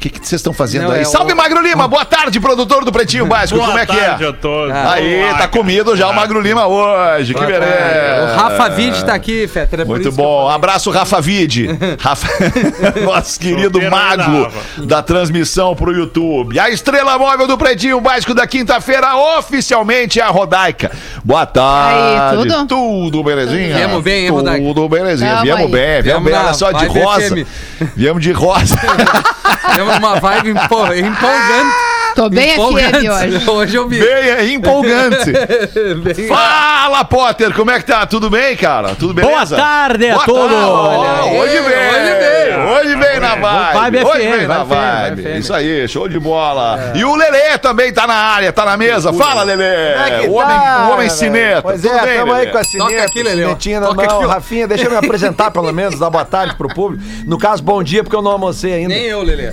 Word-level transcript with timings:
O 0.00 0.02
que 0.02 0.08
que 0.08 0.26
vocês 0.26 0.38
estão 0.40 0.54
fazendo 0.54 0.84
Não, 0.84 0.92
aí? 0.92 1.02
é 1.02 1.04
Salve, 1.04 1.34
o- 1.34 1.36
Magro 1.36 1.60
Lima! 1.60 1.86
Boa 1.86 2.06
tarde, 2.06 2.40
produtor 2.40 2.86
do 2.86 2.90
Pretinho 2.90 3.26
Básico. 3.26 3.58
Boa 3.58 3.66
Como 3.68 3.78
é 3.78 3.84
que 3.84 3.94
tarde 3.94 4.24
é? 4.24 4.28
a 4.28 4.32
todos. 4.32 4.74
Aí, 4.74 5.34
tá 5.36 5.46
comido 5.46 5.94
já 5.94 6.08
o 6.08 6.14
Magro 6.14 6.40
Lima 6.40 6.66
hoje. 6.66 7.34
Que 7.34 7.44
O 7.44 7.46
beleza. 7.46 8.34
Rafa 8.34 8.70
Vide 8.70 9.04
tá 9.04 9.12
aqui, 9.12 9.46
Fetter. 9.46 9.80
é 9.80 9.84
por 9.84 9.90
Muito 9.90 10.08
que 10.08 10.16
bom. 10.16 10.48
Abraço, 10.48 10.90
Rafa 10.90 11.20
Vide. 11.20 11.68
Rafa... 12.00 12.28
Nosso 13.04 13.38
querido 13.38 13.78
Solteiro 13.78 13.90
mago 13.90 14.50
da 14.86 15.02
transmissão 15.02 15.76
pro 15.76 15.92
YouTube. 15.92 16.58
A 16.58 16.70
estrela 16.70 17.18
móvel 17.18 17.46
do 17.46 17.58
Pretinho 17.58 18.00
Básico 18.00 18.32
da 18.32 18.46
quinta-feira, 18.46 19.14
oficialmente 19.36 20.18
é 20.18 20.22
a 20.22 20.28
Rodaica. 20.28 20.90
Boa 21.22 21.44
tarde. 21.44 22.38
Aí, 22.38 22.48
tudo? 22.48 22.66
Tudo 22.66 23.22
belezinha? 23.22 23.76
Viemos 23.76 24.02
bem, 24.02 24.24
hein, 24.24 24.30
Rodaica? 24.30 24.64
Tudo 24.64 24.88
belezinha. 24.88 25.42
Viemos 25.42 25.70
bem, 25.70 26.00
viemos 26.00 26.24
bem. 26.24 26.34
Olha 26.40 26.54
só, 26.54 26.72
de 26.72 26.86
rosa. 26.86 27.46
Viemos 27.94 28.22
de 28.22 28.32
rosa. 28.32 28.76
Uma 29.98 30.20
vibe 30.20 30.50
empo- 30.50 30.92
empolgante. 30.92 31.90
Tô 32.14 32.28
bem 32.28 32.52
empolgante. 32.54 33.08
Hoje. 33.08 33.42
Hoje 33.50 33.76
eu 33.76 33.88
vi. 33.88 34.00
Bem 34.00 34.08
é 34.30 34.44
empolgante. 34.52 35.32
Bem- 36.02 36.26
Fala, 36.26 37.04
Potter, 37.04 37.52
como 37.54 37.70
é 37.70 37.78
que 37.78 37.84
tá? 37.86 38.04
Tudo 38.04 38.28
bem, 38.28 38.56
cara? 38.56 38.94
Tudo 38.96 39.14
beleza? 39.14 39.54
Boa 39.56 39.66
tarde 39.68 40.10
a 40.10 40.14
Boa 40.14 40.26
todos. 40.26 40.50
tarde. 40.50 40.66
Olha 40.70 41.22
aí, 41.22 41.38
hoje 41.40 41.60
vem. 41.60 41.62
hoje 41.62 42.18
veio. 42.18 42.60
Hoje 42.68 42.96
vem 42.96 43.20
na 43.20 43.34
vibe. 43.36 43.78
Vibe 43.80 44.04
hoje 44.04 44.28
vem 44.38 44.46
na 44.48 44.64
Vibe. 44.64 45.38
Isso 45.38 45.54
aí, 45.54 45.88
show 45.88 46.08
de 46.08 46.18
bola. 46.18 46.92
E 46.96 47.04
o 47.04 47.14
Lelê 47.14 47.56
também 47.58 47.92
tá 47.92 48.06
na 48.08 48.14
área, 48.14 48.52
tá 48.52 48.64
na 48.64 48.76
mesa. 48.76 49.12
Fala, 49.12 49.44
Lelê. 49.44 49.64
é 49.64 50.18
que 50.22 50.28
o 50.28 50.32
homem, 50.32 50.56
tá, 50.58 50.78
o 50.88 50.92
homem 50.92 51.06
velho? 51.06 51.10
cineta. 51.10 51.62
Pois 51.62 51.80
Tudo 51.80 51.94
é, 51.94 52.00
bem, 52.02 52.10
estamos 52.12 52.34
aí 52.34 52.46
com 52.46 52.58
a 52.58 52.60
Toca 52.60 52.64
cineta, 52.70 53.04
aqui, 53.04 53.22
Lelê, 53.22 53.42
cinetinha 53.44 53.80
na 53.80 53.86
Toca 53.86 54.04
mão. 54.06 54.18
aqui. 54.20 54.26
Rafinha, 54.28 54.66
deixa 54.68 54.84
eu 54.84 54.90
me 54.90 54.96
apresentar 54.96 55.50
pelo 55.52 55.72
menos, 55.72 55.98
dar 55.98 56.10
boa 56.10 56.24
tarde 56.24 56.56
pro 56.56 56.68
público. 56.68 57.02
No 57.24 57.38
caso, 57.38 57.62
bom 57.62 57.82
dia, 57.84 58.02
porque 58.02 58.16
eu 58.16 58.22
não 58.22 58.32
almocei 58.32 58.74
ainda. 58.74 58.92
Nem 58.94 59.04
eu, 59.04 59.22
Lelê. 59.22 59.52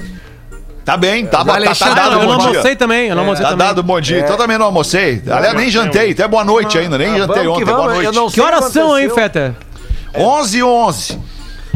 Tá 0.88 0.96
bem, 0.96 1.26
tá, 1.26 1.40
tá, 1.40 1.44
tá 1.46 1.54
Alexandre, 1.56 1.96
dado 1.96 2.14
eu 2.14 2.20
bom 2.20 2.26
não 2.38 2.48
almocei 2.48 2.76
também, 2.78 3.10
eu 3.10 3.16
não 3.16 3.24
almocei 3.24 3.44
Tá 3.44 3.52
também. 3.52 3.68
dado 3.68 3.84
bom 3.84 4.00
dia. 4.00 4.20
Então 4.22 4.38
também 4.38 4.58
não 4.58 4.68
almocei. 4.68 5.22
Aliás, 5.30 5.54
nem 5.54 5.70
jantei. 5.70 6.12
Até 6.14 6.26
boa 6.30 6.46
noite 6.46 6.78
ainda. 6.78 6.98
Nem 6.98 7.10
Ah, 7.10 7.18
jantei 7.18 7.46
ontem. 7.46 7.66
Boa 7.66 7.94
noite. 7.94 8.16
não 8.16 8.30
Que 8.32 8.40
horas 8.40 8.72
são, 8.72 8.98
hein, 8.98 9.08
aconteceu. 9.08 9.16
Feta? 9.16 9.56
11 10.16 10.64
11 10.64 11.20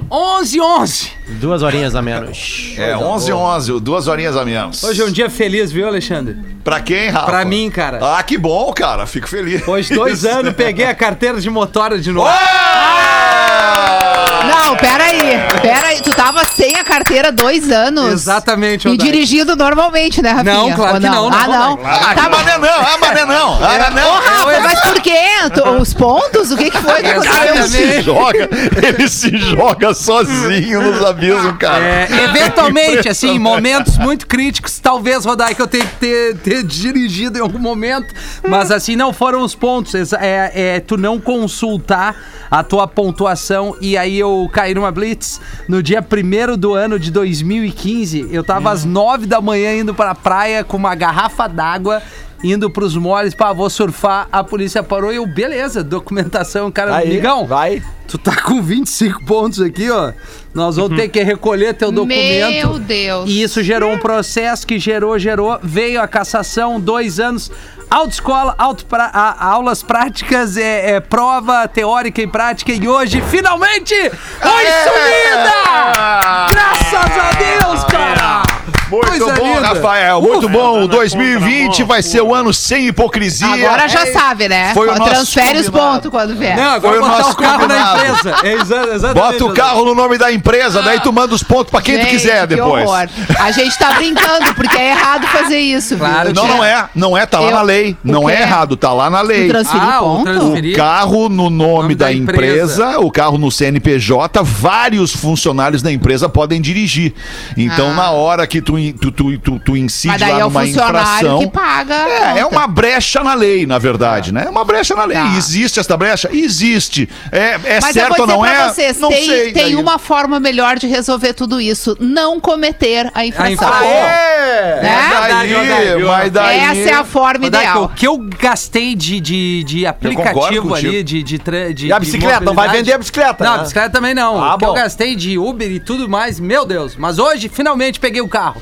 11 0.09 0.61
11 0.61 1.11
Duas 1.27 1.61
horinhas 1.61 1.93
a 1.93 2.01
menos. 2.01 2.73
É, 2.77 2.95
11 2.95 3.33
11 3.33 3.79
duas 3.81 4.07
horinhas 4.07 4.37
a 4.37 4.45
menos. 4.45 4.81
Hoje 4.81 5.01
é 5.01 5.05
um 5.05 5.11
dia 5.11 5.29
feliz, 5.29 5.73
viu, 5.73 5.85
Alexandre? 5.89 6.37
Pra 6.63 6.79
quem, 6.79 7.09
Rafa? 7.09 7.25
Pra 7.25 7.43
mim, 7.43 7.69
cara. 7.69 7.99
Ah, 8.01 8.23
que 8.23 8.37
bom, 8.37 8.71
cara. 8.71 9.05
Fico 9.05 9.27
feliz. 9.27 9.59
Depois 9.59 9.87
de 9.87 9.93
dois 9.95 10.23
anos, 10.25 10.53
peguei 10.53 10.85
a 10.85 10.95
carteira 10.95 11.41
de 11.41 11.49
motora 11.49 11.99
de 11.99 12.13
novo. 12.13 12.29
Ah! 12.29 14.20
Não, 14.43 14.75
peraí. 14.75 15.19
Peraí. 15.61 16.01
Tu 16.01 16.09
tava 16.11 16.43
sem 16.45 16.75
a 16.75 16.83
carteira 16.83 17.31
dois 17.31 17.69
anos. 17.71 18.11
Exatamente, 18.13 18.87
E 18.87 18.97
dirigindo 18.97 19.55
normalmente, 19.55 20.21
né, 20.21 20.31
Rafinha? 20.31 20.53
Não, 20.53 20.71
claro 20.73 20.95
Ou 20.95 21.01
que 21.01 21.07
não, 21.07 21.29
não, 21.29 21.37
Ah, 21.39 21.47
não. 21.47 21.79
Ah, 21.83 22.13
Tá, 22.15 22.29
mas 22.29 22.45
não, 22.45 22.53
é 22.53 22.57
não, 22.57 22.69
ah, 22.69 22.97
mas 22.99 23.11
não, 23.13 23.21
é 23.21 23.25
não. 23.25 23.53
Ah, 23.63 23.89
não. 23.91 24.09
Ô, 24.11 24.19
Rafa, 24.19 24.59
mas 24.61 24.79
por 24.81 25.01
quê? 25.01 25.17
Tu- 25.53 25.69
Os 25.81 25.93
pontos? 25.93 26.51
O 26.51 26.57
que 26.57 26.69
que 26.69 26.77
foi 26.77 27.01
que 27.01 27.07
Ele 27.07 27.27
aconteceu? 27.27 27.67
se 27.67 28.01
joga, 28.01 28.49
ele 28.87 29.07
se 29.09 29.37
joga 29.37 29.93
sozinho 29.93 30.81
nos 30.81 31.03
abismos, 31.05 31.57
cara. 31.57 31.83
É, 31.83 32.07
eventualmente, 32.25 33.07
assim, 33.09 33.29
em 33.35 33.39
momentos 33.39 33.97
muito 33.97 34.27
críticos, 34.27 34.79
talvez, 34.79 35.25
Rodai, 35.25 35.55
que 35.55 35.61
eu 35.61 35.67
tenha 35.67 35.85
que 35.85 35.95
ter, 35.95 36.35
ter 36.37 36.63
dirigido 36.63 37.37
em 37.37 37.41
algum 37.41 37.59
momento, 37.59 38.13
mas 38.47 38.71
assim, 38.71 38.95
não 38.95 39.13
foram 39.13 39.41
os 39.43 39.55
pontos. 39.55 39.93
É, 40.13 40.51
é 40.53 40.79
tu 40.79 40.97
não 40.97 41.19
consultar 41.19 42.15
a 42.49 42.63
tua 42.63 42.87
pontuação 42.87 43.75
e 43.79 43.97
aí 43.97 44.19
eu 44.19 44.30
caí 44.51 44.73
numa 44.73 44.91
blitz 44.91 45.39
no 45.67 45.81
dia 45.81 46.01
1 46.01 46.57
do 46.57 46.73
ano 46.73 46.99
de 46.99 47.11
2015. 47.11 48.27
Eu 48.31 48.43
tava 48.43 48.71
às 48.71 48.85
9 48.85 49.25
da 49.25 49.41
manhã 49.41 49.73
indo 49.79 49.93
pra 49.93 50.13
praia 50.15 50.63
com 50.63 50.77
uma 50.77 50.95
garrafa 50.95 51.47
d'água. 51.47 52.01
Indo 52.43 52.71
pros 52.71 52.95
moles, 52.95 53.35
pá, 53.35 53.53
vou 53.53 53.69
surfar. 53.69 54.27
A 54.31 54.43
polícia 54.43 54.81
parou 54.81 55.13
e 55.13 55.17
eu, 55.17 55.27
beleza, 55.27 55.83
documentação. 55.83 56.71
Cara, 56.71 56.95
Aí, 56.95 57.11
amigão, 57.11 57.45
vai. 57.45 57.83
Tu 58.07 58.17
tá 58.17 58.35
com 58.41 58.61
25 58.61 59.23
pontos 59.25 59.61
aqui, 59.61 59.89
ó. 59.91 60.11
Nós 60.53 60.75
vamos 60.75 60.97
ter 60.97 61.07
que 61.07 61.21
recolher 61.21 61.75
teu 61.75 61.91
documento. 61.91 62.51
Meu 62.51 62.79
Deus. 62.79 63.29
E 63.29 63.43
isso 63.43 63.61
gerou 63.61 63.93
um 63.93 63.97
processo 63.97 64.65
que 64.65 64.79
gerou, 64.79 65.17
gerou. 65.19 65.59
Veio 65.61 66.01
a 66.01 66.07
cassação, 66.07 66.79
dois 66.79 67.19
anos. 67.19 67.51
Autoescola, 67.91 68.55
auto 68.57 68.85
pra, 68.85 69.09
a- 69.13 69.45
aulas 69.51 69.83
práticas, 69.83 70.55
é, 70.55 70.91
é, 70.93 70.99
prova 71.01 71.67
teórica 71.67 72.21
e 72.21 72.27
prática. 72.27 72.71
E 72.71 72.87
hoje, 72.87 73.21
finalmente, 73.29 73.93
foi 74.39 74.65
subida! 74.65 76.47
Graças 76.51 77.17
a 77.17 77.31
Deus, 77.37 77.83
cara! 77.83 78.43
Muito 78.89 79.07
Coisa 79.07 79.33
bom, 79.35 79.55
linda. 79.55 79.67
Rafael. 79.69 80.21
Muito 80.21 80.49
bom. 80.49 80.81
na 80.81 80.87
2020 80.87 81.67
conta, 81.71 81.85
vai 81.85 82.01
ser 82.03 82.19
o 82.21 82.35
ano 82.35 82.53
sem 82.53 82.87
hipocrisia. 82.87 83.47
Agora 83.67 83.87
já 83.87 84.05
sabe, 84.11 84.49
né? 84.49 84.73
Foi 84.73 84.85
o 84.89 84.95
nosso 84.95 85.09
Transfere 85.09 85.59
os 85.59 85.69
pontos 85.69 86.11
quando 86.11 86.35
vier. 86.35 86.57
Não, 86.57 86.71
agora 86.73 86.97
Foi 86.97 87.01
o 87.01 87.07
nosso 87.07 87.31
o 87.31 87.35
carro 87.37 87.61
combinado. 87.61 87.97
na 87.97 88.09
empresa. 88.09 88.35
É 88.43 88.51
exa 88.53 88.75
exatamente. 88.95 89.13
Bota 89.39 89.45
o 89.45 89.53
carro 89.53 89.85
no 89.85 89.95
nome 89.95 90.17
da 90.17 90.29
empresa, 90.33 90.81
daí 90.81 90.99
tu 90.99 91.13
manda 91.13 91.33
os 91.33 91.41
pontos 91.41 91.71
pra 91.71 91.81
quem 91.81 91.99
tu 91.99 92.01
Gente, 92.01 92.09
quiser 92.11 92.41
que 92.41 92.55
depois. 92.55 92.83
horror. 92.85 93.07
A 93.39 93.51
gente 93.51 93.77
tá 93.79 93.93
brincando, 93.93 94.53
porque 94.55 94.77
é 94.77 94.89
errado 94.89 95.25
fazer 95.27 95.59
isso, 95.59 95.95
viu? 95.95 96.05
Claro, 96.05 96.33
Não, 96.33 96.47
não 96.47 96.61
é. 96.61 96.89
Não 96.93 97.17
é, 97.17 97.25
tá 97.25 97.39
lá 97.39 97.47
Eu- 97.47 97.55
na 97.55 97.61
lei. 97.61 97.80
O 97.89 97.97
Não 98.03 98.29
é 98.29 98.41
errado, 98.41 98.75
tá 98.77 98.91
lá 98.93 99.09
na 99.09 99.21
lei. 99.21 99.47
Transferir 99.47 99.83
Ah, 99.83 100.01
o 100.01 100.17
ponto? 100.17 100.23
transferir. 100.25 100.73
O 100.73 100.77
carro 100.77 101.29
no 101.29 101.49
nome, 101.49 101.81
Nome 101.81 101.95
da, 101.95 102.05
da 102.05 102.13
empresa, 102.13 102.83
empresa. 102.83 102.99
o 102.99 103.11
carro 103.11 103.37
no 103.37 103.51
CNPJ, 103.51 104.43
vários 104.43 105.15
funcionários 105.15 105.81
da 105.81 105.91
empresa 105.91 106.29
podem 106.29 106.61
dirigir. 106.61 107.13
Então, 107.57 107.89
Ah. 107.91 107.93
na 107.95 108.11
hora 108.11 108.45
que 108.47 108.61
tu, 108.61 108.73
tu, 108.93 109.11
tu, 109.11 109.37
tu, 109.39 109.59
tu 109.59 109.77
incide 109.77 110.07
Mas 110.09 110.21
daí 110.21 110.31
lá 110.33 110.39
é 110.39 110.43
numa 110.43 110.61
funcionário 110.61 110.99
infração... 111.19 111.39
que 111.39 111.47
paga. 111.47 111.95
a 111.95 112.09
É, 112.37 112.39
é 112.39 112.45
uma 112.45 112.67
brecha 112.67 113.23
na 113.23 113.33
lei, 113.33 113.65
na 113.65 113.77
verdade, 113.77 114.31
né? 114.33 114.43
É 114.45 114.49
uma 114.49 114.63
brecha 114.65 114.95
na 114.95 115.05
lei. 115.05 115.17
Tá. 115.17 115.33
Existe 115.37 115.79
essa 115.79 115.95
brecha? 115.97 116.29
Existe. 116.31 117.07
É, 117.31 117.59
é 117.65 117.79
Mas 117.81 117.93
certo 117.93 118.17
eu 118.17 118.21
ou 118.21 118.27
vou 118.27 118.35
não 118.37 118.43
dizer 118.43 118.55
pra 118.55 118.65
é? 118.65 118.69
vocês, 118.73 118.99
não 118.99 119.09
tem, 119.09 119.25
sei. 119.25 119.51
tem 119.53 119.63
daí. 119.63 119.75
uma 119.75 119.97
forma 119.99 120.39
melhor 120.39 120.77
de 120.77 120.87
resolver 120.87 121.33
tudo 121.33 121.59
isso. 121.61 121.95
Não 121.99 122.39
cometer 122.39 123.09
a 123.13 123.25
infração. 123.25 123.51
infração. 123.53 123.87
É! 123.87 124.79
Né? 124.81 125.09
Mas 125.11 125.29
daí, 125.33 125.47
Verdade, 125.49 125.83
verdade. 125.83 126.03
mas 126.03 126.31
daí... 126.31 126.59
Essa 126.59 126.89
é 126.89 126.93
a 126.93 127.03
forma 127.03 127.49
O 127.79 127.89
que 127.89 128.07
eu 128.07 128.17
gastei 128.17 128.95
de, 128.95 129.19
de, 129.19 129.63
de 129.63 129.85
aplicativo 129.85 130.73
ali, 130.75 131.03
de, 131.03 131.23
de, 131.23 131.73
de 131.73 131.87
E 131.87 131.93
a 131.93 131.99
de 131.99 132.05
bicicleta? 132.05 132.45
Não 132.45 132.53
vai 132.53 132.69
vender 132.69 132.93
a 132.93 132.97
bicicleta, 132.97 133.43
Não, 133.43 133.51
né? 133.51 133.57
a 133.57 133.61
bicicleta 133.61 133.89
também 133.89 134.13
não. 134.13 134.41
Ah, 134.41 134.55
o 134.55 134.57
que 134.57 134.65
eu 134.65 134.69
bom. 134.69 134.75
gastei 134.75 135.15
de 135.15 135.37
Uber 135.37 135.69
e 135.71 135.79
tudo 135.79 136.07
mais, 136.07 136.39
meu 136.39 136.65
Deus. 136.65 136.95
Mas 136.95 137.19
hoje, 137.19 137.49
finalmente, 137.49 137.99
peguei 137.99 138.21
o 138.21 138.27
carro. 138.27 138.61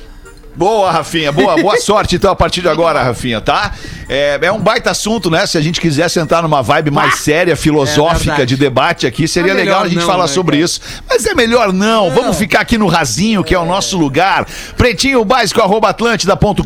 Boa, 0.59 0.91
Rafinha. 0.91 1.31
Boa, 1.31 1.55
boa 1.55 1.79
sorte 1.79 2.17
então 2.17 2.29
a 2.29 2.35
partir 2.35 2.59
de 2.59 2.67
agora, 2.67 3.01
Rafinha, 3.01 3.39
tá? 3.39 3.71
É, 4.09 4.37
é 4.41 4.51
um 4.51 4.59
baita 4.59 4.91
assunto, 4.91 5.31
né? 5.31 5.45
Se 5.45 5.57
a 5.57 5.61
gente 5.61 5.79
quiser 5.79 6.09
sentar 6.09 6.43
numa 6.43 6.61
vibe 6.61 6.91
mais 6.91 7.19
séria, 7.19 7.55
filosófica, 7.55 8.41
É 8.41 8.45
de 8.45 8.57
debate 8.57 9.07
aqui, 9.07 9.25
seria 9.25 9.53
É 9.53 9.55
legal 9.55 9.83
a 9.83 9.87
gente 9.87 9.99
não, 9.99 10.05
falar 10.05 10.23
né, 10.23 10.27
sobre 10.27 10.57
cara? 10.57 10.65
isso. 10.65 10.81
Mas 11.07 11.25
é 11.25 11.33
melhor 11.33 11.71
não. 11.71 12.11
Vamos 12.11 12.37
ficar 12.37 12.59
aqui 12.59 12.77
no 12.77 12.87
rasinho, 12.87 13.41
que 13.41 13.55
é 13.55 13.59
o 13.59 13.65
nosso 13.65 13.97
lugar. 13.97 14.45
Pretinho 14.75 15.23
básico, 15.23 15.61
arroba 15.61 15.91
atlântida.com.br 15.91 16.63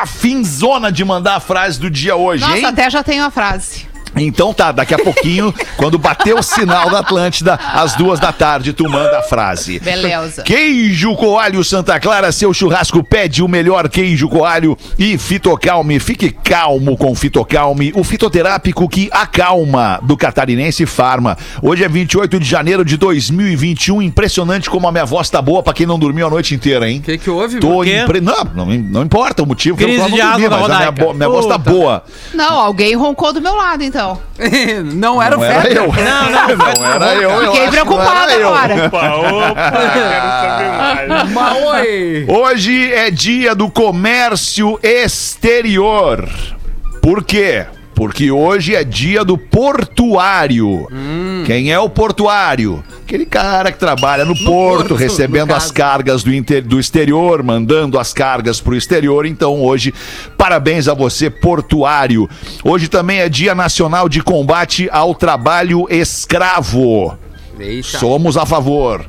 tá 0.01 0.07
finzona 0.07 0.93
de 0.93 1.05
mandar 1.05 1.37
a 1.37 1.41
frase 1.41 1.81
do 1.81 1.91
dia 1.91 2.15
hoje, 2.15 2.45
hein? 2.45 2.63
Nossa, 2.63 2.69
até 2.69 2.91
já 2.91 3.03
tenho 3.03 3.25
a 3.25 3.31
frase. 3.31 3.88
Então 4.17 4.53
tá, 4.53 4.73
daqui 4.73 4.95
a 4.95 4.99
pouquinho, 4.99 5.55
quando 5.77 5.99
bater 5.99 6.35
o 6.35 6.43
sinal 6.43 6.91
da 6.91 7.01
Atlântida, 7.01 7.55
às 7.55 7.95
duas 7.95 8.19
da 8.19 8.33
tarde, 8.33 8.73
tu 8.73 8.89
manda 8.89 9.19
a 9.19 9.23
frase. 9.23 9.79
Beleza. 9.81 10.43
Queijo 10.43 11.15
Coalho 11.17 11.63
Santa 11.65 11.99
Clara, 12.01 12.33
seu 12.33 12.53
churrasco 12.53 13.03
pede 13.03 13.43
o 13.43 13.49
melhor 13.49 13.89
queijo 13.89 14.29
coalho 14.29 14.77
e 14.99 15.17
Fitocalme. 15.19 15.99
Fique 16.01 16.31
calmo 16.31 16.97
com 16.97 17.15
Fitocalme, 17.15 17.93
o 17.95 18.05
fitoterápico 18.05 18.89
que 18.89 19.09
acalma 19.13 20.01
do 20.03 20.17
Catarinense 20.17 20.87
Farma. 20.87 21.37
Hoje 21.63 21.85
é 21.85 21.89
28 21.89 22.39
de 22.39 22.49
janeiro 22.49 22.85
de 22.85 22.97
2021. 22.97 24.03
Impressionante 24.03 24.71
como 24.71 24.87
a 24.89 24.93
minha 24.93 25.05
voz 25.05 25.29
tá 25.31 25.41
boa 25.43 25.63
pra 25.63 25.73
quem 25.73 25.87
não 25.87 25.99
dormiu 25.99 26.27
a 26.27 26.31
noite 26.31 26.55
inteira, 26.55 26.89
hein? 26.91 26.99
O 26.99 27.03
que, 27.03 27.19
que 27.19 27.31
houve? 27.31 27.61
Tô 27.61 27.85
impre... 27.85 28.21
não, 28.21 28.45
não, 28.55 28.67
não 28.67 29.03
importa 29.03 29.43
o 29.43 29.47
motivo 29.47 29.77
qual 29.77 29.89
eu 29.89 29.95
de 29.95 30.01
não 30.01 30.11
dormi, 30.11 30.49
mas 30.49 30.71
a 30.71 30.93
minha, 30.93 31.13
minha 31.15 31.29
voz 31.29 31.47
tá 31.47 31.59
boa. 31.59 32.03
Não, 32.35 32.59
alguém 32.59 32.95
roncou 32.95 33.33
do 33.33 33.41
meu 33.41 33.55
lado, 33.55 33.83
então. 33.83 33.98
não 34.95 35.21
era 35.23 35.37
o 35.37 35.41
Não 35.41 35.45
era 35.47 35.63
Fetter. 35.63 35.77
eu. 35.77 35.87
Não, 35.93 36.31
não, 36.31 36.49
Não 36.79 36.87
era 36.87 37.15
eu. 37.15 37.31
eu 37.31 37.53
Fiquei 37.53 37.67
acho 37.67 37.71
que 37.71 37.77
não 37.77 37.85
preocupada 37.87 38.33
era 38.33 38.41
eu. 38.41 38.55
agora. 38.55 38.75
Mas, 41.33 41.63
oi. 41.65 42.27
Hoje 42.29 42.93
é 42.93 43.11
dia 43.11 43.55
do 43.55 43.71
comércio 43.71 44.79
exterior. 44.83 46.29
Por 47.03 47.23
quê? 47.25 47.67
Porque 47.99 48.31
hoje 48.31 48.77
é 48.77 48.85
dia 48.85 49.25
do 49.25 49.37
portuário. 49.37 50.87
Quem 51.45 51.73
é 51.73 51.79
o 51.81 51.91
portuário? 51.91 52.85
Aquele 53.05 53.27
cara 53.27 53.73
que 53.73 53.79
trabalha 53.79 54.25
no, 54.25 54.37
porto, 54.37 54.45
porto, 54.91 54.95
recebendo 54.95 55.49
no 55.49 55.57
as 55.57 55.73
cargas 55.73 56.23
do, 56.23 56.33
inter- 56.33 56.63
do 56.65 56.79
exterior, 56.79 57.43
mandando 57.43 57.99
as 57.99 58.13
cargas 58.13 58.61
para 58.61 58.73
o 58.73 58.77
exterior. 58.77 59.27
Então, 59.27 59.61
hoje, 59.65 59.93
parabéns 60.37 60.87
a 60.87 60.95
você, 60.95 61.29
portuário. 61.29 62.31
Hoje 62.63 62.87
também 62.87 63.19
é 63.19 63.29
Dia 63.29 63.53
Nacional 63.53 64.09
de 64.09 64.23
Combate 64.23 64.89
ao 64.93 65.13
Trabalho 65.13 65.85
Escravo. 65.91 67.19
Eita. 67.59 67.99
Somos 67.99 68.37
a 68.37 68.47
favor 68.47 69.05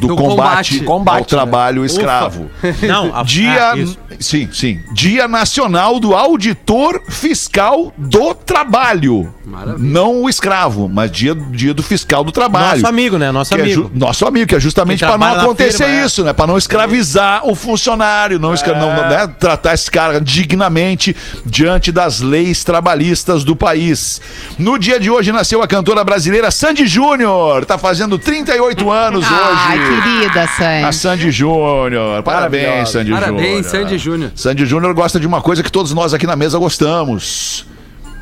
do, 0.00 0.08
Do 0.08 0.16
combate, 0.16 0.80
combate. 0.80 1.18
ao 1.18 1.24
trabalho 1.24 1.84
escravo. 1.84 2.50
Não, 2.82 3.14
a, 3.14 3.22
Dia, 3.22 3.72
ah, 3.72 4.14
sim, 4.18 4.48
sim. 4.52 4.80
Dia 4.92 5.28
Nacional 5.28 6.00
do 6.00 6.14
Auditor 6.14 7.02
Fiscal 7.08 7.92
do 7.96 8.34
Trabalho. 8.34 9.32
Maravilha. 9.44 9.78
Não 9.92 10.22
o 10.22 10.28
escravo, 10.30 10.88
mas 10.88 11.10
dia, 11.10 11.34
dia 11.34 11.74
do 11.74 11.82
fiscal 11.82 12.22
do 12.22 12.30
trabalho. 12.30 12.76
Nosso 12.80 12.86
amigo, 12.86 13.18
né? 13.18 13.32
Nosso 13.32 13.52
é 13.54 13.60
amigo. 13.60 13.82
ju- 13.82 13.90
nosso 13.92 14.24
amigo, 14.24 14.46
que 14.46 14.54
é 14.54 14.60
justamente 14.60 15.00
para 15.04 15.18
não 15.18 15.26
acontecer 15.26 15.84
firma, 15.86 16.02
é. 16.02 16.06
isso, 16.06 16.22
né? 16.22 16.32
Para 16.32 16.46
não 16.46 16.56
escravizar 16.56 17.44
o 17.44 17.56
funcionário, 17.56 18.38
não, 18.38 18.54
escra- 18.54 18.78
não- 18.78 18.88
né? 19.08 19.26
tratar 19.40 19.74
esse 19.74 19.90
cara 19.90 20.20
dignamente 20.20 21.16
diante 21.44 21.90
das 21.90 22.20
leis 22.20 22.62
trabalhistas 22.62 23.42
do 23.42 23.56
país. 23.56 24.20
No 24.56 24.78
dia 24.78 25.00
de 25.00 25.10
hoje 25.10 25.32
nasceu 25.32 25.60
a 25.62 25.66
cantora 25.66 26.04
brasileira 26.04 26.50
Sandy 26.52 26.86
Júnior, 26.86 27.64
tá 27.64 27.76
fazendo 27.76 28.18
38 28.18 28.88
anos 28.88 29.24
Ai, 29.28 29.78
querida 30.00 30.42
A 30.42 30.46
Sandy. 30.48 30.96
Sandy 30.96 31.30
Júnior. 31.30 32.22
Parabéns. 32.22 32.88
Sandy 32.90 33.10
Júnior. 33.10 33.20
Parabéns, 33.20 33.66
Sandy 33.66 33.98
Júnior. 33.98 34.32
Sandy 34.34 34.66
Júnior 34.66 34.94
gosta 34.94 35.18
de 35.18 35.26
uma 35.26 35.40
coisa 35.40 35.62
que 35.62 35.70
todos 35.72 35.92
nós 35.92 36.14
aqui 36.14 36.26
na 36.26 36.36
mesa 36.36 36.58
gostamos. 36.58 37.66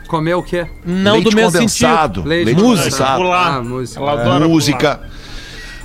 Comeu 0.07 0.39
o 0.39 0.43
quê? 0.43 0.67
Não 0.87 1.15
Leite 1.15 1.31
do 1.31 1.37
mesmo 1.37 1.53
condensado. 1.53 2.21
sentido. 2.23 2.29
Leite, 2.29 2.55
Música. 2.55 2.65
condensado. 2.91 3.33
Ah, 3.33 3.63
música. 3.63 4.01
Música. 4.49 5.01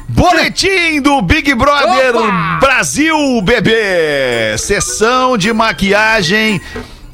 Boletim 0.08 1.02
do 1.02 1.22
Big 1.22 1.54
Brother 1.56 2.14
Brasil, 2.60 3.42
bebê. 3.42 4.56
Sessão 4.58 5.38
de 5.38 5.52
maquiagem. 5.52 6.62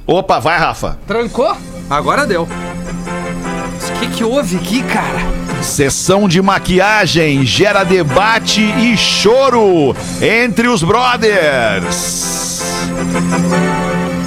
Opa, 0.06 0.40
vai, 0.40 0.58
Rafa. 0.58 1.00
Trancou? 1.08 1.56
Agora 1.90 2.26
deu. 2.28 2.44
O 2.44 4.00
que, 4.00 4.08
que 4.08 4.24
houve 4.24 4.58
aqui, 4.58 4.84
cara? 4.84 5.49
Sessão 5.62 6.28
de 6.28 6.42
maquiagem 6.42 7.46
gera 7.46 7.84
debate 7.84 8.62
e 8.62 8.96
choro 8.98 9.96
entre 10.22 10.68
os 10.68 10.84
brothers. 10.84 12.62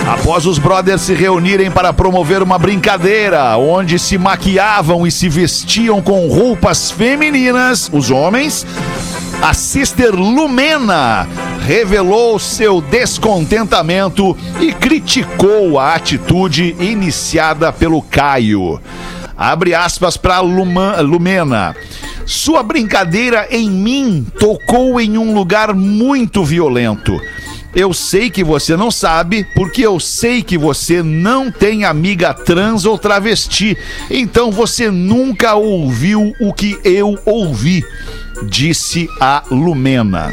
Após 0.06 0.46
os 0.46 0.58
brothers 0.58 1.00
se 1.02 1.14
reunirem 1.14 1.70
para 1.70 1.93
promover 1.93 2.43
uma 2.43 2.58
brincadeira 2.58 3.56
onde 3.56 3.99
se 3.99 4.19
maquiavam 4.19 5.06
e 5.06 5.11
se 5.11 5.29
vestiam 5.29 6.02
com 6.02 6.29
roupas 6.29 6.90
femininas, 6.90 7.88
os 7.93 8.11
homens, 8.11 8.67
a 9.40 9.55
sister 9.55 10.14
Lumena 10.14 11.26
revelou 11.67 12.38
seu 12.38 12.81
descontentamento 12.81 14.37
e 14.61 14.73
criticou 14.73 15.79
a 15.79 15.94
atitude 15.94 16.76
iniciada 16.79 17.73
pelo 17.73 18.02
Caio. 18.02 18.81
Abre 19.43 19.75
aspas 19.75 20.17
para 20.17 20.39
Lumena. 20.39 21.75
Sua 22.25 22.63
brincadeira 22.63 23.49
em 23.51 23.69
mim 23.69 24.25
tocou 24.39 25.01
em 25.01 25.19
um 25.19 25.34
lugar 25.34 25.75
muito 25.75 26.44
violento. 26.44 27.20
Eu 27.75 27.93
sei 27.93 28.31
que 28.31 28.44
você 28.44 28.77
não 28.77 28.89
sabe, 28.89 29.44
porque 29.56 29.82
eu 29.84 29.99
sei 29.99 30.44
que 30.44 30.56
você 30.56 31.03
não 31.03 31.51
tem 31.51 31.84
amiga 31.84 32.32
trans 32.32 32.84
ou 32.84 32.96
travesti. 32.96 33.77
Então 34.08 34.53
você 34.53 34.93
nunca 34.93 35.56
ouviu 35.56 36.32
o 36.39 36.53
que 36.53 36.79
eu 36.84 37.19
ouvi, 37.25 37.84
disse 38.49 39.08
a 39.20 39.43
Lumena. 39.51 40.32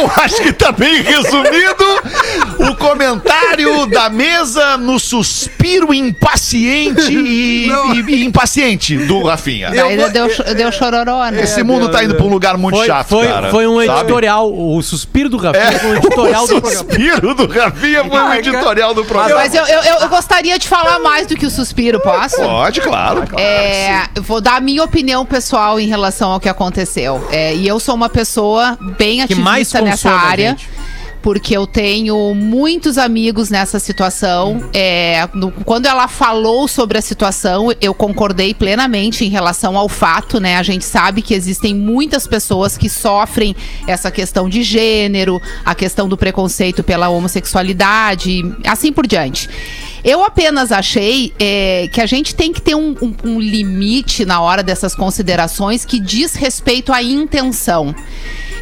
Eu 0.00 0.10
acho 0.24 0.36
que 0.42 0.52
tá 0.52 0.72
bem 0.72 1.02
resumido 1.02 1.84
o 2.70 2.74
comentário 2.76 3.86
da 3.86 4.08
mesa 4.08 4.76
no 4.76 4.98
suspiro 4.98 5.92
impaciente 5.92 7.12
e, 7.12 7.68
e- 7.68 8.04
e 8.08 8.24
impaciente 8.24 8.96
do 8.96 9.22
Rafinha. 9.22 9.70
Daí 9.70 9.96
deu, 10.10 10.28
deu 10.56 10.72
chororó, 10.72 11.28
né? 11.30 11.42
Esse 11.42 11.62
mundo 11.62 11.88
tá 11.90 12.02
indo 12.02 12.14
pra 12.14 12.24
um 12.24 12.28
lugar 12.30 12.56
muito 12.56 12.76
Foi, 12.76 12.86
chato, 12.86 13.08
foi, 13.08 13.26
cara. 13.26 13.50
foi 13.50 13.66
um 13.66 13.84
sabe? 13.84 14.00
editorial. 14.00 14.52
O 14.52 14.82
suspiro 14.82 15.28
do 15.28 15.36
Rafinha 15.36 15.64
É, 15.64 15.78
foi 15.78 15.90
um 15.90 15.96
editorial 15.96 16.44
o 16.44 16.46
do 16.46 16.60
programa. 16.60 16.76
suspiro 16.88 17.34
do 17.34 17.46
Rafinha 17.46 18.04
foi 18.04 18.18
um 18.20 18.34
editorial 18.34 18.94
do 18.94 19.04
programa. 19.04 19.40
Mas 19.40 19.54
eu, 19.54 19.64
eu, 19.66 19.82
eu- 19.82 20.00
eu 20.00 20.08
gostaria 20.08 20.58
de 20.58 20.66
falar 20.68 20.98
mais 21.00 21.26
do 21.26 21.36
que 21.36 21.46
o 21.46 21.50
suspiro, 21.50 22.00
posso? 22.00 22.36
Pode, 22.36 22.80
claro. 22.80 23.24
É, 23.38 24.04
eu 24.14 24.22
vou 24.22 24.40
dar 24.40 24.56
a 24.56 24.60
minha 24.60 24.82
opinião 24.82 25.24
pessoal 25.26 25.78
em 25.78 25.86
relação 25.86 26.30
ao 26.32 26.40
que 26.40 26.48
aconteceu. 26.48 27.26
É, 27.30 27.54
e 27.54 27.66
eu 27.68 27.78
sou 27.78 27.94
uma 27.94 28.08
pessoa 28.08 28.78
bem 28.98 29.26
Que 29.26 29.34
mais 29.34 29.68
ativista 29.74 29.78
nessa 29.90 30.10
área. 30.10 30.50
gente. 30.50 30.68
Porque 31.22 31.54
eu 31.54 31.66
tenho 31.66 32.34
muitos 32.34 32.96
amigos 32.96 33.50
nessa 33.50 33.78
situação. 33.78 34.70
É, 34.72 35.28
no- 35.34 35.52
quando 35.52 35.84
ela 35.84 36.08
falou 36.08 36.66
sobre 36.66 36.96
a 36.96 37.02
situação, 37.02 37.68
eu 37.78 37.92
concordei 37.92 38.54
plenamente 38.54 39.22
em 39.22 39.28
relação 39.28 39.76
ao 39.76 39.86
fato, 39.86 40.40
né? 40.40 40.56
A 40.56 40.62
gente 40.62 40.82
sabe 40.82 41.20
que 41.20 41.34
existem 41.34 41.74
muitas 41.74 42.26
pessoas 42.26 42.78
que 42.78 42.88
sofrem 42.88 43.54
essa 43.86 44.10
questão 44.10 44.48
de 44.48 44.62
gênero, 44.62 45.42
a 45.62 45.74
questão 45.74 46.08
do 46.08 46.16
preconceito 46.16 46.82
pela 46.82 47.10
homossexualidade, 47.10 48.42
assim 48.66 48.90
por 48.90 49.06
diante. 49.06 49.46
Eu 50.04 50.24
apenas 50.24 50.72
achei 50.72 51.32
é, 51.38 51.88
que 51.92 52.00
a 52.00 52.06
gente 52.06 52.34
tem 52.34 52.52
que 52.52 52.60
ter 52.60 52.74
um, 52.74 52.94
um- 53.02 53.14
um 53.24 53.40
limite 53.40 54.24
na 54.24 54.40
hora 54.40 54.62
dessas 54.62 54.94
considerações 54.94 55.84
que 55.84 56.00
diz 56.00 56.34
respeito 56.34 56.92
à 56.92 57.02
intenção. 57.02 57.94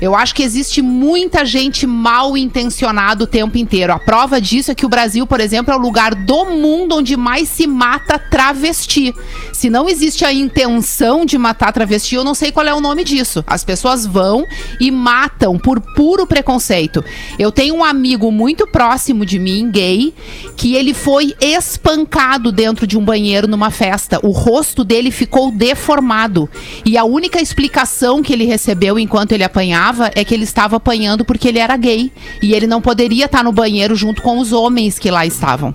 Eu 0.00 0.14
acho 0.14 0.32
que 0.32 0.44
existe 0.44 0.80
muita 0.80 1.44
gente 1.44 1.84
mal 1.84 2.36
intencionada 2.36 3.24
o 3.24 3.26
tempo 3.26 3.58
inteiro. 3.58 3.92
A 3.92 3.98
prova 3.98 4.40
disso 4.40 4.70
é 4.70 4.74
que 4.74 4.86
o 4.86 4.88
Brasil, 4.88 5.26
por 5.26 5.40
exemplo, 5.40 5.74
é 5.74 5.76
o 5.76 5.80
lugar 5.80 6.14
do 6.14 6.44
mundo 6.44 6.94
onde 6.98 7.16
mais 7.16 7.48
se 7.48 7.66
mata 7.66 8.16
travesti. 8.16 9.12
Se 9.52 9.68
não 9.68 9.88
existe 9.88 10.24
a 10.24 10.32
intenção 10.32 11.24
de 11.26 11.36
matar 11.36 11.72
travesti, 11.72 12.14
eu 12.14 12.22
não 12.22 12.32
sei 12.32 12.52
qual 12.52 12.64
é 12.64 12.72
o 12.72 12.80
nome 12.80 13.02
disso. 13.02 13.42
As 13.44 13.64
pessoas 13.64 14.06
vão 14.06 14.44
e 14.78 14.88
matam 14.92 15.58
por 15.58 15.80
puro 15.80 16.28
preconceito. 16.28 17.04
Eu 17.36 17.50
tenho 17.50 17.74
um 17.74 17.82
amigo 17.84 18.30
muito 18.30 18.68
próximo 18.68 19.26
de 19.26 19.36
mim, 19.40 19.68
gay, 19.68 20.14
que 20.56 20.76
ele 20.76 20.94
foi 20.94 21.27
espancado 21.40 22.52
dentro 22.52 22.86
de 22.86 22.96
um 22.96 23.04
banheiro 23.04 23.48
numa 23.48 23.70
festa. 23.70 24.20
O 24.22 24.30
rosto 24.30 24.84
dele 24.84 25.10
ficou 25.10 25.50
deformado. 25.50 26.48
E 26.84 26.96
a 26.96 27.04
única 27.04 27.40
explicação 27.40 28.22
que 28.22 28.32
ele 28.32 28.44
recebeu 28.44 28.98
enquanto 28.98 29.32
ele 29.32 29.44
apanhava 29.44 30.10
é 30.14 30.24
que 30.24 30.34
ele 30.34 30.44
estava 30.44 30.76
apanhando 30.76 31.24
porque 31.24 31.48
ele 31.48 31.58
era 31.58 31.76
gay. 31.76 32.12
E 32.42 32.54
ele 32.54 32.66
não 32.66 32.80
poderia 32.80 33.26
estar 33.26 33.42
no 33.42 33.52
banheiro 33.52 33.94
junto 33.94 34.22
com 34.22 34.38
os 34.38 34.52
homens 34.52 34.98
que 34.98 35.10
lá 35.10 35.26
estavam. 35.26 35.74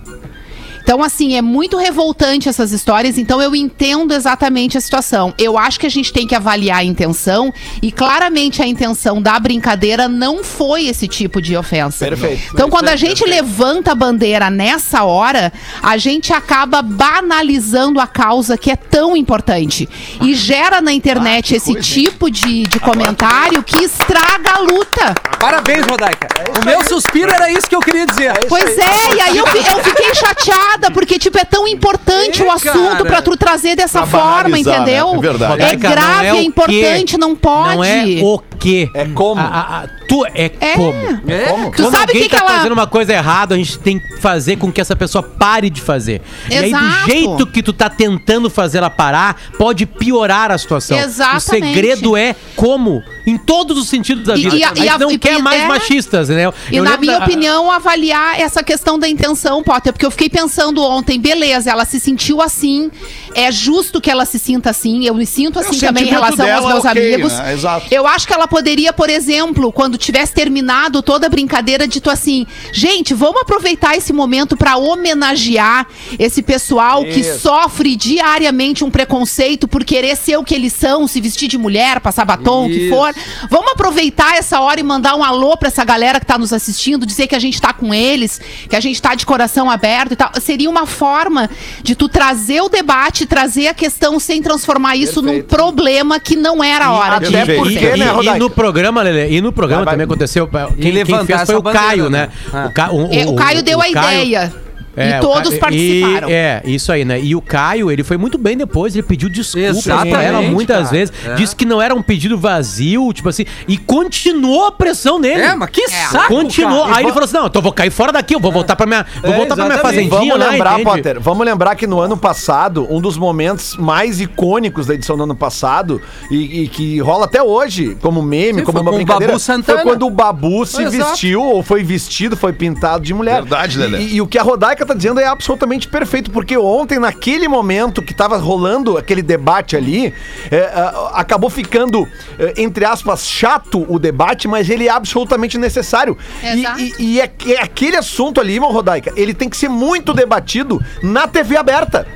Então, 0.84 1.02
assim, 1.02 1.36
é 1.36 1.42
muito 1.42 1.78
revoltante 1.78 2.50
essas 2.50 2.72
histórias, 2.72 3.18
então 3.18 3.42
eu 3.42 3.56
entendo 3.56 4.14
exatamente 4.14 4.78
a 4.78 4.82
situação. 4.82 5.34
Eu 5.38 5.58
acho 5.58 5.80
que 5.80 5.86
a 5.86 5.90
gente 5.90 6.12
tem 6.12 6.28
que 6.28 6.36
avaliar 6.36 6.80
a 6.80 6.84
intenção, 6.84 7.54
e 7.82 7.92
claramente 7.92 8.62
a 8.62 8.68
intenção 8.68 9.22
da 9.22 9.40
brincadeira 9.40 10.08
não 10.08 10.44
foi 10.44 10.88
esse 10.88 11.08
tipo 11.08 11.42
de 11.42 11.56
ofensa. 11.56 12.06
Perfeito. 12.06 12.52
Então, 12.54 12.70
quando 12.70 12.90
a 12.90 12.96
gente 12.96 13.26
levanta 13.26 13.94
a 13.94 13.96
bandeira 13.96 14.50
nessa 14.50 15.04
hora, 15.04 15.52
a 15.82 15.98
gente 15.98 16.34
acaba 16.34 16.82
banalizando 16.82 18.00
a 18.00 18.08
causa 18.08 18.58
que 18.58 18.70
é 18.70 18.76
tão 18.76 19.16
importante. 19.16 19.88
E 20.22 20.36
gera 20.36 20.82
na 20.82 20.92
internet 20.92 21.56
esse 21.56 21.76
tipo 21.76 22.30
de, 22.30 22.64
de 22.64 22.80
comentário 22.80 23.64
que 23.64 23.84
estraga 23.84 24.52
a 24.56 24.60
luta. 24.60 25.16
Parabéns, 25.40 25.86
Rodaica. 25.86 26.28
o 26.62 26.66
meu 26.66 26.84
suspiro 26.84 27.32
era 27.32 27.52
isso 27.52 27.68
que 27.68 27.76
eu 27.76 27.80
queria 27.80 28.06
dizer. 28.06 28.34
Pois 28.48 28.78
é, 28.78 29.16
e 29.16 29.22
aí 29.22 29.38
eu, 29.38 29.46
eu 29.46 29.84
fiquei 29.84 30.14
chateada, 30.16 30.73
porque, 30.94 31.18
tipo, 31.20 31.38
é 31.38 31.46
tão 31.46 31.68
importante 31.68 32.42
É, 32.42 32.46
o 32.46 32.52
assunto 32.52 32.90
cara. 32.92 33.06
pra 33.06 33.22
tu 33.22 33.36
trazer 33.38 33.76
dessa 33.76 34.06
forma, 34.06 34.44
banalizar, 34.44 34.82
entendeu? 34.82 35.12
né? 35.14 35.18
É 35.18 35.22
verdade. 35.22 35.62
É 35.62 35.72
não 35.74 35.80
grave, 35.80 36.26
é 36.28 36.34
o 36.34 36.38
é 36.38 36.44
importante, 36.44 37.12
quê. 37.14 37.18
não 37.18 37.36
pode. 37.36 37.76
Não 37.76 37.84
é 37.84 38.06
o 38.22 38.40
quê. 38.60 38.90
É 38.94 39.06
como. 39.06 39.40
A- 39.42 39.44
a- 39.46 39.84
a- 39.84 39.88
tu 40.08 40.26
é, 40.28 40.52
É. 40.60 40.74
como. 40.76 40.94
É? 41.28 41.40
Como? 41.50 41.72
Tu 41.72 41.82
Quando 41.84 41.92
sabe 41.92 42.12
alguém 42.12 42.24
que, 42.24 42.30
que 42.30 42.36
tá 42.36 42.42
ela. 42.42 42.58
fazendo 42.58 42.74
uma 42.74 42.88
coisa 42.88 43.14
errada, 43.14 43.56
a 43.56 43.58
gente 43.58 43.78
tem 43.80 44.00
que 44.00 44.18
fazer 44.18 44.58
com 44.58 44.72
que 44.72 44.80
essa 44.82 44.96
pessoa 44.96 45.22
pare 45.24 45.70
de 45.70 45.82
fazer. 45.82 46.22
E 46.50 46.56
aí, 46.58 46.70
Exato. 46.70 46.86
do 46.86 47.06
jeito 47.06 47.48
que 47.48 47.64
tu 47.64 47.74
tá 47.74 47.90
tentando 47.90 48.50
fazer 48.50 48.80
ela 48.80 48.90
parar, 48.90 49.36
pode 49.58 49.86
piorar 49.86 50.52
a 50.52 50.58
situação. 50.58 50.98
Exatamente. 50.98 51.38
O 51.38 51.50
segredo 51.74 52.18
é 52.18 52.36
como, 52.56 53.02
em 53.28 53.38
todos 53.38 53.78
os 53.78 53.88
sentidos 53.90 54.24
da 54.26 54.36
E- 54.36 54.42
vida. 54.44 54.56
e 54.56 54.64
a- 54.64 54.72
a, 54.72 54.76
gente 54.76 54.86
e 54.86 54.90
a- 54.90 54.98
não 54.98 55.12
e- 55.12 55.18
quer 55.18 55.40
e- 55.40 55.42
mais 55.42 55.62
é. 55.62 55.68
machistas? 55.68 56.30
E 56.30 56.34
Eu 56.72 56.84
na 56.84 56.92
lembro 56.92 57.02
minha 57.06 57.20
da- 57.20 57.26
opinião, 57.26 57.72
avaliar 57.72 58.40
essa 58.40 58.64
questão 58.64 58.98
da 58.98 59.08
intenção, 59.08 59.64
Potter, 59.64 59.94
porque 59.94 60.06
eu 60.06 60.12
fiquei 60.12 60.30
pensando 60.30 60.82
ontem, 60.82 61.20
beleza, 61.20 61.70
ela 61.72 61.86
se 61.86 62.00
sentiu 62.00 62.42
assim, 62.42 62.92
é 63.36 63.52
justo 63.52 64.00
que 64.02 64.10
ela 64.10 64.26
se 64.26 64.38
sinta 64.40 64.70
assim, 64.70 65.06
eu 65.06 65.14
me 65.16 65.26
sinto 65.26 65.60
assim 65.60 65.80
também 65.80 66.04
em 66.06 66.10
relação 66.10 66.52
aos 66.54 66.66
meus 66.66 66.86
ok, 66.86 67.14
amigos. 67.14 67.34
né? 67.34 67.54
Exato. 67.54 67.86
Eu 67.92 68.06
acho 68.08 68.28
que 68.28 68.34
ela 68.34 68.48
poderia, 68.48 68.92
por 68.94 69.10
exemplo, 69.10 69.72
quando 69.72 69.93
tivesse 69.98 70.34
terminado 70.34 71.02
toda 71.02 71.28
a 71.28 71.30
brincadeira, 71.30 71.88
dito 71.88 72.10
assim: 72.10 72.46
gente, 72.72 73.14
vamos 73.14 73.42
aproveitar 73.42 73.96
esse 73.96 74.12
momento 74.14 74.56
pra 74.58 74.78
homenagear 74.78 75.88
esse 76.20 76.42
pessoal 76.42 77.04
que 77.04 77.20
Isso. 77.20 77.40
sofre 77.40 77.96
diariamente 77.96 78.84
um 78.84 78.92
preconceito 78.92 79.68
por 79.68 79.84
querer 79.84 80.16
ser 80.16 80.38
o 80.38 80.44
que 80.44 80.54
eles 80.56 80.74
são, 80.74 81.08
se 81.08 81.20
vestir 81.22 81.48
de 81.48 81.58
mulher, 81.58 82.00
passar 82.00 82.26
batom, 82.26 82.66
o 82.66 82.70
que 82.70 82.88
Isso. 82.88 82.96
for. 82.96 83.14
Vamos 83.50 83.72
aproveitar 83.72 84.36
essa 84.38 84.60
hora 84.60 84.80
e 84.80 84.84
mandar 84.84 85.16
um 85.16 85.24
alô 85.24 85.56
pra 85.58 85.68
essa 85.68 85.84
galera 85.84 86.20
que 86.20 86.26
tá 86.26 86.38
nos 86.38 86.54
assistindo, 86.54 87.06
dizer 87.06 87.28
que 87.28 87.36
a 87.36 87.40
gente 87.40 87.62
tá 87.62 87.74
com 87.74 87.94
eles, 87.94 88.40
que 88.70 88.76
a 88.76 88.80
gente 88.80 89.02
tá 89.02 89.16
de 89.16 89.26
coração 89.26 89.70
aberto 89.70 90.14
e 90.14 90.16
tal. 90.16 90.32
Seria 90.42 90.70
uma 90.70 90.86
forma 90.86 91.50
de 91.82 91.96
tu 91.96 92.08
trazer 92.08 92.62
o 92.62 92.70
debate, 92.70 93.26
trazer 93.26 93.68
a 93.68 93.74
questão 93.74 94.20
sem 94.20 94.42
transformar 94.42 94.96
isso 94.96 95.22
num 95.22 95.28
Perfeito. 95.30 95.48
problema 95.56 96.20
que 96.20 96.36
não 96.36 96.64
era 96.64 96.86
a 96.86 96.92
hora 96.94 97.20
de 97.20 97.36
até 97.36 97.56
porque, 97.56 97.78
ter. 97.78 97.98
né, 97.98 98.08
E, 98.22 98.28
e 98.28 98.40
no 98.40 98.50
programa, 98.50 99.02
Lele, 99.02 99.36
e 99.36 99.42
no 99.42 99.52
programa 99.52 99.83
Vai. 99.86 99.94
também 99.94 100.06
aconteceu. 100.06 100.48
Quem, 100.48 101.04
quem 101.04 101.26
fez 101.26 101.42
foi 101.46 101.56
o 101.56 101.64
Caio, 101.64 102.04
bandeira, 102.04 102.10
né? 102.10 102.30
né? 102.52 102.66
O, 102.68 102.74
Ca- 102.74 102.92
o- 102.92 103.14
É, 103.14 103.26
o 103.26 103.36
Caio 103.36 103.64
deu 103.64 103.80
a 103.82 103.92
Caio- 103.92 104.22
ideia. 104.24 104.54
É, 104.96 105.18
e 105.18 105.22
todos 105.22 105.54
Ca- 105.56 105.60
participaram. 105.62 106.30
e- 106.30 106.34
é, 106.34 106.62
isso 106.66 106.92
aí, 106.92 107.04
né? 107.04 107.20
E 107.20 107.36
o 107.36 107.42
Caio, 107.42 107.90
ele 107.92 108.04
foi 108.04 108.18
muito 108.18 108.38
bem 108.38 108.56
depois, 108.56 108.94
ele 108.96 109.04
pediu 109.04 109.28
desculpas 109.30 109.84
pra 109.84 110.22
ela 110.24 110.42
muitas 110.42 110.78
cara. 110.78 110.90
vezes. 110.90 111.14
É. 111.26 111.34
Disse 111.36 111.56
que 111.56 111.66
não 111.66 111.82
era 111.82 111.96
um 111.96 112.02
pedido 112.02 112.38
vazio, 112.38 113.12
tipo 113.14 113.28
assim, 113.30 113.46
e 113.68 113.78
continuou 113.78 114.68
a 114.68 114.72
pressão 114.72 115.18
nele. 115.20 115.42
É, 115.42 115.56
mas 115.56 115.70
que 115.70 115.88
saco, 115.90 116.28
Continuou. 116.34 116.84
cara. 116.86 116.98
Aí 116.98 117.04
ele 117.06 117.12
falou 117.12 117.26
assim: 117.26 117.34
não, 117.38 117.48
então 117.48 117.60
eu 117.60 117.64
vou 117.64 117.74
cair 117.74 117.90
fora 117.92 118.12
daqui, 118.12 118.36
eu 118.36 118.40
vou 118.40 118.52
voltar 118.52 118.76
pra 118.76 118.86
minha. 118.86 119.06
Vou 119.22 119.32
É, 119.34 119.38
voltar 119.38 119.56
pra 119.56 119.66
minha 119.66 119.78
fazendinha 119.80 120.10
Vamos 120.20 120.38
lá, 120.40 120.52
lembrar, 120.52 120.74
entende? 120.80 120.90
Potter, 120.90 121.20
vamos 121.20 121.46
lembrar 121.46 121.76
que 121.76 121.88
no 121.88 122.00
ano 122.00 122.16
passado, 122.18 122.88
um 122.90 123.02
dos 123.02 123.18
momentos 123.18 123.76
mais 123.78 124.22
icônicos 124.22 124.86
da 124.88 124.94
edição 124.94 125.18
do 125.18 125.24
ano 125.24 125.36
passado, 125.36 126.02
e, 126.30 126.64
e 126.64 126.68
que 126.68 127.00
rola 127.00 127.26
até 127.26 127.42
hoje, 127.42 127.98
como 128.02 128.22
meme, 128.22 128.60
Sim, 128.60 128.66
como 128.66 128.80
uma 128.80 128.92
com 128.92 128.96
o 128.96 128.98
brincadeira, 128.98 129.34
Babu 129.34 129.40
Santana. 129.40 129.80
foi 129.80 129.90
quando 129.92 130.06
o 130.06 130.10
Babu 130.10 130.66
se 130.66 130.82
Exato. 130.84 131.10
vestiu, 131.12 131.42
ou 131.42 131.64
foi 131.64 131.84
vestido, 131.84 132.38
foi 132.38 132.54
pintado 132.54 133.04
de 133.04 133.14
mulher. 133.14 133.42
Verdade, 133.42 133.78
Lelê. 133.78 134.00
E, 134.00 134.16
e 134.16 134.22
o 134.22 134.28
que 134.28 134.38
a 134.38 134.44
Rodaica 134.44 134.83
tá 134.86 134.94
dizendo 134.94 135.20
é 135.20 135.26
absolutamente 135.26 135.88
perfeito, 135.88 136.32
porque 136.32 136.58
ontem, 136.58 137.00
naquele 137.00 137.48
momento 137.48 138.02
que 138.02 138.14
tava 138.14 138.38
rolando 138.38 138.98
aquele 138.98 139.22
debate 139.22 139.76
ali, 139.76 140.14
é, 140.52 140.70
acabou 141.14 141.50
ficando, 141.50 142.08
é, 142.40 142.54
entre 142.62 142.86
aspas, 142.86 143.28
chato 143.28 143.86
o 143.88 143.98
debate, 144.00 144.48
mas 144.48 144.70
ele 144.70 144.88
é 144.88 144.92
absolutamente 144.92 145.58
necessário. 145.58 146.18
E- 146.42 146.48
Exato. 146.60 146.80
E, 146.80 146.94
e 147.00 147.22
é, 147.22 147.28
que- 147.28 147.54
é 147.54 147.62
aquele 147.62 147.98
assunto 147.98 148.40
ali, 148.42 148.54
irmão 148.54 148.72
Rodaica, 148.72 149.12
ele 149.16 149.34
tem 149.34 149.50
que 149.50 149.58
ser 149.58 149.70
muito 149.70 150.14
debatido 150.14 150.82
na 151.02 151.28
TV 151.28 151.58
aberta. 151.58 152.08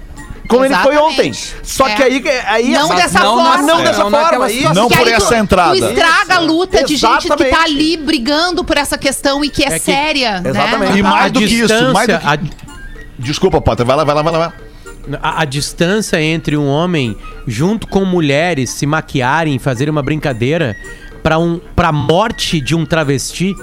Como 0.48 0.64
ele 0.66 0.74
foi 0.76 0.94
Exatamente. 0.96 1.14
ontem. 1.14 1.34
Só 1.64 1.88
É. 1.88 1.96
que 1.96 2.04
aí, 2.04 2.24
aí 2.46 2.70
Não 2.72 2.86
essa- 2.86 2.96
dessa 2.96 3.20
não 3.20 3.36
forma. 3.44 3.58
Não 3.64 3.80
É, 3.80 3.84
dessa 3.84 4.00
não 4.04 4.10
naquela 4.10 4.30
forma. 4.48 4.52
Isso. 4.52 4.74
Não 4.74 4.88
por 4.88 5.08
essa 5.08 5.28
tu, 5.28 5.34
entrada. 5.36 5.76
Tu 5.78 5.86
estraga 5.86 6.36
a 6.36 6.40
luta 6.40 6.84
de 6.84 6.96
gente 6.96 7.22
que 7.24 7.28
tá 7.28 7.36
Exatamente. 7.36 7.56
ali 7.56 7.98
brigando 7.98 8.64
por 8.64 8.78
essa 8.78 8.98
questão 8.98 9.44
e 9.44 9.50
que 9.50 9.64
é, 9.64 9.68
É 9.68 9.72
que- 9.72 9.80
séria, 9.80 10.42
Exatamente. 10.46 10.92
né? 10.94 10.98
E 11.00 11.04
mais 11.04 11.26
A 11.26 11.30
do 11.30 11.40
que 11.40 11.46
isso, 11.46 11.94
mais 11.94 12.08
do 12.08 12.18
que... 12.20 12.26
a- 12.28 12.40
Desculpa, 13.20 13.60
Potter, 13.60 13.86
vai 13.86 13.96
lá, 13.96 14.04
vai 14.04 14.16
lá, 14.16 14.22
vai 14.22 14.34
lá. 14.34 14.40
vai 14.40 14.48
lá. 14.48 15.20
A, 15.22 15.42
a 15.42 15.46
distância 15.46 16.22
entre 16.22 16.56
um 16.58 16.68
homem 16.68 17.16
junto 17.48 17.88
com 17.88 18.04
mulheres 18.06 18.70
se 18.70 18.86
maquiarem 18.86 19.56
e 19.56 19.60
fazerem 19.60 19.92
uma 19.92 20.04
brincadeira 20.04 20.76
pra 21.24 21.38
um 21.40 21.60
pra 21.76 21.92
morte 21.92 22.60
de 22.62 22.76
um 22.76 22.86
travesti, 22.86 23.56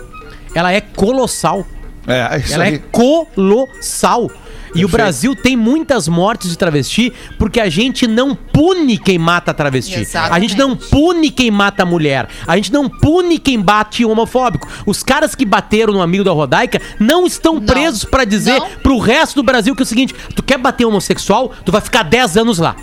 ela 0.55 0.73
é 0.73 0.81
colossal. 0.81 1.67
É, 2.07 2.35
é 2.35 2.39
isso 2.39 2.55
ela 2.55 2.65
aí. 2.65 2.75
é 2.77 2.79
colossal. 2.91 4.31
E 4.75 4.85
o 4.85 4.89
Brasil 4.89 5.37
tem 5.37 5.57
muitas 5.57 6.09
mortes 6.09 6.51
de 6.51 6.59
travesti 6.59 7.13
porque 7.39 7.61
a 7.61 7.69
gente 7.69 8.07
não 8.07 8.35
pune 8.35 8.99
quem 8.99 9.19
mata 9.19 9.55
travesti. 9.55 10.01
Exatamente. 10.01 10.37
A 10.37 10.41
gente 10.41 10.59
não 10.59 10.77
pune 10.77 11.31
quem 11.31 11.51
mata 11.51 11.85
mulher. 11.85 12.29
A 12.47 12.57
gente 12.57 12.73
não 12.73 12.89
pune 12.89 13.39
quem 13.39 13.61
bate 13.61 14.05
homofóbico. 14.05 14.67
Os 14.85 15.03
caras 15.03 15.35
que 15.35 15.45
bateram 15.45 15.93
no 15.93 16.03
amigo 16.03 16.25
da 16.25 16.33
Rodaica 16.33 16.81
não 16.99 17.25
estão 17.27 17.55
Não. 17.55 17.63
presos 17.63 18.05
pra 18.05 18.25
dizer 18.25 18.59
Não. 18.59 18.69
pro 18.83 18.99
resto 18.99 19.37
do 19.37 19.43
Brasil 19.45 19.75
que 19.77 19.83
é 19.83 19.85
o 19.85 19.87
seguinte: 19.87 20.15
tu 20.35 20.43
quer 20.43 20.59
bater 20.59 20.85
homossexual, 20.85 21.53
tu 21.65 21.71
vai 21.71 21.81
ficar 21.81 22.03
10 22.03 22.37
anos 22.37 22.59
lá. 22.59 22.75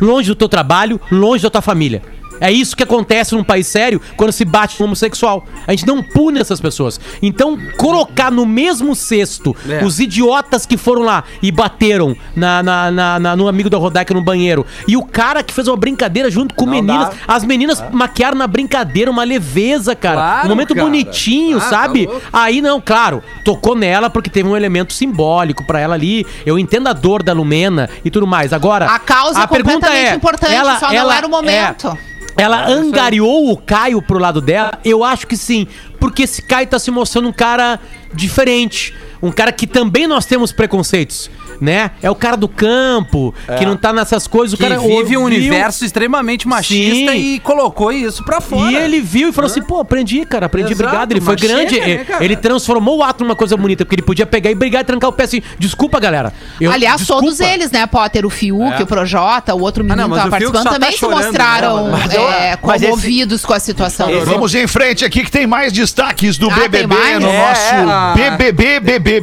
Longe 0.00 0.28
do 0.28 0.34
teu 0.34 0.48
trabalho, 0.48 1.00
longe 1.10 1.42
da 1.42 1.50
tua 1.50 1.62
família. 1.62 2.02
É 2.40 2.50
isso 2.50 2.74
que 2.76 2.82
acontece 2.82 3.34
num 3.34 3.44
país 3.44 3.66
sério 3.66 4.00
quando 4.16 4.32
se 4.32 4.44
bate 4.44 4.78
no 4.80 4.86
homossexual. 4.86 5.44
A 5.66 5.72
gente 5.72 5.86
não 5.86 6.02
pune 6.02 6.40
essas 6.40 6.60
pessoas. 6.60 6.98
Então, 7.22 7.58
colocar 7.76 8.30
no 8.30 8.46
mesmo 8.46 8.94
cesto 8.94 9.54
É. 9.68 9.84
os 9.84 10.00
idiotas 10.00 10.64
que 10.66 10.76
foram 10.76 11.02
lá 11.02 11.24
e 11.42 11.50
bateram 11.52 12.16
na, 12.34 12.62
na- 12.62 12.90
na- 12.90 13.18
na- 13.18 13.36
no 13.36 13.46
amigo 13.48 13.68
da 13.68 13.76
Rodaica 13.78 14.14
no 14.14 14.22
banheiro 14.22 14.64
e 14.88 14.96
o 14.96 15.02
cara 15.04 15.42
que 15.42 15.52
fez 15.52 15.68
uma 15.68 15.76
brincadeira 15.76 16.30
junto 16.30 16.54
com 16.54 16.64
Não 16.64 16.72
meninas. 16.72 17.08
dá. 17.10 17.14
As 17.28 17.44
meninas 17.44 17.82
maquiaram 17.92 18.36
na 18.38 18.46
brincadeira, 18.46 19.10
uma 19.10 19.24
leveza, 19.24 19.94
cara. 19.94 20.16
Claro, 20.16 20.46
um 20.46 20.48
momento 20.50 20.74
cara. 20.74 20.86
bonitinho, 20.86 21.58
Ah, 21.58 21.60
tá 21.60 21.68
sabe? 21.68 22.06
louco. 22.06 22.22
Aí 22.32 22.60
não, 22.62 22.80
claro, 22.80 23.22
tocou 23.44 23.74
nela 23.74 24.08
porque 24.08 24.30
teve 24.30 24.48
um 24.48 24.56
elemento 24.56 24.92
simbólico 24.92 25.64
pra 25.64 25.78
ela 25.80 25.94
ali. 25.94 26.26
Eu 26.46 26.58
entendo 26.58 26.88
a 26.88 26.92
dor 26.92 27.22
da 27.22 27.32
Lumena 27.32 27.88
e 28.04 28.10
tudo 28.10 28.26
mais. 28.26 28.52
Agora, 28.52 28.86
A 28.86 28.98
causa 28.98 29.42
é 29.42 29.46
completamente 29.46 30.16
importante, 30.16 30.54
só 30.80 30.92
não 30.92 31.12
era 31.12 31.26
o 31.26 31.30
momento. 31.30 31.88
é, 31.88 32.09
ela 32.40 32.66
angariou 32.66 33.52
o 33.52 33.56
Caio 33.56 34.00
pro 34.00 34.18
lado 34.18 34.40
dela? 34.40 34.78
Eu 34.82 35.04
acho 35.04 35.26
que 35.26 35.36
sim. 35.36 35.66
Porque 35.98 36.22
esse 36.22 36.40
Caio 36.40 36.66
tá 36.66 36.78
se 36.78 36.90
mostrando 36.90 37.28
um 37.28 37.32
cara 37.32 37.78
diferente. 38.14 38.94
Um 39.22 39.30
cara 39.30 39.52
que 39.52 39.66
também 39.66 40.06
nós 40.06 40.24
temos 40.24 40.50
preconceitos. 40.50 41.30
Né? 41.60 41.90
É 42.02 42.10
o 42.10 42.14
cara 42.14 42.36
do 42.36 42.48
campo, 42.48 43.34
que 43.58 43.66
não 43.66 43.76
tá 43.76 43.92
nessas 43.92 44.26
coisas. 44.26 44.54
O 44.54 44.56
Que 44.56 44.62
cara 44.62 44.78
vive 44.78 44.92
um 45.16 45.22
ouviu- 45.22 45.22
universo 45.22 45.84
extremamente 45.84 46.46
machista 46.48 47.12
Sim. 47.12 47.18
e 47.34 47.40
colocou 47.40 47.92
isso 47.92 48.24
pra 48.24 48.40
fora. 48.40 48.70
E 48.72 48.76
ele 48.76 49.00
viu 49.00 49.28
e 49.28 49.32
falou 49.32 49.50
assim: 49.50 49.62
pô, 49.62 49.80
aprendi, 49.80 50.24
cara, 50.24 50.46
aprendi, 50.46 50.72
Exato, 50.72 50.88
obrigado. 50.88 51.12
Ele 51.12 51.20
foi 51.20 51.36
grande. 51.36 51.74
chega, 51.74 51.86
né, 51.86 52.06
ele, 52.20 52.36
transformou 52.36 52.98
o 52.98 53.02
ato 53.02 53.22
numa 53.24 53.36
coisa 53.36 53.56
bonita, 53.56 53.84
porque 53.84 53.96
ele 53.96 54.02
podia 54.02 54.26
pegar 54.26 54.50
e 54.50 54.54
brigar 54.54 54.82
e 54.82 54.84
trancar 54.84 55.10
o 55.10 55.12
pé 55.12 55.24
assim: 55.24 55.42
desculpa, 55.58 55.98
galera. 56.00 56.32
Eu- 56.60 56.72
Aliás, 56.72 56.98
desculpa." 56.98 57.22
todos 57.22 57.40
eles, 57.40 57.70
né, 57.70 57.86
Potter? 57.86 58.24
O 58.24 58.30
Fiuk, 58.30 58.82
o 58.82 58.86
Projota, 58.86 59.54
o 59.54 59.60
outro 59.60 59.84
menino 59.84 60.02
não, 60.02 60.10
que 60.10 60.16
tava 60.16 60.30
participando, 60.30 60.64
tá 60.64 60.70
também 60.70 60.92
se 60.92 61.06
mostraram 61.06 61.84
né, 61.88 61.98
mas 62.00 62.14
é, 62.14 62.58
mas 62.62 62.82
esse- 62.82 62.90
comovidos 62.90 63.44
com 63.44 63.52
a 63.52 63.60
situação. 63.60 64.08
Vamos 64.24 64.54
em 64.54 64.66
frente 64.66 65.04
aqui 65.04 65.24
que 65.24 65.30
tem 65.30 65.46
mais 65.46 65.72
destaques 65.72 66.38
do 66.38 66.50
Ah, 66.50 66.54
BBB 66.54 66.94
no 67.20 67.28
É, 67.28 67.48
nosso 67.48 68.18
é. 68.18 68.30
BBB, 68.30 68.80
BBB, 68.80 69.20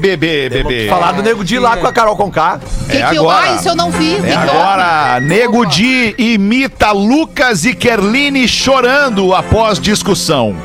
BBB. 0.50 0.88
Falar 0.90 1.12
do 1.14 1.24
Nego 1.24 1.44
Di 1.44 1.58
lá 1.60 1.78
com 1.78 1.88
a 1.88 1.92
Carol 1.94 2.16
Conká. 2.28 2.60
Que 2.90 2.98
É 2.98 3.10
que, 3.10 3.18
agora. 3.18 3.52
Ah, 3.52 3.56
isso 3.56 3.70
eu 3.70 3.76
não 3.76 3.90
vi. 3.90 4.16
É 4.16 4.20
que 4.22 4.34
agora, 4.34 5.20
Nego 5.22 5.66
Di 5.66 6.14
imita 6.18 6.92
Lucas 6.92 7.66
e 7.66 7.74
Kerline 7.74 8.48
chorando 8.48 9.34
após 9.34 9.80
discussão. 9.80 10.56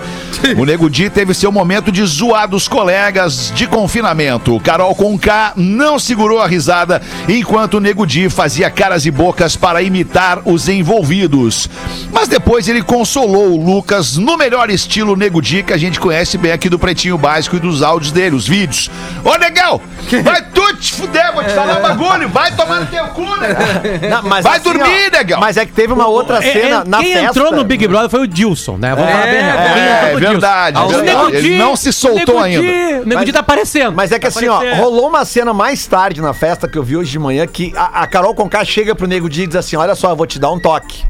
O 0.57 0.65
Nego 0.65 0.91
Di 0.91 1.09
teve 1.09 1.35
seu 1.35 1.53
momento 1.53 1.93
de 1.93 2.05
zoar 2.05 2.49
dos 2.49 2.67
colegas 2.67 3.53
de 3.55 3.67
confinamento. 3.67 4.59
Carol 4.61 4.95
Conká 4.95 5.53
não 5.55 5.99
segurou 5.99 6.41
a 6.41 6.49
risada 6.49 7.01
enquanto 7.29 7.75
o 7.75 7.81
Nego 7.81 8.05
Di 8.05 8.29
fazia 8.29 8.69
caras 8.69 9.07
e 9.07 9.11
bocas 9.11 9.55
para 9.57 9.83
imitar 9.83 10.41
os 10.45 10.69
envolvidos. 10.69 11.69
Mas 12.11 12.29
depois 12.29 12.67
ele 12.67 12.83
consolou 12.83 13.53
o 13.53 13.65
Lucas 13.65 14.17
no 14.17 14.37
melhor 14.37 14.69
estilo 14.69 15.15
Nego 15.17 15.41
Di 15.41 15.63
que 15.63 15.73
a 15.73 15.79
gente 15.79 16.01
conhece 16.01 16.37
bem 16.37 16.51
aqui 16.51 16.69
do 16.69 16.79
Pretinho 16.79 17.19
Básico 17.19 17.57
e 17.57 17.61
dos 17.61 17.83
áudios 17.83 18.11
dele, 18.11 18.35
os 18.35 18.49
vídeos. 18.49 18.91
Ô, 19.25 19.37
Negão, 19.37 19.81
vai 20.25 20.43
tu 20.43 20.75
te 20.77 20.93
fuder, 20.93 21.33
vou 21.35 21.45
te 21.45 21.52
falar 21.55 21.79
um 21.79 21.83
bagulho, 21.83 22.29
vai 22.29 22.51
tomar 22.55 22.81
no 22.81 22.87
teu 22.87 23.05
cu, 23.09 23.23
né? 23.37 23.49
Não, 24.11 24.23
mas 24.23 24.45
Vai 24.45 24.59
assim, 24.59 24.65
dormir, 24.73 25.09
ó, 25.13 25.17
negão. 25.17 25.41
Mas 25.41 25.57
é 25.57 25.67
que 25.67 25.73
teve 25.73 25.93
uma 25.93 26.07
outra 26.07 26.39
É, 26.39 26.53
cena 26.53 26.81
é, 26.81 26.85
na 26.89 26.99
quem 26.99 27.13
festa. 27.15 27.29
entrou 27.29 27.53
no 27.53 27.65
Big 27.65 27.87
Brother 27.89 28.09
foi 28.11 28.21
o 28.21 28.27
Dilson, 28.27 28.77
né? 28.77 28.95
Vamos 28.95 29.11
falar 29.11 29.25
bem. 29.25 29.33
Quem 29.33 29.43
É, 29.43 30.03
é 30.05 30.15
Dilson. 30.17 30.31
verdade, 30.33 30.79
Ah, 30.79 30.85
o 30.85 30.89
verdade. 30.89 31.37
Ele 31.37 31.59
não 31.59 31.77
se 31.77 31.93
soltou 31.93 32.37
o 32.37 32.43
ainda. 32.43 33.03
O 33.03 33.07
Nego 33.07 33.25
Di 33.25 33.33
tá 33.33 33.41
aparecendo. 33.41 33.95
Mas 33.95 34.13
é 34.13 34.19
que 34.19 34.23
Tá 34.23 34.29
assim, 34.29 34.49
ó, 34.49 34.57
aparecendo. 34.57 34.81
rolou 34.83 35.09
uma 35.09 35.25
cena 35.25 35.53
mais 35.55 35.87
tarde 35.87 36.21
na 36.21 36.33
festa 36.35 36.69
que 36.69 36.77
eu 36.79 36.83
vi 36.83 36.97
hoje 36.97 37.11
de 37.11 37.19
manhã 37.19 37.47
que 37.47 37.73
a, 37.77 38.03
a 38.03 38.07
Carol 38.07 38.35
Conká 38.35 38.65
chega 38.65 38.95
pro 38.95 39.07
Nego 39.07 39.29
Di 39.29 39.43
e 39.43 39.47
diz 39.47 39.57
assim: 39.57 39.77
Olha 39.77 39.95
só, 39.95 40.11
eu 40.11 40.17
vou 40.17 40.27
te 40.27 40.39
dar 40.39 40.51
um 40.51 40.59
toque. 40.59 41.05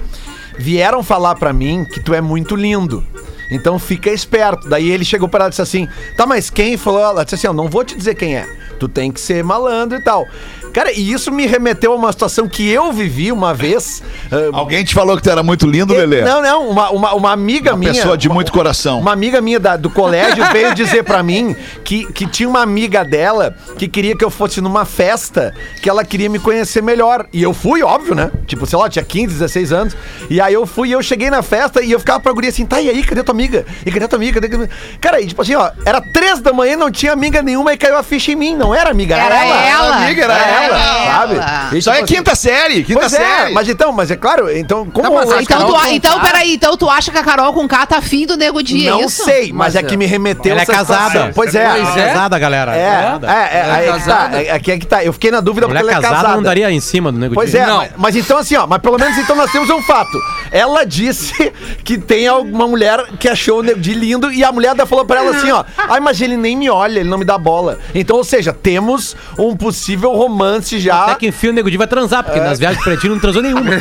Vieram 0.59 1.03
falar 1.03 1.35
pra 1.35 1.53
mim 1.53 1.85
que 1.85 1.99
tu 2.01 2.13
é 2.15 2.21
muito 2.21 2.55
lindo. 2.55 3.05
Então 3.53 3.79
fica 3.79 4.11
esperto. 4.11 4.69
Daí 4.69 4.91
ele 4.91 5.05
chegou 5.05 5.29
pra 5.29 5.41
ela 5.41 5.49
e 5.49 5.51
disse 5.51 5.63
assim: 5.63 5.89
Tá, 6.17 6.27
mas 6.27 6.51
quem 6.51 6.77
falou? 6.77 7.01
Ela 7.01 7.25
disse 7.25 7.35
assim: 7.37 7.47
Eu 7.47 7.53
não 7.53 7.69
vou 7.69 7.85
te 7.85 7.97
dizer 7.97 8.15
quem 8.15 8.37
é. 8.37 8.47
Tu 8.79 8.89
tem 8.89 9.13
que 9.13 9.21
ser 9.21 9.45
malandro 9.45 9.99
e 9.99 10.03
tal. 10.03 10.27
Cara, 10.73 10.93
e 10.93 11.13
isso 11.13 11.31
me 11.31 11.47
remeteu 11.47 11.93
a 11.93 11.97
uma 11.97 12.11
situação 12.13 12.49
que 12.49 12.69
eu 12.69 12.93
vivi 12.93 13.31
uma 13.31 13.53
vez. 13.55 14.03
ah, 14.31 14.37
Alguém 14.53 14.85
te 14.85 14.95
falou 14.95 15.17
que 15.17 15.23
tu 15.23 15.31
era 15.31 15.43
muito 15.43 15.67
lindo, 15.67 15.93
Lelê? 15.95 16.23
Não, 16.23 16.41
não, 16.43 16.69
uma, 16.71 16.91
uma, 16.91 17.15
uma 17.15 17.33
amiga 17.33 17.73
Uma 17.73 17.79
minha. 17.79 17.93
pessoa 17.93 18.17
de 18.17 18.29
uma- 18.29 18.35
muito 18.35 18.53
coração. 18.53 19.01
Uma 19.01 19.13
amiga 19.13 19.41
minha 19.41 19.61
da- 19.61 19.77
do 19.77 19.91
colégio 19.91 20.45
veio 20.53 20.75
dizer 20.75 21.05
pra 21.05 21.23
mim 21.23 21.55
que, 21.85 22.11
que 22.13 22.27
tinha 22.27 22.49
uma 22.49 22.61
amiga 22.63 23.05
dela 23.05 23.55
que 23.77 23.87
queria 23.89 24.17
que 24.17 24.25
eu 24.25 24.31
fosse 24.31 24.61
numa 24.61 24.85
festa, 24.85 25.55
que 25.83 25.89
ela 25.91 26.05
queria 26.05 26.29
me 26.29 26.39
conhecer 26.39 26.83
melhor. 26.83 27.27
E 27.33 27.43
eu 27.43 27.53
fui, 27.53 27.83
óbvio, 27.83 28.15
né? 28.15 28.31
Tipo, 28.47 28.65
sei 28.67 28.79
lá, 28.79 28.89
tinha 28.89 29.05
15, 29.05 29.35
16 29.35 29.73
anos. 29.73 29.97
E 30.31 30.41
aí 30.41 30.55
eu 30.55 30.67
fui 30.67 30.89
e 30.89 30.93
eu 30.93 31.03
cheguei 31.03 31.31
na 31.31 31.43
festa 31.43 31.83
e 31.83 31.93
eu 31.93 31.99
ficava 31.99 32.21
pra 32.21 32.33
guria 32.33 32.51
assim, 32.51 32.65
tá, 32.67 32.81
e 32.81 32.89
aí, 32.89 33.03
cadê 33.03 33.23
tua 33.23 33.35
amiga? 33.35 33.65
E 33.85 33.91
cadê 33.91 34.09
tua 34.09 34.17
amiga? 34.17 34.41
Cadê 34.41 34.49
tua 34.49 34.59
amiga? 34.65 34.73
Cara, 35.01 35.21
e 35.21 35.27
tipo 35.27 35.43
assim, 35.43 35.55
ó, 35.55 35.71
era 35.85 36.01
três 36.01 36.41
da 36.41 36.53
manhã, 36.53 36.77
não 36.77 36.91
tinha 36.91 37.13
amiga 37.13 37.43
nenhuma 37.43 37.73
e 37.73 37.77
caiu 37.77 37.97
a 37.97 38.03
ficha 38.03 38.33
em 38.33 38.37
mim. 38.37 38.57
Não 38.57 38.75
era 38.75 38.91
amiga, 38.91 39.17
era, 39.17 39.25
Era 39.37 39.45
ela. 39.45 39.65
ela. 39.87 39.97
amiga, 39.97 40.23
era 40.25 40.35
Era 40.35 40.47
ela. 40.47 40.62
Ela, 40.65 41.07
sabe? 41.43 41.79
Isso 41.79 41.91
aí 41.91 42.01
é 42.01 42.05
quinta 42.05 42.35
série, 42.35 42.83
quinta 42.85 43.01
Pois 43.01 43.13
é, 43.13 43.17
série. 43.17 43.55
mas 43.55 43.69
então, 43.69 43.93
mas 43.93 44.11
é 44.11 44.17
claro, 44.17 44.51
então, 44.57 44.87
como 44.91 45.09
Não, 45.09 45.15
mas 45.17 45.31
eu- 45.31 45.39
a 45.39 45.43
Então, 45.43 45.59
Carol 45.59 45.73
tu, 45.73 45.79
Conká- 45.81 45.93
então, 45.93 46.21
peraí, 46.21 46.55
então 46.55 46.77
tu 46.77 46.89
acha 46.91 47.11
que 47.11 47.19
a 47.19 47.23
Carol 47.25 47.53
com 47.53 47.67
K 47.69 47.87
tá 47.87 47.99
afim 47.99 48.27
do 48.27 48.37
Nego 48.37 48.63
Di, 48.63 48.87
é 48.87 48.91
Não 48.91 49.01
isso? 49.05 49.25
sei, 49.25 49.53
mas, 49.53 49.75
Mas 49.75 49.77
é 49.77 49.83
que 49.83 49.97
me 49.97 50.07
remeteu 50.07 50.53
Ela 50.53 50.63
é 50.63 50.67
casada. 50.67 51.07
situação. 51.07 51.31
Pois 51.35 51.55
é. 51.55 51.69
Pois 51.69 51.97
é. 51.97 52.09
Casada, 52.09 52.39
galera. 52.39 52.77
É, 52.77 52.91
Casada. 53.03 53.27
é, 53.27 53.33
é, 53.33 53.37
é, 53.37 53.61
Ela 53.61 53.79
é 53.79 53.81
que 53.83 53.87
tá, 53.87 53.93
casada? 53.99 54.43
é, 54.43 54.51
aqui 54.51 54.73
é 54.73 54.79
que 54.79 54.87
tá. 54.87 55.05
Eu 55.05 55.13
fiquei 55.13 55.31
na 55.31 55.41
dúvida 55.41 55.67
porque 55.67 55.81
ela 55.81 55.91
é 55.91 55.95
casada 55.95 56.15
casada. 56.17 56.35
não 56.35 56.43
daria 56.43 56.71
em 56.71 56.81
cima 56.81 57.11
do 57.13 57.19
Nego 57.19 57.35
Pois 57.35 57.55
é, 57.55 57.65
Não. 57.67 57.79
mas, 57.79 57.91
mas 57.97 58.17
então 58.17 58.39
assim, 58.39 58.57
ó, 58.57 58.67
mas 58.67 58.81
pelo 58.83 58.99
menos 58.99 59.17
então 59.17 59.35
nós 59.37 59.51
temos 59.51 59.71
um 59.71 59.81
fato. 59.83 60.19
Ela 60.51 60.85
disse 60.85 61.33
que 61.85 61.97
tem 61.97 62.27
alguma 62.29 62.67
mulher 62.67 63.03
que 63.19 63.29
achou 63.29 63.61
o 63.61 63.63
Nego 63.63 63.81
Di 63.81 63.95
lindo 63.95 64.33
e 64.33 64.43
a 64.45 64.53
mulher 64.53 64.75
da 64.75 64.85
falou 64.85 65.05
pra 65.05 65.21
ela 65.21 65.37
assim, 65.37 65.51
ó, 65.51 65.65
ai, 65.89 66.01
mas 66.01 66.21
ele 66.21 66.37
nem 66.37 66.57
me 66.57 66.69
olha, 66.69 67.01
ele 67.01 67.09
não 67.09 67.19
me 67.19 67.25
dá 67.25 67.39
bola. 67.39 67.79
Então, 67.95 68.17
ou 68.17 68.25
seja, 68.25 68.53
temos 68.53 69.17
um 69.39 69.57
possível 69.57 70.13
romance 70.13 70.52
já. 70.61 71.05
Até 71.05 71.15
que 71.17 71.27
enfim 71.29 71.49
o 71.49 71.53
Nego 71.53 71.71
Di 71.71 71.77
vai 71.77 71.87
transar, 71.87 72.23
porque 72.25 72.41
nas 72.41 72.59
viagens 72.59 72.83
pretinho 72.83 73.15
não 73.15 73.21
transou 73.21 73.43
nenhuma. 73.43 73.63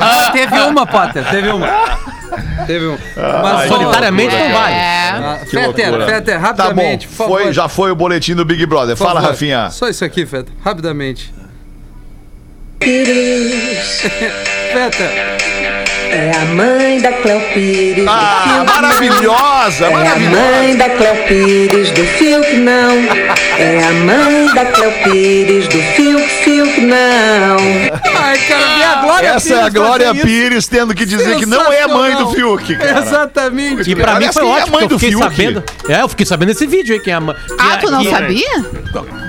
Ah, 0.00 0.30
teve 0.32 0.58
uma, 0.60 0.86
Potter, 0.86 1.24
teve 1.30 1.48
uma. 1.48 1.66
Teve 2.66 2.86
uma. 2.86 2.98
Mas 3.42 3.68
só- 3.68 3.76
Solitariamente 3.78 4.34
não 4.34 4.50
vale. 4.52 4.74
É. 4.74 5.08
Ah, 5.10 5.38
Que 5.44 5.50
Fetter. 5.50 6.06
Fetter, 6.06 6.34
Tá 6.34 6.40
bom, 6.40 6.46
rapidamente, 6.46 7.08
por 7.08 7.14
favor. 7.14 7.42
foi, 7.42 7.52
já 7.52 7.68
foi 7.68 7.90
o 7.90 7.94
boletim 7.96 8.34
do 8.34 8.44
Big 8.44 8.64
Brother. 8.66 8.96
Por 8.96 9.04
Fala, 9.06 9.20
favor. 9.20 9.32
Rafinha. 9.32 9.70
Só 9.70 9.88
isso 9.88 10.04
aqui, 10.04 10.26
Fetter, 10.26 10.52
rapidamente. 10.64 11.32
Fetter, 14.72 15.35
É 16.10 16.30
a 16.34 16.44
mãe 16.54 17.00
da 17.00 17.12
Cleo 17.12 17.40
Pires. 17.52 18.04
Ah, 18.08 18.64
maravilhosa, 18.66 19.84
É 19.84 19.88
a 19.88 19.90
maravilhosa. 19.90 20.30
mãe 20.40 20.76
da 20.76 20.88
Cleo 20.90 21.16
Pires 21.26 21.90
do 21.90 22.04
Fiuk 22.04 22.56
não. 22.56 22.92
É 23.58 23.84
a 23.84 23.92
mãe 23.92 24.54
da 24.54 24.64
Cleo 24.66 24.92
Pires 25.04 25.68
do 25.68 25.78
Fiuk, 25.94 26.28
Fiuk 26.44 26.80
não. 26.82 27.56
ai, 28.22 28.38
cara, 28.38 28.78
e 28.78 28.82
a 28.84 28.94
Glória 29.02 29.28
Essa 29.28 29.54
é 29.54 29.56
a 29.56 29.58
Pires 29.64 29.74
Glória? 29.74 30.14
Pires 30.14 30.68
tendo 30.68 30.94
que 30.94 31.04
dizer 31.04 31.36
que 31.36 31.46
não 31.46 31.72
é 31.72 31.86
mãe 31.86 32.16
do 32.16 32.30
Fiuk, 32.30 32.76
cara. 32.76 33.00
Exatamente. 33.00 33.90
E 33.90 33.94
pra 33.96 34.18
mim 34.18 34.32
foi 34.32 34.42
quem 34.42 34.50
é 34.52 34.54
a 34.54 34.62
ótimo, 34.62 34.76
mãe 34.78 34.88
do 34.88 34.98
fiquei 34.98 35.10
Fiuk? 35.16 35.24
sabendo. 35.36 35.64
É, 35.88 36.00
eu 36.02 36.08
fiquei 36.08 36.26
sabendo 36.26 36.48
desse 36.48 36.66
vídeo 36.66 36.94
aí, 36.94 37.00
que 37.00 37.10
é 37.10 37.14
a 37.14 37.20
mãe. 37.20 37.36
Ah, 37.58 37.78
tu 37.80 37.90
não 37.90 38.02
que- 38.02 38.10
sabia? 38.10 38.64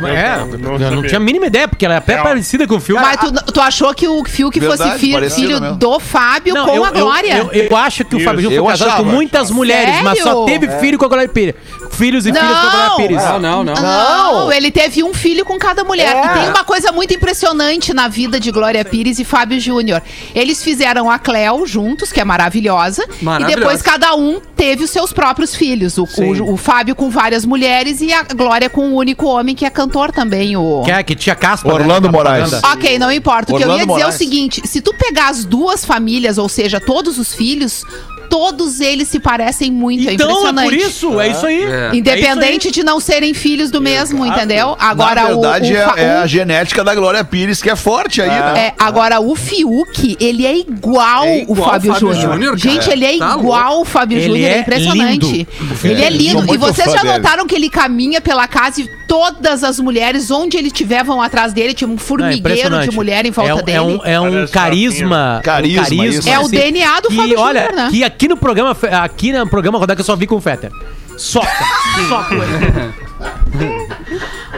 É, 0.07 0.41
eu 0.85 0.91
não 0.91 1.03
tinha 1.03 1.17
a 1.17 1.21
mínima 1.21 1.47
ideia, 1.47 1.67
porque 1.67 1.85
ela 1.85 1.95
é 1.95 1.97
até 1.97 2.17
parecida 2.17 2.67
com 2.67 2.75
o 2.75 2.79
filme. 2.79 3.01
Mas 3.01 3.17
tu, 3.19 3.31
tu 3.53 3.61
achou 3.61 3.93
que 3.93 4.07
o 4.07 4.23
Fiuk 4.25 4.59
Verdade, 4.59 4.83
fosse 4.91 4.99
filho 4.99 5.59
mesmo. 5.61 5.75
do 5.75 5.99
Fábio 5.99 6.53
Não, 6.53 6.66
com 6.67 6.75
eu, 6.75 6.86
a 6.86 6.91
Glória? 6.91 7.38
Eu, 7.38 7.51
eu, 7.51 7.63
eu 7.65 7.77
acho 7.77 8.06
que 8.06 8.15
o 8.15 8.19
Fábio 8.19 8.41
Júnior 8.41 8.63
foi 8.63 8.71
casado 8.71 8.88
achava. 8.89 9.03
com 9.03 9.10
muitas 9.10 9.51
mulheres, 9.51 10.01
mas 10.03 10.19
só 10.19 10.45
Sério? 10.45 10.45
teve 10.45 10.80
filho 10.80 10.97
com 10.97 11.06
a 11.06 11.08
Glória 11.08 11.27
Pires. 11.27 11.56
Filhos 11.97 12.25
e 12.25 12.31
filhas 12.31 12.47
com 12.47 12.55
a 12.55 12.69
Glória 12.69 12.88
Não. 12.89 12.97
Pires. 12.97 13.23
Não, 13.23 13.39
não, 13.39 13.63
não. 13.63 13.75
Não, 13.75 14.51
ele 14.51 14.71
teve 14.71 15.03
um 15.03 15.13
filho 15.13 15.43
com 15.43 15.57
cada 15.57 15.83
mulher. 15.83 16.15
É. 16.15 16.25
E 16.25 16.39
tem 16.39 16.49
uma 16.49 16.63
coisa 16.63 16.91
muito 16.91 17.13
impressionante 17.13 17.93
na 17.93 18.07
vida 18.07 18.39
de 18.39 18.51
Glória 18.51 18.86
Pires 18.86 19.19
e 19.19 19.25
Fábio 19.25 19.60
Júnior. 19.60 20.01
Eles 20.36 20.63
fizeram 20.63 21.10
a 21.10 21.17
Cleo 21.17 21.65
juntos, 21.65 22.12
que 22.12 22.19
é 22.19 22.23
maravilhosa, 22.23 23.07
Maravilhosa. 23.21 23.57
e 23.57 23.60
depois 23.60 23.81
cada 23.81 24.15
um 24.15 24.39
teve 24.55 24.83
os 24.83 24.91
seus 24.91 25.12
próprios 25.12 25.55
filhos. 25.55 25.97
O, 25.97 26.03
o, 26.03 26.53
o 26.53 26.57
Fábio 26.57 26.95
com 26.95 27.10
várias 27.10 27.45
mulheres 27.45 28.01
e 28.01 28.13
a 28.13 28.23
Glória 28.23 28.69
com 28.69 28.88
um 28.88 28.95
único 28.95 29.25
homem, 29.25 29.55
que 29.55 29.65
é 29.65 29.69
cantor 29.69 30.12
também, 30.12 30.55
o... 30.55 30.83
Que, 30.83 30.91
é, 30.91 31.03
que 31.03 31.15
tinha 31.15 31.36
caspa. 31.36 31.73
Orlando 31.73 32.07
né, 32.07 32.12
Moraes. 32.12 32.53
Ok, 32.53 32.99
não 32.99 33.12
importa. 33.12 33.53
O 33.53 33.57
que 33.57 33.63
eu 33.63 33.69
Orlando 33.69 33.79
ia 33.79 33.86
dizer 33.88 33.99
é 33.99 34.03
Moraes. 34.03 34.15
o 34.15 34.17
seguinte: 34.17 34.62
se 34.67 34.81
tu 34.81 34.93
pegar 34.93 35.29
as 35.29 35.45
duas 35.45 35.83
famílias, 35.83 36.38
ou 36.38 36.49
seja, 36.49 36.79
todos 36.79 37.17
os 37.17 37.33
filhos, 37.33 37.83
todos 38.29 38.79
eles 38.81 39.07
se 39.07 39.19
parecem 39.19 39.71
muito. 39.71 40.07
é 40.09 40.13
Então, 40.13 40.27
é 40.27 40.31
impressionante. 40.31 40.65
por 40.69 40.73
isso, 40.75 41.19
é 41.19 41.27
isso 41.29 41.45
aí. 41.45 41.63
É. 41.63 41.89
Independente 41.93 42.71
de 42.71 42.83
não 42.83 42.99
serem 42.99 43.33
filhos 43.33 43.69
do 43.71 43.81
mesmo, 43.81 44.25
entendeu? 44.25 44.75
Agora 44.79 45.21
Na 45.23 45.27
verdade, 45.29 45.73
o, 45.73 45.75
o, 45.75 45.77
é, 45.77 45.85
fa- 45.85 45.99
é 45.99 46.15
o- 46.19 46.21
a 46.23 46.27
genética 46.27 46.83
da 46.83 46.93
Glória 46.95 47.23
Pires 47.23 47.61
que 47.61 47.69
é 47.69 47.75
forte 47.75 48.21
aí, 48.21 48.29
né? 48.29 48.59
é, 48.67 48.73
agora 48.77 49.19
o 49.19 49.35
Fiuk, 49.35 50.17
ele 50.19 50.45
é 50.45 50.57
igual, 50.57 51.23
É 51.25 51.41
igual 51.41 51.59
o 51.67 51.71
Fábio, 51.71 51.93
Fábio 51.93 52.13
Júnior. 52.13 52.57
Gente, 52.57 52.89
ele 52.89 53.05
é 53.05 53.17
Tá 53.17 53.35
igual 53.37 53.81
o 53.81 53.85
Fábio 53.85 54.19
Júnior, 54.21 54.49
é 54.49 54.53
é 54.53 54.59
impressionante. 54.59 55.25
lindo. 55.25 55.47
Ele 55.83 56.03
é 56.03 56.09
lindo. 56.09 56.53
E 56.53 56.57
vocês 56.57 56.91
já 56.91 57.01
dele. 57.01 57.13
notaram 57.13 57.45
que 57.47 57.55
ele 57.55 57.69
caminha 57.69 58.21
pela 58.21 58.47
casa 58.47 58.81
e 58.81 58.89
todas 59.07 59.63
as 59.63 59.79
mulheres, 59.79 60.29
onde 60.29 60.57
ele 60.57 60.67
estiver, 60.67 61.03
vão 61.03 61.21
atrás 61.21 61.53
dele, 61.53 61.73
tinha 61.73 61.87
um 61.87 61.91
Não, 61.91 61.97
é 61.97 61.99
formigueiro 61.99 62.39
impressionante. 62.39 62.89
de 62.89 62.95
mulher 62.95 63.25
em 63.25 63.31
volta 63.31 63.51
é, 63.51 63.55
um- 63.55 63.63
dele. 63.63 63.77
É 63.77 63.81
um, 63.81 63.99
é 64.05 64.19
um 64.43 64.47
carisma. 64.47 64.47
Carisma, 64.47 65.39
um 65.39 65.41
carisma 65.41 66.05
isso. 66.05 66.29
É 66.29 66.39
o 66.39 66.47
DNA 66.47 66.99
do 66.99 67.09
Fábio 67.11 67.37
Júnior, 67.37 67.73
né? 67.73 67.87
Que 67.89 68.03
aqui 68.17 68.27
no 68.27 68.36
programa, 68.36 68.75
aqui 69.03 69.32
no 69.32 69.47
programa 69.47 69.77
Rodar 69.77 69.95
que 69.95 70.01
eu 70.01 70.06
só 70.06 70.15
vi 70.15 70.25
com 70.25 70.36
o 70.38 70.41
Fetter. 70.41 70.71
Soca, 71.15 71.47
soca 72.10 72.34
ele. 72.34 72.93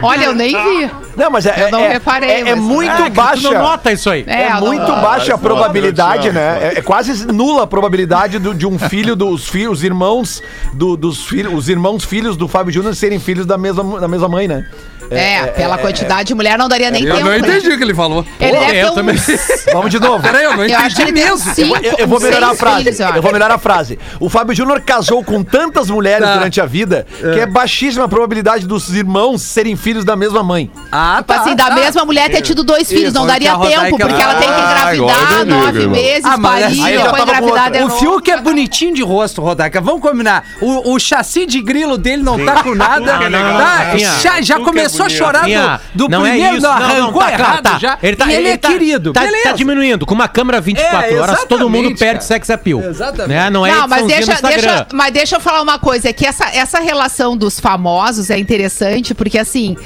Olha, 0.02 0.24
eu 0.24 0.34
nem 0.34 0.50
vi. 0.50 0.90
Não, 1.16 1.30
mas 1.30 1.44
é, 1.44 1.64
Eu 1.66 1.70
não 1.70 1.80
é, 1.80 1.92
reparei, 1.92 2.30
é, 2.30 2.40
é 2.40 2.54
mas- 2.54 2.64
muito 2.64 2.90
Ah, 2.90 3.02
que 3.04 3.10
baixa. 3.10 3.48
Tu 3.48 3.52
não 3.54 3.60
nota 3.62 3.92
isso 3.92 4.08
aí. 4.08 4.24
É, 4.26 4.42
É, 4.44 4.46
eu 4.52 4.60
não- 4.60 4.66
muito 4.66 4.86
baixa 4.86 5.34
a 5.34 5.38
probabilidade, 5.38 6.32
né? 6.32 6.58
É, 6.74 6.78
é 6.78 6.82
quase 6.82 7.26
nula 7.26 7.64
a 7.64 7.66
probabilidade 7.66 8.38
do- 8.38 8.54
de 8.54 8.66
um 8.66 8.78
filho 8.78 9.14
dos 9.14 9.46
filhos, 9.48 9.78
os 9.78 9.84
irmãos 9.84 10.42
do- 10.72 10.96
dos 10.96 11.24
filhos, 11.26 11.52
os 11.54 11.68
irmãos 11.68 12.02
filhos 12.04 12.36
do 12.36 12.48
Fábio 12.48 12.72
Júnior 12.72 12.94
serem 12.94 13.18
filhos 13.20 13.44
da 13.44 13.58
mesma, 13.58 14.00
da 14.00 14.08
mesma 14.08 14.28
mãe, 14.28 14.48
né? 14.48 14.66
É, 15.10 15.46
pela 15.48 15.76
quantidade 15.78 16.28
de 16.28 16.34
mulher 16.34 16.56
não 16.58 16.68
daria 16.68 16.90
nem 16.90 17.04
Eu 17.04 17.14
tempo. 17.14 17.24
não 17.26 17.32
né? 17.32 17.38
entendi 17.38 17.68
o 17.72 17.76
que 17.76 17.82
ele 17.84 17.94
falou. 17.94 18.24
Ele 18.38 18.56
Pô, 18.56 18.62
eu 18.64 18.92
também. 18.94 19.16
Vamos 19.72 19.90
de 19.90 19.98
novo. 20.00 20.22
Peraí, 20.22 20.44
eu 20.44 20.56
não 20.56 20.64
Eu 20.64 20.68
entendi 20.80 21.12
mesmo. 21.12 21.54
cinco, 21.54 21.76
Eu, 21.82 21.94
eu 21.98 22.06
vou 22.08 22.20
melhorar 22.20 22.50
a 22.50 22.54
frase. 22.54 22.78
filhos, 22.84 23.00
eu 23.00 23.08
eu 23.08 23.22
vou 23.22 23.32
melhorar 23.32 23.54
a 23.54 23.58
frase. 23.58 23.98
O 24.18 24.28
Fábio 24.28 24.54
Júnior 24.54 24.80
casou 24.80 25.22
com 25.24 25.42
tantas 25.42 25.90
mulheres 25.90 26.26
Tá. 26.26 26.34
durante 26.36 26.60
a 26.60 26.66
vida 26.66 27.06
que 27.20 27.40
é 27.40 27.46
baixíssima 27.46 28.04
a 28.04 28.08
probabilidade 28.08 28.66
dos 28.66 28.94
irmãos 28.94 29.42
serem 29.42 29.74
filhos 29.76 30.04
da 30.04 30.14
mesma 30.16 30.42
mãe. 30.42 30.70
Ah, 30.92 31.16
Tipo 31.18 31.32
assim, 31.32 31.56
da 31.56 31.70
mesma 31.74 32.04
mulher 32.04 32.30
ter 32.30 32.40
tido 32.42 32.62
dois 32.62 32.88
filhos, 32.88 33.12
não 33.12 33.24
o 33.24 33.26
daria 33.26 33.56
tempo, 33.58 33.98
porque 33.98 34.22
ela 34.22 34.34
tem 34.34 34.48
que 34.48 34.54
Ah, 34.54 34.94
engravidar 34.94 35.40
eu 35.40 35.46
nove 35.46 35.86
meses, 35.88 36.24
Ah, 36.24 36.38
parir, 36.38 36.74
já 36.74 37.02
depois 37.02 37.22
engravidar 37.22 37.70
de 37.70 37.78
O 37.78 37.88
novo. 37.88 37.98
Fiuk 37.98 38.30
é 38.30 38.36
bonitinho 38.40 38.94
de 38.94 39.02
rosto, 39.02 39.40
Rodaica. 39.42 39.80
Vamos 39.80 40.00
combinar. 40.02 40.44
O, 40.60 40.92
o 40.94 40.98
chassi 40.98 41.46
de 41.46 41.60
grilo 41.60 41.96
dele 41.98 42.22
não 42.22 42.38
tá 42.44 42.62
com 42.62 42.74
nada. 42.74 43.28
Não, 43.28 43.40
Tá? 43.60 43.96
Já 44.22 44.40
já 44.40 44.58
começou 45.00 45.24
a 45.24 45.26
chorar 45.26 45.38
Rafinha, 45.40 45.80
do, 45.94 46.04
do 46.04 46.08
não 46.10 46.26
é 46.26 46.30
primeiro, 46.30 46.56
isso. 46.56 46.66
não, 46.66 46.72
Não, 46.74 46.80
não, 46.80 46.86
arrancou 47.02 47.22
tá, 47.22 47.32
errado 47.32 47.62
tá. 47.62 47.78
já. 47.78 47.98
Ele, 48.02 48.16
tá, 48.16 48.26
e 48.26 48.34
ele, 48.34 48.48
é 48.48 48.56
tá- 48.56 48.68
querido. 48.68 49.12
Tá, 49.12 49.22
tá 49.42 49.52
diminuindo. 49.52 50.06
Com 50.06 50.14
uma 50.14 50.28
câmera 50.28 50.60
24 50.60 51.14
É, 51.14 51.20
horas, 51.20 51.44
todo 51.44 51.68
mundo 51.68 51.88
perde 51.90 51.98
cara. 51.98 52.20
sex 52.20 52.50
appeal. 52.50 52.80
Exatamente. 52.82 53.28
Né? 53.28 53.50
Não 53.50 53.66
é 53.66 53.72
Não, 53.72 53.88
mas 53.88 54.06
deixa, 54.06 54.40
deixa, 54.42 54.86
mas 54.92 55.12
deixa 55.12 55.36
eu 55.36 55.40
falar 55.40 55.62
uma 55.62 55.78
coisa, 55.78 56.08
é 56.08 56.12
que 56.12 56.26
essa, 56.26 56.44
essa 56.54 56.80
relação 56.80 57.36
dos 57.36 57.58
famosos 57.60 58.30
é 58.30 58.38
interessante, 58.38 59.14
porque 59.14 59.38
assim, 59.38 59.76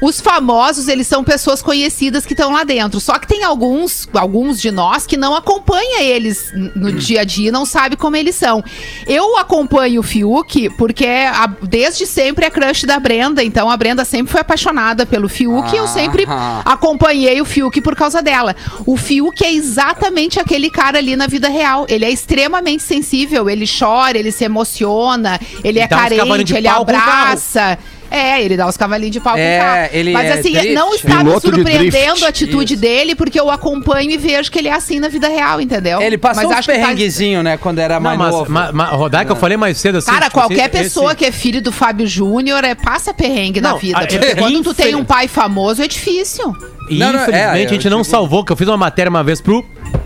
os 0.00 0.20
famosos, 0.20 0.86
eles 0.88 1.06
são 1.06 1.24
pessoas 1.24 1.60
conhecidas 1.62 2.24
que 2.24 2.32
estão 2.32 2.52
lá 2.52 2.62
dentro. 2.64 3.00
Só 3.00 3.18
que 3.18 3.26
tem 3.26 3.42
alguns, 3.44 4.08
alguns 4.14 4.60
de 4.60 4.70
nós 4.70 5.06
que 5.06 5.16
não 5.16 5.34
acompanha 5.34 6.02
eles 6.02 6.52
no 6.76 6.92
dia 6.92 7.22
a 7.22 7.24
dia, 7.24 7.48
e 7.48 7.52
não 7.52 7.64
sabe 7.66 7.96
como 7.96 8.14
eles 8.16 8.34
são. 8.34 8.62
Eu 9.06 9.36
acompanho 9.38 10.00
o 10.00 10.02
Fiuk 10.04 10.70
porque 10.76 11.06
a- 11.06 11.50
desde 11.62 12.06
sempre 12.06 12.44
é 12.46 12.50
crush 12.50 12.84
da 12.86 12.98
Brenda, 13.00 13.42
então 13.42 13.68
a 13.70 13.76
Brenda 13.76 14.04
sempre 14.04 14.30
foi 14.32 14.40
apaixonada 14.40 15.04
pelo 15.04 15.28
Fiuk 15.28 15.72
e 15.74 15.76
eu 15.78 15.86
sempre 15.88 16.24
Ah. 16.28 16.62
acompanhei 16.64 17.40
o 17.40 17.44
Fiuk 17.44 17.80
por 17.80 17.96
causa 17.96 18.22
dela. 18.22 18.54
O 18.86 18.96
Fiuk 18.96 19.44
é 19.44 19.52
exatamente 19.52 20.38
aquele 20.38 20.70
cara 20.70 20.98
ali 20.98 21.16
na 21.16 21.26
vida 21.26 21.48
real. 21.48 21.86
Ele 21.88 22.04
é 22.04 22.10
extremamente 22.10 22.82
sensível, 22.82 23.48
ele 23.50 23.66
chora, 23.66 24.16
ele 24.18 24.30
se 24.30 24.44
emociona, 24.44 25.40
ele 25.64 25.78
é 25.80 25.86
dá 25.88 25.96
uns 25.96 26.02
cavalinhos 26.02 26.28
carente, 26.28 26.54
ele 26.54 26.68
abraça. 26.68 27.78
É, 28.10 28.42
ele 28.42 28.56
dá 28.56 28.66
os 28.66 28.76
cavalinhos 28.76 29.12
de 29.12 29.20
pau 29.20 29.36
É, 29.36 29.58
carro. 29.58 29.88
ele 29.92 30.12
Mas 30.12 30.28
é 30.30 30.32
assim, 30.34 30.52
drift. 30.52 30.72
não 30.72 30.94
está 30.94 31.22
me 31.22 31.40
surpreendendo 31.40 32.24
a 32.24 32.28
atitude 32.28 32.74
dele, 32.76 33.14
porque 33.14 33.38
eu 33.38 33.50
acompanho 33.50 34.10
e 34.10 34.16
vejo 34.16 34.50
que 34.50 34.58
ele 34.58 34.68
é 34.68 34.72
assim 34.72 34.98
na 34.98 35.08
vida 35.08 35.28
real, 35.28 35.60
entendeu? 35.60 36.00
Ele 36.00 36.16
passou 36.16 36.44
Mas 36.44 36.52
uns 36.52 36.58
acho 36.58 36.68
que 36.68 36.74
tá- 36.74 36.80
perrenguezinho, 36.80 37.42
né? 37.42 37.56
Quando 37.56 37.78
era 37.80 37.94
Não, 37.94 38.00
mais 38.02 38.18
mas, 38.18 38.30
novo. 38.30 38.50
mas, 38.50 38.72
mas 38.72 38.90
Rodaica, 38.90 39.32
eu 39.32 39.36
falei 39.36 39.56
mais 39.56 39.76
cedo 39.78 39.98
assim. 39.98 40.10
Cara, 40.10 40.26
tipo, 40.26 40.38
qualquer 40.38 40.70
esse- 40.70 40.84
pessoa 40.84 41.08
esse- 41.08 41.16
que 41.16 41.24
é 41.26 41.32
filho 41.32 41.60
do 41.60 41.70
Fábio 41.70 42.06
Júnior 42.06 42.64
é, 42.64 42.74
passa 42.74 43.12
perrengue 43.12 43.60
na 43.60 43.70
Não, 43.72 43.78
vida. 43.78 43.98
a- 43.98 44.00
Porque 44.00 44.16
é, 44.16 44.34
quando 44.34 44.62
tu 44.62 44.72
tem 44.74 44.94
um 44.94 45.04
pai 45.04 45.28
famoso, 45.28 45.82
é 45.82 45.88
difícil. 45.88 46.46
Não, 46.90 47.12
não, 47.12 47.18
é, 47.20 47.22
infelizmente 47.22 47.34
é, 47.36 47.44
a 47.50 47.66
gente 47.68 47.84
eu 47.84 47.90
não 47.90 48.02
salvou, 48.02 48.42
que 48.42 48.50
eu 48.50 48.56
fiz 48.56 48.66
uma 48.66 48.76
matéria 48.78 49.10
uma 49.10 49.22
vez 49.22 49.40
pro 49.42 49.62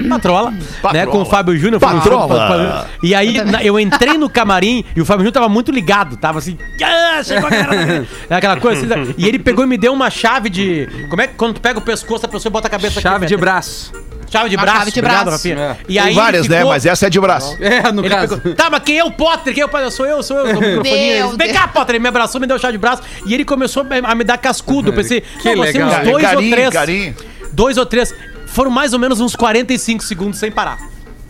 Patrola, 0.09 0.53
né, 0.93 1.07
com 1.07 1.23
o 1.23 1.25
Fábio 1.25 1.57
Júnior. 1.57 1.77
um 1.77 1.81
Patrola. 1.81 2.57
Júnior. 2.57 2.87
E 3.03 3.15
aí 3.15 3.43
na- 3.45 3.63
eu 3.63 3.79
entrei 3.79 4.17
no 4.19 4.29
camarim 4.29 4.85
e 4.97 5.01
o 5.01 5.05
Fábio 5.05 5.21
Júnior 5.21 5.33
tava 5.33 5.49
muito 5.49 5.71
ligado, 5.71 6.17
tava 6.17 6.39
assim, 6.39 6.59
ah, 6.83 7.23
chegou 7.23 7.47
a 7.47 7.51
galera. 7.51 8.07
É 8.29 8.35
aquela 8.35 8.57
coisa 8.59 8.85
assim, 8.95 9.15
e 9.17 9.27
ele 9.27 9.39
pegou 9.39 9.65
e 9.65 9.69
me 9.69 9.77
deu 9.79 9.93
uma 9.93 10.11
chave 10.11 10.49
de, 10.51 10.89
como 11.09 11.23
é 11.23 11.27
que 11.27 11.35
quando 11.35 11.55
tu 11.55 11.61
pega 11.61 11.79
o 11.79 11.83
pescoço, 11.83 12.25
a 12.27 12.29
pessoa 12.29 12.51
bota 12.51 12.67
a 12.67 12.71
cabeça 12.71 12.99
aqui, 12.99 13.03
Chave 13.09 13.27
de 13.27 13.35
mete- 13.35 13.41
braço. 13.41 13.93
Chave 14.31 14.49
de 14.49 14.57
Uma 14.57 14.63
braço, 14.63 14.79
chave 14.79 14.91
de 14.93 14.99
obrigado, 15.01 15.25
braço. 15.27 15.49
Rafinha. 15.49 15.63
É. 15.63 15.77
E 15.91 15.99
aí 15.99 16.07
Tem 16.07 16.15
várias, 16.15 16.49
né? 16.49 16.57
ficou- 16.57 16.73
Mas 16.73 16.87
essa 16.87 17.07
é 17.07 17.11
de 17.11 17.21
braço. 17.21 17.55
É, 17.61 17.93
no 17.93 18.01
ele 18.01 18.09
caso. 18.09 18.39
pegou, 18.39 18.55
tá, 18.55 18.71
mas 18.71 18.83
quem 18.83 18.99
é 18.99 19.05
o 19.05 19.11
Potter? 19.13 19.53
Quem 19.53 19.63
é 19.63 19.67
o 19.67 19.69
Potter? 19.69 19.91
Sou 19.91 20.07
eu, 20.07 20.23
sou 20.23 20.39
eu. 20.39 20.57
O 20.81 20.83
disse, 20.83 21.37
Vem 21.37 21.53
cá, 21.53 21.69
Potter. 21.69 21.97
Ele 21.97 22.03
me 22.03 22.09
abraçou, 22.09 22.41
me 22.41 22.47
deu 22.47 22.59
chá 22.59 22.71
de 22.71 22.79
braço. 22.79 23.03
E 23.27 23.35
ele 23.35 23.45
começou 23.45 23.87
a 24.03 24.15
me 24.15 24.25
dar 24.25 24.39
cascudo. 24.39 24.89
Eu 24.89 24.95
pensei, 24.95 25.21
Que 25.43 25.55
legal. 25.55 25.89
uns 26.01 26.05
dois 26.09 26.23
Carinho, 26.25 26.45
ou 26.51 26.51
três. 26.57 26.71
carinho. 26.71 27.15
Dois 27.53 27.77
ou 27.77 27.85
três. 27.85 28.15
Foram 28.53 28.71
mais 28.71 28.93
ou 28.93 28.99
menos 28.99 29.21
uns 29.21 29.35
45 29.37 30.03
segundos 30.05 30.39
sem 30.39 30.51
parar. 30.51 30.79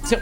Assim, 0.02 0.16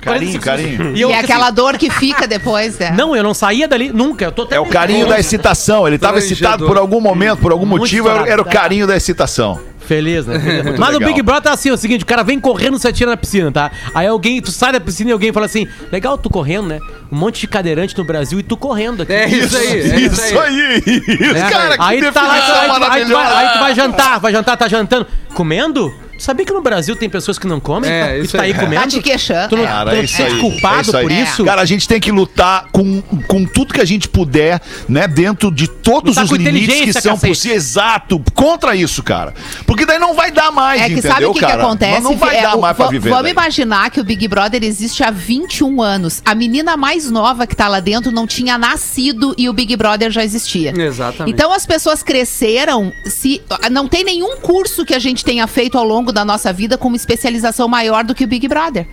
Carinho, 0.00 0.40
45 0.40 0.44
carinho. 0.44 0.96
E, 0.96 1.00
eu 1.00 1.10
é 1.10 1.14
assim, 1.14 1.24
aquela 1.24 1.50
dor 1.50 1.76
que 1.76 1.90
fica 1.90 2.26
depois, 2.26 2.78
né? 2.78 2.92
Não, 2.96 3.16
eu 3.16 3.22
não 3.22 3.34
saía 3.34 3.66
dali 3.66 3.92
nunca. 3.92 4.26
Eu 4.26 4.32
tô 4.32 4.42
até 4.42 4.54
É 4.56 4.60
o 4.60 4.66
carinho 4.66 5.06
da 5.08 5.18
excitação. 5.18 5.86
Ele 5.86 5.96
estava 5.96 6.18
excitado 6.18 6.66
por 6.66 6.78
algum 6.78 7.00
momento, 7.00 7.38
por 7.40 7.50
algum 7.50 7.66
Muito 7.66 7.82
motivo, 7.82 8.08
era, 8.08 8.18
era 8.20 8.24
o 8.24 8.26
estourado. 8.28 8.50
carinho 8.50 8.86
da 8.86 8.96
excitação. 8.96 9.60
Feliz, 9.80 10.24
né? 10.26 10.38
Feliz. 10.62 10.78
Mas 10.78 10.90
o 10.90 10.98
legal. 10.98 11.08
Big 11.08 11.22
Brother 11.22 11.50
é 11.50 11.54
assim, 11.54 11.70
é 11.70 11.72
o 11.72 11.76
seguinte, 11.76 12.04
o 12.04 12.06
cara 12.06 12.22
vem 12.22 12.38
correndo, 12.38 12.78
você 12.78 12.88
atira 12.88 13.10
na 13.10 13.16
piscina, 13.16 13.50
tá? 13.50 13.70
Aí 13.92 14.06
alguém, 14.06 14.40
tu 14.40 14.52
sai 14.52 14.70
da 14.70 14.78
piscina 14.80 15.10
e 15.10 15.12
alguém 15.12 15.32
fala 15.32 15.46
assim, 15.46 15.66
legal 15.90 16.16
tu 16.16 16.30
correndo, 16.30 16.68
né? 16.68 16.78
Um 17.10 17.16
monte 17.16 17.40
de 17.40 17.48
cadeirante 17.48 17.96
no 17.98 18.04
Brasil 18.04 18.38
e 18.38 18.42
tu 18.42 18.56
correndo 18.56 19.02
aqui. 19.02 19.12
É 19.12 19.26
isso 19.28 19.56
aí, 19.56 19.66
é 19.66 19.78
isso 19.78 19.94
aí. 19.94 20.04
Isso 20.04 20.38
aí, 20.38 20.82
isso, 21.08 21.32
né? 21.34 21.50
cara, 21.50 21.76
que 21.76 21.82
aí 21.84 22.02
tu 22.02 22.12
tá 22.12 22.22
lá, 22.22 22.34
definição 22.34 22.60
aí, 22.60 22.60
tu- 22.60 22.62
aí, 22.62 22.66
tu 22.66 22.68
vai, 22.68 22.78
maravilhosa. 22.80 23.36
aí 23.38 23.48
tu 23.52 23.58
vai 23.58 23.74
jantar, 23.74 24.20
vai 24.20 24.32
jantar, 24.32 24.56
tá 24.56 24.68
jantando. 24.68 25.06
Comendo? 25.34 25.92
Sabia 26.18 26.44
que 26.44 26.52
no 26.52 26.60
Brasil 26.60 26.94
tem 26.96 27.08
pessoas 27.08 27.38
que 27.38 27.46
não 27.46 27.60
comem? 27.60 27.90
É, 27.90 28.18
e 28.20 28.28
tá 28.28 28.42
aí 28.42 28.52
aí. 28.52 28.58
comendo? 28.58 28.82
Tá 28.82 28.88
te 28.88 29.00
queixando. 29.00 29.48
Tu 29.50 29.56
não, 29.56 29.64
Cara, 29.64 29.90
tu 29.90 29.94
não 29.94 30.02
é 30.02 30.04
te 30.04 30.04
isso 30.06 30.16
sente 30.16 30.34
aí. 30.34 30.40
culpado 30.40 30.96
é 30.96 31.02
por 31.02 31.12
isso? 31.12 31.44
Cara, 31.44 31.62
a 31.62 31.64
gente 31.64 31.86
tem 31.88 32.00
que 32.00 32.10
lutar 32.10 32.66
com, 32.72 33.00
com 33.26 33.44
tudo 33.44 33.72
que 33.72 33.80
a 33.80 33.84
gente 33.84 34.08
puder, 34.08 34.60
né? 34.88 35.06
Dentro 35.06 35.50
de 35.50 35.68
todos 35.68 36.16
Lutar 36.16 36.24
os 36.24 36.30
limites 36.32 36.80
que 36.80 36.92
são 37.00 37.16
possíveis. 37.18 37.46
Exato, 37.68 38.22
contra 38.34 38.74
isso, 38.74 39.02
cara. 39.02 39.32
Porque 39.66 39.86
daí 39.86 39.98
não 39.98 40.14
vai 40.14 40.30
dar 40.30 40.50
mais, 40.50 40.80
É 40.80 40.86
que 40.86 40.92
entendeu, 40.94 41.12
sabe 41.12 41.24
o 41.26 41.32
que, 41.32 41.38
que 41.40 41.46
cara? 41.46 41.62
acontece? 41.62 42.00
Não 42.02 42.16
vai 42.16 42.36
É, 42.38 42.42
dar 42.42 42.56
o- 42.56 42.60
mais 42.60 42.76
pra 42.76 42.88
viver. 42.88 43.08
Vamos 43.10 43.22
daí. 43.24 43.32
imaginar 43.32 43.90
que 43.90 44.00
o 44.00 44.04
Big 44.04 44.26
Brother 44.28 44.62
existe 44.64 45.02
há 45.04 45.10
21 45.10 45.80
anos. 45.80 46.20
A 46.24 46.34
menina 46.34 46.76
mais 46.76 47.10
nova 47.10 47.46
que 47.46 47.54
tá 47.54 47.68
lá 47.68 47.80
dentro 47.80 48.10
não 48.10 48.26
tinha 48.26 48.58
nascido 48.58 49.34
e 49.38 49.48
o 49.48 49.52
Big 49.52 49.74
Brother 49.76 50.10
já 50.10 50.24
existia. 50.24 50.72
Exatamente. 50.76 51.32
Então 51.34 51.52
as 51.52 51.64
pessoas 51.64 52.02
cresceram, 52.02 52.92
se 53.06 53.40
não 53.70 53.86
tem 53.86 54.02
nenhum 54.04 54.36
curso 54.38 54.84
que 54.84 54.94
a 54.94 54.98
gente 54.98 55.24
tenha 55.24 55.46
feito 55.46 55.78
ao 55.78 55.84
longo 55.84 56.07
da 56.12 56.24
nossa 56.24 56.52
vida 56.52 56.76
com 56.78 56.88
uma 56.88 56.96
especialização 56.96 57.68
maior 57.68 58.04
do 58.04 58.14
que 58.14 58.24
o 58.24 58.28
Big 58.28 58.46
Brother. 58.48 58.86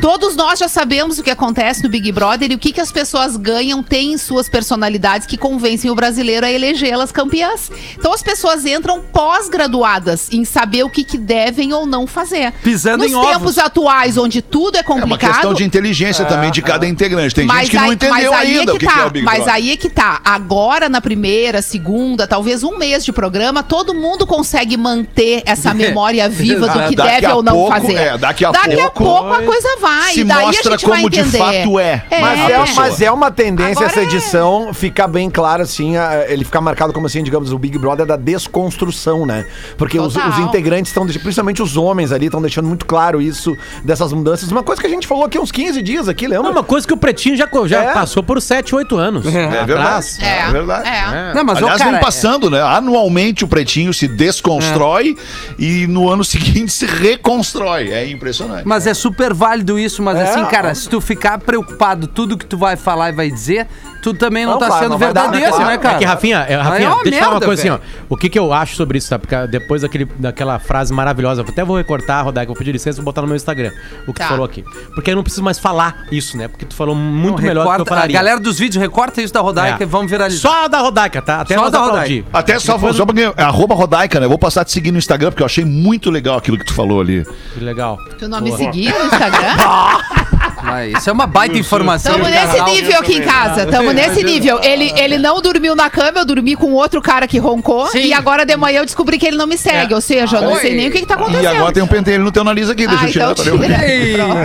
Todos 0.00 0.36
nós 0.36 0.58
já 0.58 0.68
sabemos 0.68 1.18
o 1.18 1.22
que 1.22 1.30
acontece 1.30 1.82
no 1.82 1.88
Big 1.88 2.10
Brother 2.12 2.50
e 2.50 2.54
o 2.54 2.58
que, 2.58 2.72
que 2.72 2.80
as 2.80 2.90
pessoas 2.92 3.36
ganham, 3.36 3.82
têm 3.82 4.12
em 4.12 4.18
suas 4.18 4.48
personalidades 4.48 5.26
que 5.26 5.36
convencem 5.36 5.90
o 5.90 5.94
brasileiro 5.94 6.46
a 6.46 6.50
elegê-las 6.50 7.12
campeãs. 7.12 7.70
Então 7.98 8.12
as 8.12 8.22
pessoas 8.22 8.64
entram 8.66 9.02
pós-graduadas 9.46 10.28
em 10.32 10.44
saber 10.44 10.84
o 10.84 10.90
que, 10.90 11.04
que 11.04 11.18
devem 11.18 11.72
ou 11.72 11.86
não 11.86 12.06
fazer. 12.06 12.52
Pisando 12.62 13.04
Nos 13.04 13.12
em 13.12 13.14
ovos. 13.14 13.30
tempos 13.32 13.58
atuais, 13.58 14.16
onde 14.16 14.40
tudo 14.40 14.76
é 14.76 14.80
É 14.80 14.82
uma 14.82 15.00
complicado. 15.00 15.32
questão 15.32 15.54
de 15.54 15.64
inteligência 15.64 16.24
também 16.24 16.50
de 16.50 16.62
cada 16.62 16.86
integrante. 16.86 17.34
Tem 17.34 17.48
gente 17.48 17.70
que 17.70 17.76
não 17.76 17.92
entendeu 17.92 18.32
aí 18.34 18.58
ainda 18.58 18.72
é 18.72 18.74
o 18.74 18.78
que, 18.78 18.86
tá, 18.86 18.92
que 18.92 19.00
é 19.00 19.04
o 19.06 19.10
Big 19.10 19.24
Mas 19.24 19.36
Brother. 19.36 19.54
aí 19.54 19.70
é 19.72 19.76
que 19.76 19.88
tá. 19.90 20.20
Agora, 20.24 20.88
na 20.88 21.00
primeira, 21.00 21.60
segunda, 21.62 22.26
talvez 22.26 22.62
um 22.62 22.76
mês 22.78 23.04
de 23.04 23.12
programa, 23.12 23.62
todo 23.62 23.94
mundo 23.94 24.26
consegue 24.26 24.76
manter 24.76 25.42
essa 25.44 25.72
memória 25.74 26.28
viva 26.28 26.61
do 26.68 26.88
que 26.88 26.96
Daqui 26.96 27.10
deve 27.12 27.26
a 27.26 27.34
ou 27.34 27.42
não 27.42 27.52
pouco, 27.52 27.72
fazer. 27.72 27.94
é, 27.94 28.18
daqui 28.18 28.44
a 28.44 28.52
pouco 28.52 28.92
pouco 29.04 29.32
a 29.32 29.42
coisa 29.42 29.68
vai. 29.80 30.12
se 30.14 30.24
daí 30.24 30.46
mostra 30.46 30.74
a 30.74 30.76
gente 30.78 30.86
vai 30.88 30.96
como 30.98 31.10
de 31.10 31.20
entender. 31.20 31.38
fato 31.38 31.78
é. 31.80 32.04
Mas 32.20 32.40
a 32.40 32.50
é, 32.50 32.74
mas 32.74 33.00
é 33.00 33.10
uma 33.10 33.30
tendência 33.30 33.72
Agora 33.72 33.86
essa 33.86 34.00
é. 34.00 34.04
edição 34.04 34.72
ficar 34.74 35.08
bem 35.08 35.30
claro, 35.30 35.62
assim, 35.62 35.96
a- 35.96 36.24
ele 36.28 36.44
ficar 36.44 36.60
marcado 36.60 36.92
como 36.92 37.06
assim, 37.06 37.22
digamos, 37.22 37.52
o 37.52 37.58
Big 37.58 37.78
Brother 37.78 38.06
da 38.06 38.16
desconstrução, 38.16 39.26
né? 39.26 39.44
Porque 39.76 39.98
os, 39.98 40.14
os 40.16 40.38
integrantes 40.38 40.90
estão, 40.90 41.06
principalmente 41.06 41.62
os 41.62 41.76
homens 41.76 42.12
ali, 42.12 42.26
estão 42.26 42.40
deixando 42.40 42.66
muito 42.68 42.86
claro 42.86 43.20
isso, 43.20 43.56
dessas 43.84 44.12
mudanças. 44.12 44.50
Uma 44.50 44.62
coisa 44.62 44.80
que 44.80 44.86
a 44.86 44.90
gente 44.90 45.06
falou 45.06 45.24
aqui 45.24 45.38
há 45.38 45.40
uns 45.40 45.50
15 45.52 45.82
dias 45.82 46.08
aqui, 46.08 46.26
É 46.26 46.28
lembra? 46.28 46.50
uma 46.50 46.62
coisa 46.62 46.86
que 46.86 46.92
o 46.92 46.96
Pretinho 46.96 47.36
já, 47.36 47.48
já 47.66 47.82
É. 47.84 47.92
passou 47.92 48.22
por 48.22 48.40
7, 48.40 48.74
8 48.74 48.96
anos. 48.96 49.26
É 49.26 49.30
verdade. 49.64 49.72
atrás. 49.72 50.18
É, 50.20 50.38
É, 50.48 50.50
verdade. 50.50 50.88
é. 50.88 51.34
Não, 51.34 51.44
mas 51.44 51.58
Aliás, 51.58 51.78
cara, 51.78 51.90
vem 51.92 52.00
passando, 52.00 52.50
né? 52.50 52.60
Anualmente 52.62 53.44
o 53.44 53.48
pretinho 53.48 53.92
se 53.92 54.06
desconstrói 54.08 55.16
e 55.58 55.86
no 55.86 56.08
ano 56.08 56.24
seguinte 56.24 56.51
se 56.68 56.86
reconstrói. 56.86 57.90
É 57.90 58.08
impressionante. 58.08 58.66
Mas 58.66 58.86
é 58.86 58.94
super 58.94 59.32
válido 59.34 59.78
isso, 59.78 60.02
mas 60.02 60.18
É. 60.18 60.22
assim, 60.24 60.44
cara, 60.46 60.74
se 60.74 60.88
tu 60.88 61.00
ficar 61.00 61.38
preocupado 61.38 62.06
tudo 62.06 62.36
que 62.38 62.46
tu 62.46 62.56
vai 62.58 62.76
falar 62.76 63.10
e 63.10 63.12
vai 63.12 63.30
dizer, 63.30 63.66
tu 64.02 64.12
também 64.14 64.44
não, 64.44 64.52
Não, 64.52 64.58
tá 64.58 64.66
claro, 64.66 64.82
sendo 64.82 64.90
não 64.90 64.98
vai 64.98 65.12
dar, 65.12 65.22
verdadeiro, 65.30 65.58
né, 65.58 65.64
né, 65.64 65.64
claro. 65.64 65.80
cara? 65.80 65.94
É 65.94 65.98
que, 65.98 66.04
Rafinha, 66.04 66.36
é, 66.48 66.56
Rafinha 66.56 66.88
é 66.88 66.92
uma 66.92 67.02
deixa 67.04 67.18
eu 67.18 67.24
falar 67.24 67.34
uma 67.36 67.40
coisa 67.40 67.62
velho. 67.62 67.74
assim, 67.76 67.84
ó. 67.84 68.04
O 68.08 68.16
que, 68.16 68.28
que 68.28 68.38
eu 68.38 68.52
acho 68.52 68.74
sobre 68.76 68.98
isso, 68.98 69.08
tá? 69.08 69.18
Porque 69.18 69.34
depois 69.46 69.82
daquele, 69.82 70.04
daquela 70.18 70.58
frase 70.58 70.92
maravilhosa, 70.92 71.42
até 71.42 71.64
vou 71.64 71.76
recortar, 71.76 72.24
Rodaica, 72.24 72.48
vou 72.48 72.56
pedir 72.56 72.72
licença 72.72 72.98
e 72.98 73.00
vou 73.00 73.04
botar 73.06 73.22
no 73.22 73.28
meu 73.28 73.36
Instagram 73.36 73.70
o 74.06 74.12
que 74.12 74.18
Tá. 74.18 74.26
tu 74.26 74.28
falou 74.30 74.44
aqui. 74.44 74.64
Porque 74.94 75.10
eu 75.10 75.16
não 75.16 75.22
preciso 75.22 75.42
mais 75.42 75.58
falar 75.58 76.04
isso, 76.10 76.36
né? 76.36 76.48
Porque 76.48 76.64
tu 76.66 76.74
falou 76.74 76.94
muito 76.94 77.36
Não, 77.40 77.42
melhor 77.48 77.62
do 77.62 77.68
que 77.68 77.68
eu 77.68 77.72
recorta- 77.72 77.88
falaria. 77.94 78.16
A 78.16 78.20
galera 78.22 78.40
dos 78.40 78.58
vídeos, 78.58 78.80
recorta 78.82 79.22
isso 79.22 79.32
da 79.32 79.40
Rodaica 79.40 79.82
É. 79.82 79.86
e 79.86 79.86
vamos 79.86 80.10
viralizar. 80.10 80.40
Só 80.50 80.64
a 80.64 80.68
da 80.68 80.78
Rodaica, 80.80 81.22
tá? 81.22 81.40
Até 81.40 81.54
Só 81.54 81.70
da 81.70 81.78
aplaudir. 81.84 82.24
Até 82.32 82.58
só, 82.58 82.78
só 82.92 83.06
porque 83.06 83.22
é 83.36 83.42
arroba 83.42 83.74
Rodaica, 83.74 84.18
né? 84.18 84.26
Eu 84.26 84.30
vou 84.30 84.38
passar 84.38 84.62
a 84.62 84.64
te 84.64 84.72
seguir 84.72 84.90
no 84.90 84.98
Instagram, 84.98 85.30
porque 85.30 85.42
eu 85.42 85.46
achei 85.46 85.64
muito 85.64 86.10
legal 86.10 86.36
aquilo 86.36 86.58
que 86.58 86.64
tu 86.64 86.74
falou 86.74 87.00
ali. 87.00 87.24
Que 87.54 87.60
legal. 87.64 87.96
Tu 88.18 88.28
não 88.28 88.40
me 88.40 88.48
Boa. 88.50 88.58
seguiu 88.58 88.98
no 88.98 89.04
Instagram? 89.06 89.56
Mas 90.62 90.98
isso 90.98 91.10
é 91.10 91.12
uma 91.12 91.26
baita 91.26 91.58
informação. 91.58 92.12
Tamo 92.12 92.24
nesse 92.28 92.62
nível 92.62 92.98
aqui 93.00 93.14
em 93.16 93.22
casa. 93.22 93.66
Tamo 93.66 93.92
nesse 93.92 94.22
nível. 94.22 94.60
Ele, 94.62 94.92
ele 94.96 95.18
não 95.18 95.40
dormiu 95.42 95.74
na 95.74 95.90
cama, 95.90 96.20
eu 96.20 96.24
dormi 96.24 96.54
com 96.56 96.72
outro 96.72 97.00
cara 97.02 97.26
que 97.26 97.38
roncou. 97.38 97.86
Sim. 97.88 98.04
E 98.06 98.12
agora 98.12 98.44
de 98.46 98.56
manhã 98.56 98.80
eu 98.80 98.84
descobri 98.84 99.18
que 99.18 99.26
ele 99.26 99.36
não 99.36 99.46
me 99.46 99.58
segue. 99.58 99.92
Ou 99.94 100.00
seja, 100.00 100.36
eu 100.38 100.42
não 100.42 100.56
sei 100.56 100.74
nem 100.74 100.88
o 100.88 100.92
que, 100.92 101.00
que 101.00 101.06
tá 101.06 101.14
acontecendo. 101.14 101.42
E 101.44 101.46
agora 101.46 101.72
tem 101.72 101.82
um 101.82 101.86
pentelho 101.86 102.22
no 102.24 102.30
teu 102.32 102.44
nariz 102.44 102.70
aqui, 102.70 102.86
deixa 102.86 103.02
Ah, 103.04 103.06
eu 103.06 103.12
tirar. 103.12 103.32
então 103.32 103.44
tira. 103.58 103.90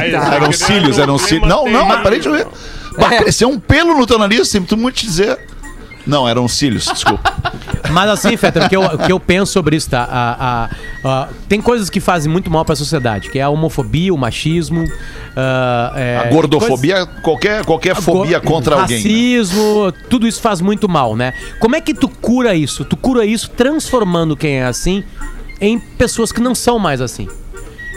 Eita. 0.06 0.36
Eram 0.36 0.52
cílios, 0.52 1.00
eram 1.00 1.18
cílios. 1.18 1.48
Não, 1.48 1.66
não, 1.70 1.86
mas 1.86 2.04
deixa 2.10 2.30
eu 2.30 2.34
ver. 2.34 2.48
Bah, 2.98 3.14
É. 3.14 3.18
cresceu 3.22 3.50
um 3.50 3.60
pelo 3.60 3.96
no 3.96 4.08
teu 4.08 4.18
nariz, 4.18 4.48
sinto 4.50 4.76
muito 4.76 4.96
te 4.96 5.06
dizer. 5.06 5.38
Não, 6.08 6.28
eram 6.28 6.48
cílios, 6.48 6.86
desculpa. 6.86 7.34
Mas 7.92 8.10
assim, 8.10 8.36
Fetter, 8.36 8.66
o 8.66 8.70
que 8.70 8.76
eu, 8.76 8.82
o 8.84 8.98
que 8.98 9.12
eu 9.12 9.20
penso 9.20 9.52
sobre 9.54 9.76
isso, 9.76 9.90
tá? 9.90 10.04
A- 10.10 10.36
a- 10.40 10.70
a- 11.10 11.28
tem 11.48 11.62
coisas 11.62 11.90
que 11.90 12.00
fazem 12.00 12.30
muito 12.32 12.50
mal 12.52 12.66
pra 12.66 12.76
sociedade, 12.76 13.30
que 13.30 13.40
é 13.40 13.44
a 13.44 13.50
homofobia, 13.50 14.14
o 14.14 14.18
machismo. 14.18 14.84
ah, 15.36 15.94
é, 15.96 16.18
A 16.18 16.30
gordofobia, 16.30 17.06
qualquer, 17.22 17.64
qualquer 17.64 17.96
fobia 17.96 18.40
Go- 18.40 18.48
contra 18.48 18.76
alguém. 18.82 18.98
né? 18.98 19.04
Racismo, 19.04 19.94
tudo 20.10 20.28
isso 20.28 20.42
faz 20.42 20.60
muito 20.62 20.90
mal, 20.90 21.16
né? 21.16 21.34
Como 21.60 21.76
é 21.76 21.82
que 21.82 21.94
tu 21.94 22.10
cura 22.10 22.54
isso? 22.56 22.84
Tu 22.84 22.98
cura 22.98 23.26
isso 23.26 23.50
transformando 23.52 24.36
quem 24.36 24.56
é 24.60 24.66
assim 24.66 25.04
em 25.62 25.80
pessoas 25.80 26.32
que 26.32 26.42
não 26.42 26.54
são 26.54 26.78
mais 26.80 27.00
assim. 27.02 27.28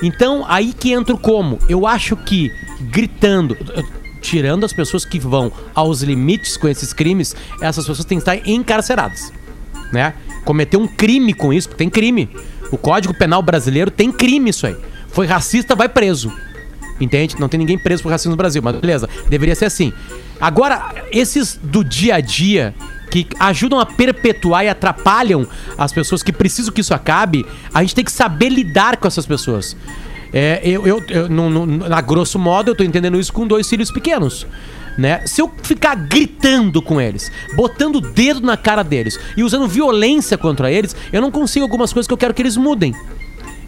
Então, 0.03 0.45
aí 0.49 0.73
que 0.73 0.93
entra 0.93 1.15
o 1.15 1.19
como. 1.19 1.59
Eu 1.69 1.87
acho 1.87 2.17
que 2.17 2.51
gritando, 2.81 3.57
tirando 4.21 4.65
as 4.65 4.73
pessoas 4.73 5.05
que 5.05 5.19
vão 5.19 5.53
aos 5.75 6.03
limites 6.03 6.57
com 6.57 6.69
esses 6.69 6.93
crimes, 6.93 7.35
essas 7.61 7.87
pessoas 7.87 8.05
têm 8.05 8.19
que 8.19 8.31
estar 8.31 8.49
encarceradas, 8.49 9.33
né? 9.93 10.15
Cometer 10.45 10.77
um 10.77 10.87
crime 10.87 11.35
com 11.35 11.53
isso, 11.53 11.69
porque 11.69 11.79
tem 11.79 11.91
crime. 11.91 12.29
O 12.71 12.79
Código 12.79 13.13
Penal 13.13 13.43
brasileiro 13.43 13.91
tem 13.91 14.11
crime 14.13 14.51
isso 14.51 14.67
aí. 14.67 14.77
Foi 15.09 15.27
racista, 15.27 15.75
vai 15.75 15.89
preso. 15.89 16.33
Entende? 17.01 17.37
Não 17.39 17.49
tem 17.49 17.59
ninguém 17.59 17.79
preso 17.79 18.03
por 18.03 18.11
racismo 18.11 18.33
no 18.33 18.37
Brasil, 18.37 18.63
mas 18.63 18.77
beleza, 18.77 19.09
deveria 19.29 19.55
ser 19.55 19.65
assim. 19.65 19.93
Agora, 20.41 20.95
esses 21.11 21.59
do 21.63 21.83
dia 21.83 22.17
a 22.17 22.21
dia 22.21 22.75
que 23.11 23.27
ajudam 23.41 23.81
a 23.81 23.87
perpetuar 23.87 24.65
e 24.65 24.69
atrapalham 24.69 25.47
as 25.77 25.93
pessoas 25.93 26.23
que 26.23 26.33
precisam 26.33 26.73
que 26.73 26.81
isso 26.81 26.95
acabe, 26.95 27.45
a 27.75 27.83
gente 27.83 27.95
tem 27.95 28.05
que 28.05 28.13
saber 28.13 28.49
lidar 28.49 28.97
com 28.99 29.09
essas 29.09 29.27
pessoas. 29.27 29.77
É, 30.33 30.61
eu, 30.65 30.87
eu, 30.87 31.03
eu 31.09 31.29
no, 31.29 31.51
no- 31.51 31.67
na 31.67 32.01
grosso 32.01 32.39
modo, 32.39 32.71
eu 32.71 32.75
tô 32.75 32.85
entendendo 32.85 33.19
isso 33.19 33.33
com 33.33 33.47
dois 33.47 33.69
filhos 33.69 33.91
pequenos. 33.91 34.47
Né? 34.99 35.23
Se 35.25 35.41
eu 35.41 35.51
ficar 35.63 35.95
gritando 35.95 36.83
com 36.83 37.01
eles, 37.01 37.31
botando 37.55 37.97
o 37.97 38.01
dedo 38.01 38.41
na 38.41 38.57
cara 38.57 38.83
deles 38.83 39.19
e 39.37 39.43
usando 39.43 39.67
violência 39.67 40.37
contra 40.37 40.71
eles, 40.71 40.95
eu 41.13 41.21
não 41.23 41.31
consigo 41.31 41.65
algumas 41.65 41.93
coisas 41.93 42.07
que 42.07 42.13
eu 42.13 42.19
quero 42.19 42.35
que 42.35 42.43
eles 42.43 42.57
mudem. 42.57 42.95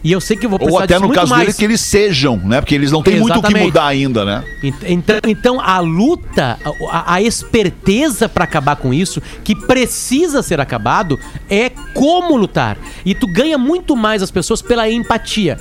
E 0.03 0.11
eu 0.11 0.19
sei 0.19 0.35
que 0.35 0.45
eu 0.45 0.49
vou 0.49 0.59
Ou 0.59 0.65
precisar 0.65 0.83
até 0.83 0.93
disso 0.95 1.07
no 1.07 1.13
caso 1.13 1.29
mais. 1.29 1.41
deles 1.43 1.55
que 1.55 1.63
eles 1.63 1.79
sejam, 1.79 2.35
né? 2.37 2.59
Porque 2.59 2.75
eles 2.75 2.91
não 2.91 3.01
têm 3.01 3.19
muito 3.21 3.39
o 3.39 3.41
que 3.41 3.55
mudar 3.55 3.85
ainda, 3.85 4.25
né? 4.25 4.43
Ent- 4.61 4.83
Então, 4.85 5.15
então 5.27 5.61
a 5.61 5.79
luta, 5.79 6.59
a, 6.91 7.13
a 7.13 7.21
esperteza 7.21 8.27
pra 8.27 8.43
acabar 8.43 8.75
com 8.75 8.93
isso, 8.93 9.21
que 9.45 9.55
precisa 9.55 10.43
ser 10.43 10.59
acabado, 10.59 11.17
é 11.49 11.69
como 11.93 12.35
lutar. 12.35 12.77
E 13.05 13.15
tu 13.15 13.27
ganha 13.27 13.57
muito 13.57 13.95
mais 13.95 14.21
as 14.21 14.29
pessoas 14.29 14.61
pela 14.61 14.89
empatia. 14.89 15.57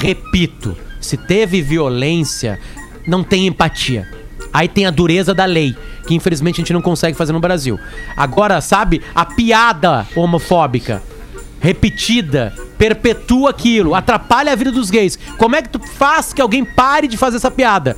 Repito, 0.00 0.76
se 1.00 1.16
teve 1.16 1.62
violência, 1.62 2.58
não 3.06 3.24
tem 3.24 3.46
empatia. 3.46 4.06
Aí 4.52 4.68
tem 4.68 4.84
a 4.86 4.90
dureza 4.90 5.32
da 5.34 5.44
lei, 5.46 5.74
que 6.06 6.14
infelizmente 6.14 6.56
a 6.56 6.58
gente 6.62 6.72
não 6.72 6.82
consegue 6.82 7.16
fazer 7.16 7.32
no 7.32 7.40
Brasil. 7.40 7.78
Agora, 8.16 8.60
sabe, 8.60 9.00
a 9.14 9.24
piada 9.24 10.06
homofóbica 10.14 11.02
repetida, 11.60 12.54
perpetua 12.78 13.50
aquilo, 13.50 13.94
atrapalha 13.94 14.52
a 14.52 14.56
vida 14.56 14.70
dos 14.70 14.90
gays. 14.90 15.18
Como 15.38 15.56
é 15.56 15.62
que 15.62 15.68
tu 15.68 15.80
faz 15.80 16.32
que 16.32 16.40
alguém 16.40 16.64
pare 16.64 17.08
de 17.08 17.16
fazer 17.16 17.36
essa 17.36 17.50
piada? 17.50 17.96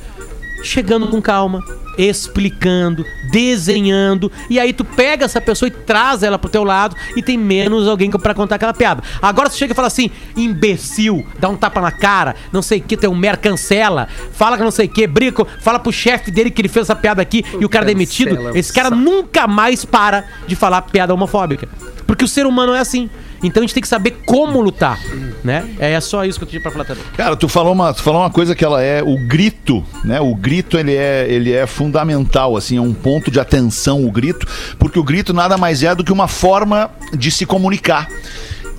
Chegando 0.63 1.07
com 1.07 1.21
calma, 1.21 1.63
explicando, 1.97 3.05
desenhando, 3.31 4.31
e 4.49 4.59
aí 4.59 4.71
tu 4.71 4.85
pega 4.85 5.25
essa 5.25 5.41
pessoa 5.41 5.67
e 5.67 5.71
traz 5.71 6.23
ela 6.23 6.39
pro 6.39 6.49
teu 6.49 6.63
lado 6.63 6.95
e 7.15 7.21
tem 7.21 7.37
menos 7.37 7.87
alguém 7.87 8.09
pra 8.09 8.33
contar 8.33 8.55
aquela 8.55 8.73
piada. 8.73 9.03
Agora 9.21 9.49
tu 9.49 9.55
chega 9.55 9.73
e 9.73 9.75
fala 9.75 9.87
assim, 9.87 10.09
imbecil, 10.35 11.25
dá 11.39 11.49
um 11.49 11.57
tapa 11.57 11.81
na 11.81 11.91
cara, 11.91 12.35
não 12.51 12.61
sei 12.61 12.79
o 12.79 12.83
que, 12.83 12.95
tem 12.95 13.09
um 13.09 13.15
mer 13.15 13.37
cancela, 13.37 14.07
fala 14.31 14.57
que 14.57 14.63
não 14.63 14.71
sei 14.71 14.85
o 14.85 14.89
que, 14.89 15.05
briga, 15.07 15.45
fala 15.61 15.79
pro 15.79 15.91
chefe 15.91 16.31
dele 16.31 16.51
que 16.51 16.61
ele 16.61 16.69
fez 16.69 16.85
essa 16.85 16.95
piada 16.95 17.21
aqui 17.21 17.43
e 17.59 17.65
o 17.65 17.69
cara 17.69 17.85
é 17.85 17.87
demitido, 17.87 18.35
cancela, 18.35 18.57
esse 18.57 18.73
cara 18.73 18.89
nunca 18.89 19.45
mais 19.45 19.83
para 19.83 20.25
de 20.47 20.55
falar 20.55 20.81
piada 20.83 21.13
homofóbica. 21.13 21.67
Porque 22.09 22.25
o 22.25 22.27
ser 22.27 22.47
humano 22.47 22.73
é 22.73 22.79
assim. 22.79 23.07
Então 23.43 23.61
a 23.61 23.63
gente 23.63 23.75
tem 23.75 23.81
que 23.81 23.87
saber 23.87 24.17
como 24.25 24.59
lutar, 24.59 24.99
né? 25.43 25.69
É 25.77 26.01
só 26.01 26.25
isso 26.25 26.39
que 26.39 26.43
eu 26.43 26.49
tinha 26.49 26.59
pra 26.59 26.71
falar 26.71 26.83
também. 26.83 27.03
Cara, 27.15 27.35
tu 27.35 27.47
falou 27.47 27.71
uma, 27.71 27.93
tu 27.93 28.01
falou 28.01 28.21
uma 28.21 28.31
coisa 28.31 28.55
que 28.55 28.65
ela 28.65 28.81
é 28.81 29.03
o 29.03 29.15
grito, 29.27 29.85
né? 30.03 30.19
O 30.19 30.33
grito 30.33 30.75
ele 30.75 30.95
é, 30.95 31.27
ele 31.29 31.53
é 31.53 31.67
fundamental, 31.67 32.57
assim, 32.57 32.77
é 32.77 32.81
um 32.81 32.95
ponto 32.95 33.29
de 33.29 33.39
atenção 33.39 34.03
o 34.03 34.11
grito, 34.11 34.47
porque 34.79 34.97
o 34.97 35.03
grito 35.03 35.35
nada 35.35 35.55
mais 35.55 35.83
é 35.83 35.93
do 35.93 36.03
que 36.03 36.11
uma 36.11 36.27
forma 36.27 36.89
de 37.13 37.29
se 37.29 37.45
comunicar. 37.45 38.07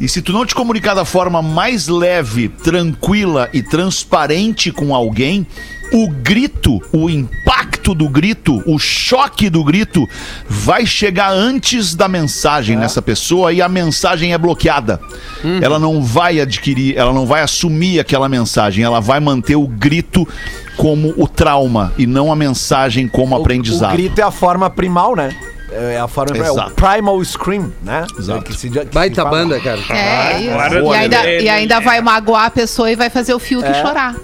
E 0.00 0.08
se 0.08 0.20
tu 0.20 0.32
não 0.32 0.44
te 0.44 0.52
comunicar 0.52 0.94
da 0.94 1.04
forma 1.04 1.40
mais 1.40 1.86
leve, 1.86 2.48
tranquila 2.48 3.48
e 3.52 3.62
transparente 3.62 4.72
com 4.72 4.92
alguém, 4.92 5.46
o 5.92 6.08
grito, 6.10 6.82
o 6.92 7.08
impacto 7.08 7.49
do 7.94 8.08
grito, 8.08 8.62
o 8.66 8.78
choque 8.78 9.50
do 9.50 9.64
grito 9.64 10.08
vai 10.48 10.86
chegar 10.86 11.30
antes 11.30 11.94
da 11.94 12.06
mensagem 12.08 12.76
nessa 12.76 13.02
pessoa 13.02 13.52
e 13.52 13.60
a 13.60 13.68
mensagem 13.68 14.32
é 14.32 14.38
bloqueada. 14.38 15.00
Ela 15.62 15.78
não 15.78 16.02
vai 16.02 16.40
adquirir, 16.40 16.96
ela 16.96 17.12
não 17.12 17.26
vai 17.26 17.42
assumir 17.42 17.98
aquela 17.98 18.28
mensagem, 18.28 18.84
ela 18.84 19.00
vai 19.00 19.20
manter 19.20 19.56
o 19.56 19.66
grito 19.66 20.26
como 20.76 21.12
o 21.16 21.26
trauma 21.26 21.92
e 21.98 22.06
não 22.06 22.32
a 22.32 22.36
mensagem 22.36 23.08
como 23.08 23.34
aprendizado. 23.36 23.92
O 23.92 23.96
grito 23.96 24.20
é 24.20 24.24
a 24.24 24.30
forma 24.30 24.70
primal, 24.70 25.16
né? 25.16 25.34
É 25.72 25.98
a 26.00 26.08
forma 26.08 26.36
é 26.36 26.50
o 26.50 26.70
primal 26.70 27.22
scream, 27.24 27.72
né? 27.82 28.04
Exato. 28.18 28.40
É 28.40 28.42
que 28.42 28.52
se- 28.54 28.70
que 28.70 28.84
Baita 28.86 29.22
fala. 29.22 29.30
banda, 29.30 29.60
cara. 29.60 29.80
É. 29.90 30.52
Agora 30.52 30.80
E 30.80 30.94
ainda, 31.02 31.30
e 31.42 31.48
ainda 31.48 31.80
vai 31.80 32.00
magoar 32.00 32.46
a 32.46 32.50
pessoa 32.50 32.90
e 32.90 32.96
vai 32.96 33.08
fazer 33.10 33.34
o 33.34 33.38
Fiuk 33.38 33.64
É, 33.66 33.74
chorar. 33.74 34.14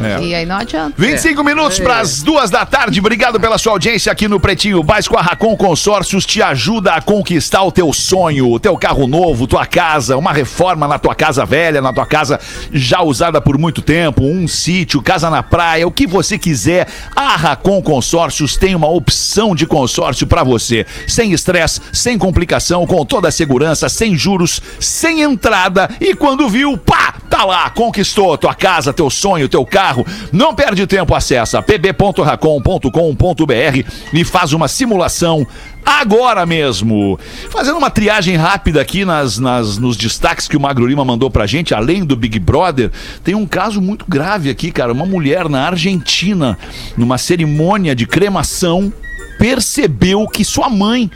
É. 0.00 0.22
E 0.22 0.34
aí 0.34 0.44
não 0.46 0.56
adianta. 0.56 0.94
25 0.96 1.42
minutos 1.44 1.78
para 1.78 2.00
as 2.00 2.22
duas 2.22 2.50
da 2.50 2.64
tarde. 2.66 2.98
Obrigado 3.00 3.38
pela 3.38 3.58
sua 3.58 3.72
audiência 3.72 4.10
aqui 4.10 4.26
no 4.28 4.40
Pretinho 4.40 4.82
Básico. 4.82 5.16
A 5.16 5.22
Racon 5.22 5.56
Consórcios 5.56 6.24
te 6.26 6.42
ajuda 6.42 6.92
a 6.94 7.00
conquistar 7.00 7.62
o 7.62 7.70
teu 7.72 7.92
sonho, 7.92 8.50
o 8.50 8.58
teu 8.58 8.76
carro 8.76 9.06
novo, 9.06 9.46
tua 9.46 9.66
casa, 9.66 10.16
uma 10.16 10.32
reforma 10.32 10.88
na 10.88 10.98
tua 10.98 11.14
casa 11.14 11.44
velha, 11.44 11.80
na 11.80 11.92
tua 11.92 12.06
casa 12.06 12.38
já 12.72 13.02
usada 13.02 13.40
por 13.40 13.56
muito 13.58 13.80
tempo, 13.82 14.24
um 14.24 14.48
sítio, 14.48 15.00
casa 15.02 15.30
na 15.30 15.42
praia, 15.42 15.86
o 15.86 15.90
que 15.90 16.06
você 16.06 16.38
quiser. 16.38 16.88
A 17.14 17.36
Racon 17.36 17.80
Consórcios 17.82 18.56
tem 18.56 18.74
uma 18.74 18.88
opção 18.88 19.54
de 19.54 19.66
consórcio 19.66 20.26
para 20.26 20.42
você, 20.42 20.86
sem 21.06 21.32
estresse, 21.32 21.80
sem 21.92 22.18
complicação, 22.18 22.86
com 22.86 23.04
toda 23.04 23.28
a 23.28 23.32
segurança, 23.32 23.88
sem 23.88 24.16
juros, 24.16 24.60
sem 24.80 25.22
entrada 25.22 25.88
e 26.00 26.14
quando 26.14 26.48
viu, 26.48 26.76
pá, 26.78 27.14
tá 27.28 27.44
lá, 27.44 27.68
conquistou 27.70 28.36
tua 28.38 28.54
casa, 28.54 28.92
teu 28.92 29.10
sonho, 29.10 29.48
teu 29.48 29.64
carro. 29.64 30.06
Não 30.32 30.54
perde 30.54 30.86
tempo, 30.86 31.14
acessa 31.14 31.62
pb.racon.com.br 31.62 33.90
e 34.12 34.24
faz 34.24 34.52
uma 34.52 34.68
simulação 34.68 35.46
agora 35.84 36.44
mesmo. 36.44 37.18
Fazendo 37.50 37.78
uma 37.78 37.90
triagem 37.90 38.36
rápida 38.36 38.80
aqui 38.80 39.04
nas, 39.04 39.38
nas- 39.38 39.78
nos 39.78 39.96
destaques 39.96 40.48
que 40.48 40.56
o 40.56 40.60
Magro 40.60 40.86
Lima 40.86 41.04
mandou 41.04 41.30
pra 41.30 41.46
gente, 41.46 41.74
além 41.74 42.04
do 42.04 42.16
Big 42.16 42.38
Brother, 42.38 42.90
tem 43.22 43.34
um 43.34 43.46
caso 43.46 43.80
muito 43.80 44.04
grave 44.08 44.50
aqui, 44.50 44.70
cara. 44.72 44.92
Uma 44.92 45.06
mulher 45.06 45.48
na 45.48 45.66
Argentina, 45.66 46.58
numa 46.96 47.18
cerimônia 47.18 47.94
de 47.94 48.06
cremação, 48.06 48.92
percebeu 49.38 50.26
que 50.26 50.44
sua 50.44 50.68
mãe, 50.68 51.10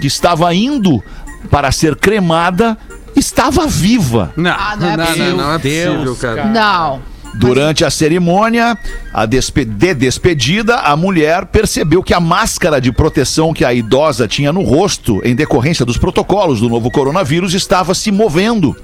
que 0.00 0.06
estava 0.06 0.54
indo 0.54 1.02
para 1.50 1.70
ser 1.72 1.96
cremada, 1.96 2.76
estava 3.14 3.66
viva. 3.66 4.32
Não, 4.36 4.50
Ah, 4.50 4.76
não 4.78 4.88
é 4.90 4.96
não, 4.96 5.06
possível. 5.06 5.36
não, 5.36 5.36
não 5.44 5.52
é 5.54 5.58
possível, 5.58 6.04
Deus, 6.04 6.18
cara. 6.18 6.44
Não. 6.46 7.14
Durante 7.36 7.84
a 7.84 7.90
cerimônia 7.90 8.78
a 9.12 9.26
despe- 9.26 9.64
de 9.64 9.92
despedida, 9.92 10.76
a 10.76 10.96
mulher 10.96 11.46
percebeu 11.46 12.00
que 12.00 12.14
a 12.14 12.20
máscara 12.20 12.80
de 12.80 12.92
proteção 12.92 13.52
que 13.52 13.64
a 13.64 13.74
idosa 13.74 14.28
tinha 14.28 14.52
no 14.52 14.62
rosto, 14.62 15.20
em 15.24 15.34
decorrência 15.34 15.84
dos 15.84 15.98
protocolos 15.98 16.60
do 16.60 16.68
novo 16.68 16.92
coronavírus, 16.92 17.52
estava 17.52 17.92
se 17.92 18.12
movendo, 18.12 18.76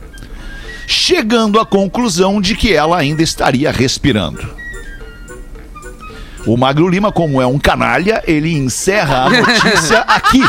chegando 0.87 1.61
à 1.61 1.65
conclusão 1.67 2.41
de 2.41 2.57
que 2.57 2.73
ela 2.75 2.99
ainda 2.99 3.23
estaria 3.23 3.71
respirando. 3.71 4.45
O 6.47 6.57
Magro 6.57 6.89
Lima, 6.89 7.13
como 7.13 7.41
é 7.41 7.47
um 7.47 7.59
canalha, 7.59 8.23
ele 8.27 8.53
encerra 8.57 9.25
a 9.27 9.31
notícia 9.31 10.01
aqui. 10.09 10.43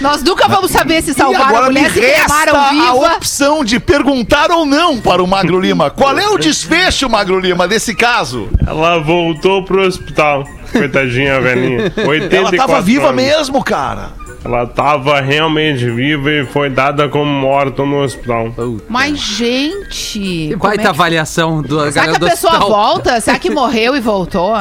Nós 0.00 0.22
nunca 0.22 0.46
vamos 0.46 0.70
saber 0.70 1.02
se 1.02 1.12
salvaram 1.12 1.44
a 1.44 1.48
agora 1.48 1.66
me 1.72 1.80
mulher, 1.80 1.90
se 1.92 2.00
resta 2.00 2.52
a 2.56 2.94
opção 3.16 3.64
de 3.64 3.80
perguntar 3.80 4.50
ou 4.52 4.64
não 4.64 4.98
para 5.00 5.22
o 5.22 5.26
Magro 5.26 5.58
Lima. 5.60 5.90
Qual 5.90 6.16
é 6.16 6.28
o 6.28 6.38
desfecho, 6.38 7.08
Magro 7.08 7.40
Lima, 7.40 7.66
desse 7.66 7.94
caso? 7.94 8.48
Ela 8.66 8.98
voltou 9.00 9.64
pro 9.64 9.82
hospital. 9.86 10.44
Coitadinha, 10.70 11.40
velhinha. 11.40 11.92
84 11.96 12.30
Ela 12.36 12.50
estava 12.50 12.80
viva 12.80 13.08
anos. 13.08 13.16
mesmo, 13.16 13.64
cara. 13.64 14.10
Ela 14.44 14.64
tava 14.66 15.20
realmente 15.20 15.90
viva 15.90 16.30
e 16.30 16.46
foi 16.46 16.70
dada 16.70 17.08
como 17.08 17.24
morta 17.28 17.84
no 17.84 18.02
hospital. 18.02 18.54
Mas, 18.88 19.18
gente. 19.18 20.50
como 20.58 20.72
é 20.72 20.76
Baita 20.76 20.82
que- 20.82 20.88
avaliação 20.88 21.62
do 21.62 21.90
Será 21.90 22.06
que 22.08 22.16
a 22.16 22.20
pessoa 22.28 22.52
hospital. 22.52 22.68
volta? 22.68 23.20
Será 23.20 23.38
que 23.40 23.50
morreu 23.50 23.96
e 23.96 24.00
voltou? 24.00 24.54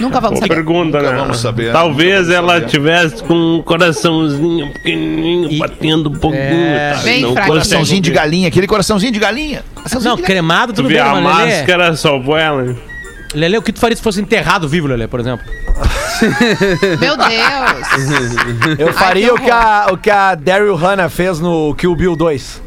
Nunca 0.00 0.20
vamos 0.20 0.38
saber. 0.40 0.54
pergunta, 0.54 0.98
Nunca 0.98 1.12
né? 1.12 1.18
vamos 1.18 1.38
saber, 1.38 1.72
Talvez 1.72 2.26
nunca 2.26 2.32
vamos 2.40 2.50
ela 2.50 2.54
saber. 2.60 2.66
tivesse 2.70 3.22
com 3.24 3.34
um 3.34 3.62
coraçãozinho 3.62 4.72
pequenininho, 4.72 5.58
batendo 5.58 6.08
um 6.10 6.14
pouquinho. 6.14 6.42
É. 6.42 6.92
tá? 6.94 7.00
Bem 7.02 7.20
Não 7.22 7.28
consegue 7.30 7.48
Coraçãozinho 7.48 8.00
de 8.00 8.10
galinha, 8.10 8.48
aquele 8.48 8.66
coraçãozinho 8.66 9.12
de 9.12 9.18
galinha. 9.18 9.64
Coraçãozinho 9.74 10.10
Não, 10.10 10.16
de 10.16 10.22
galinha. 10.22 10.26
cremado 10.26 10.72
Tu 10.72 10.76
tudo 10.76 10.88
vê 10.88 10.94
bem, 10.94 11.02
a 11.02 11.12
Lelê, 11.12 11.22
máscara 11.22 11.96
salvou 11.96 12.36
ela. 12.36 12.74
Lelê, 13.34 13.56
o 13.58 13.62
que 13.62 13.72
tu 13.72 13.80
faria 13.80 13.96
se 13.96 14.02
fosse 14.02 14.20
enterrado 14.20 14.68
vivo, 14.68 14.88
Lelê, 14.88 15.06
por 15.08 15.20
exemplo? 15.20 15.44
Meu 17.00 17.16
Deus. 17.16 18.78
Eu 18.78 18.92
faria 18.92 19.26
que 19.28 19.32
o, 19.32 19.38
que 19.38 19.50
a, 19.50 19.86
o 19.92 19.96
que 19.96 20.10
a 20.10 20.34
Daryl 20.34 20.74
Hannah 20.76 21.08
fez 21.08 21.40
no 21.40 21.74
Kill 21.74 21.94
Bill 21.96 22.14
2. 22.16 22.62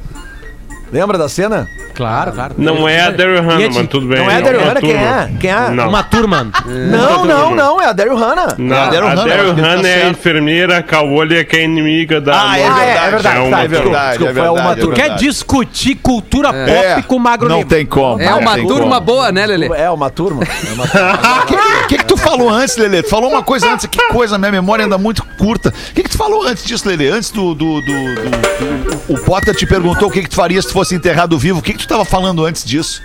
Lembra 0.91 1.17
da 1.17 1.29
cena? 1.29 1.67
Claro, 1.95 2.31
claro. 2.33 2.55
Não 2.57 2.87
é 2.87 2.99
a 3.01 3.09
Daryl 3.09 3.41
Hannah, 3.41 3.69
mas 3.73 3.87
tudo 3.87 4.05
bem. 4.07 4.17
Não 4.19 4.29
é 4.29 4.35
a 4.35 4.37
uma 4.37 4.41
Daryl 4.43 4.59
Hannah? 4.61 4.79
Quem 4.81 4.93
é? 4.93 5.31
Quem 5.39 5.49
é? 5.51 5.69
Não. 5.71 5.89
Uma 5.89 6.03
turma. 6.03 6.47
Não, 6.65 7.25
não, 7.25 7.55
não, 7.55 7.81
é 7.81 7.85
a 7.87 7.93
Daryl 7.93 8.15
Hannah. 8.15 8.55
Não, 8.57 8.75
a 8.77 8.85
Daryl 8.87 9.07
a 9.07 9.09
Hannah, 9.11 9.23
Daryl 9.35 9.55
tá 9.55 9.61
Hannah 9.61 9.87
é 9.87 10.03
a 10.03 10.09
enfermeira 10.09 10.83
Caolha 10.83 11.43
que 11.43 11.55
é 11.55 11.63
inimiga 11.63 12.19
da. 12.21 12.33
Ah, 12.51 12.59
é 12.59 12.65
Ah, 12.65 12.69
Morgan. 12.69 12.83
é, 12.83 12.97
é 12.97 13.09
verdade. 13.11 13.37
É 13.37 13.39
uma 13.41 13.57
tá, 13.57 13.63
é 13.63 13.67
turma. 13.67 13.83
verdade. 13.83 14.23
Uma 14.23 14.33
verdade, 14.33 14.79
é 14.79 14.81
turma. 14.81 14.95
Quer 14.95 15.01
verdade. 15.03 15.23
discutir 15.25 15.95
cultura 15.95 16.49
pop 16.53 16.69
É, 16.71 17.01
com 17.01 17.15
o 17.15 17.19
Magro 17.19 17.47
não 17.49 17.63
tem 17.63 17.85
como. 17.85 18.21
É 18.21 18.33
uma 18.33 18.55
turma 18.57 18.95
como. 18.95 19.01
boa, 19.01 19.31
né, 19.31 19.45
Lelê? 19.45 19.69
É 19.75 19.89
uma 19.89 20.09
turma. 20.09 20.43
É 20.43 20.73
uma 20.73 20.87
turma. 20.87 21.65
O 21.85 21.87
que, 21.87 21.97
que 21.99 22.05
tu 22.05 22.17
falou 22.17 22.49
antes, 22.49 22.75
Lelê? 22.77 23.03
Tu 23.03 23.09
falou 23.09 23.29
uma 23.29 23.43
coisa 23.43 23.71
antes. 23.71 23.85
Que 23.85 24.07
coisa, 24.09 24.37
minha 24.39 24.51
memória 24.51 24.85
anda 24.85 24.97
muito 24.97 25.23
curta. 25.37 25.69
O 25.69 25.93
que, 25.93 26.01
que 26.03 26.09
tu 26.09 26.17
falou 26.17 26.43
antes 26.47 26.63
disso, 26.65 26.87
Lelê? 26.87 27.09
Antes 27.09 27.29
do, 27.29 27.53
do, 27.53 27.79
do- 27.81 28.15
do- 28.15 29.05
do- 29.05 29.13
O 29.13 29.17
Potter 29.23 29.53
te 29.55 29.65
perguntou 29.67 30.07
o 30.07 30.11
que, 30.11 30.21
que 30.23 30.29
tu 30.29 30.35
faria 30.35 30.59
se 30.61 30.67
tu 30.67 30.73
fosse 30.73 30.95
enterrado 30.95 31.37
vivo. 31.37 31.59
O 31.59 31.61
que, 31.61 31.73
que 31.73 31.84
tu 31.85 31.89
tava 31.89 32.05
falando 32.05 32.45
antes 32.45 32.63
disso? 32.65 33.01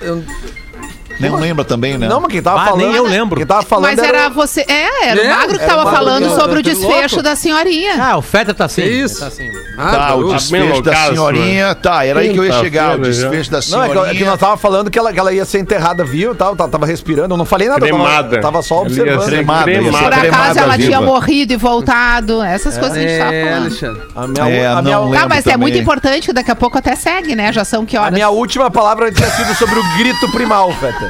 Nem 1.21 1.37
lembra 1.37 1.65
também, 1.65 1.99
né? 1.99 2.09
Não, 2.09 2.21
mas 2.21 2.31
quem 2.33 2.43
tava 2.43 2.63
Ah, 2.63 2.65
falando. 2.67 2.81
nem 2.87 2.95
eu 2.97 3.05
lembro. 3.05 3.37
Quem 3.37 3.47
tava 3.47 3.63
falando 3.63 3.97
Mas 3.97 3.99
era 3.99 4.29
você. 4.31 4.65
É, 4.67 5.09
era 5.11 5.21
É, 5.23 5.25
o 5.33 5.37
Magro 5.37 5.59
que 5.59 5.65
era 5.65 5.65
o 5.65 5.69
tava 5.77 5.85
Magro 5.85 5.99
falando 5.99 6.29
que- 6.29 6.35
sobre 6.41 6.59
o 6.61 6.63
tá 6.63 6.71
desfecho 6.71 7.15
louco? 7.17 7.23
da 7.23 7.37
senhorinha. 7.37 7.95
Ah, 8.03 8.17
o 8.17 8.23
Feta 8.23 8.55
tá 8.55 8.65
assim. 8.65 8.83
Isso. 8.83 9.21
Tá 9.21 9.27
assim. 9.27 9.49
Ah, 9.79 9.91
Tá, 9.91 10.15
o 10.15 10.21
louco. 10.21 10.37
desfecho 10.37 10.83
da 10.83 10.95
senhorinha. 11.07 11.75
Tá, 11.75 12.05
era 12.05 12.21
aí 12.21 12.33
que 12.33 12.39
eu 12.39 12.45
ia 12.45 12.53
chegar. 12.61 12.97
O 12.99 13.03
desfecho 13.03 13.51
da 13.51 13.59
Não, 13.71 13.83
é 13.83 13.87
que, 13.89 13.93
senhorinha. 13.93 14.15
é 14.15 14.19
que 14.19 14.25
nós 14.25 14.39
tava 14.39 14.57
falando 14.57 14.91
que 14.91 14.99
ela, 14.99 15.13
que 15.13 15.19
ela 15.19 15.33
ia 15.33 15.45
ser 15.45 15.59
enterrada 15.59 16.05
viva 16.05 16.33
e 16.33 16.37
tal, 16.37 16.57
tava, 16.57 16.71
tava 16.71 16.87
respirando. 16.87 17.35
Eu 17.35 17.39
não 17.39 17.45
falei 17.45 17.69
nada, 17.69 17.81
tava, 17.81 17.93
Cremada. 17.93 18.37
eu 18.37 18.41
tava 18.41 18.63
só 18.63 18.83
observando. 18.83 19.25
ser 19.25 19.31
Cremada, 19.31 19.65
ser 19.65 19.77
Por 19.79 19.83
cremada. 19.83 20.07
acaso 20.07 20.21
cremada 20.21 20.61
ela 20.61 20.79
tinha 20.79 21.01
morrido 21.01 21.53
e 21.53 21.57
voltado. 21.57 22.43
Essas 22.43 22.77
coisas 22.79 22.97
que 22.99 23.05
a 23.05 23.09
gente 23.09 23.19
tava 23.19 23.35
É, 23.35 23.45
falando. 23.45 23.61
Alexandre. 23.63 24.03
A 24.17 24.27
minha, 24.27 24.49
É, 24.49 24.67
a 24.67 24.83
minha, 24.83 25.21
Tá, 25.21 25.29
mas 25.29 25.47
é 25.47 25.57
muito 25.57 25.77
importante 25.79 26.27
que 26.27 26.33
daqui 26.33 26.51
a 26.51 26.57
pouco 26.57 26.79
até 26.79 26.95
segue, 26.97 27.35
né? 27.37 27.53
Já 27.53 27.65
são 27.65 27.85
que 27.85 27.97
a 27.97 28.03
horas? 28.03 28.15
minha 28.15 28.29
última 28.29 28.71
palavra 28.71 29.11
tinha 29.13 29.29
sido 29.31 29.55
sobre 29.55 29.79
o 29.79 29.83
grito 29.99 30.31
primal, 30.33 30.73
Feta. 30.75 31.10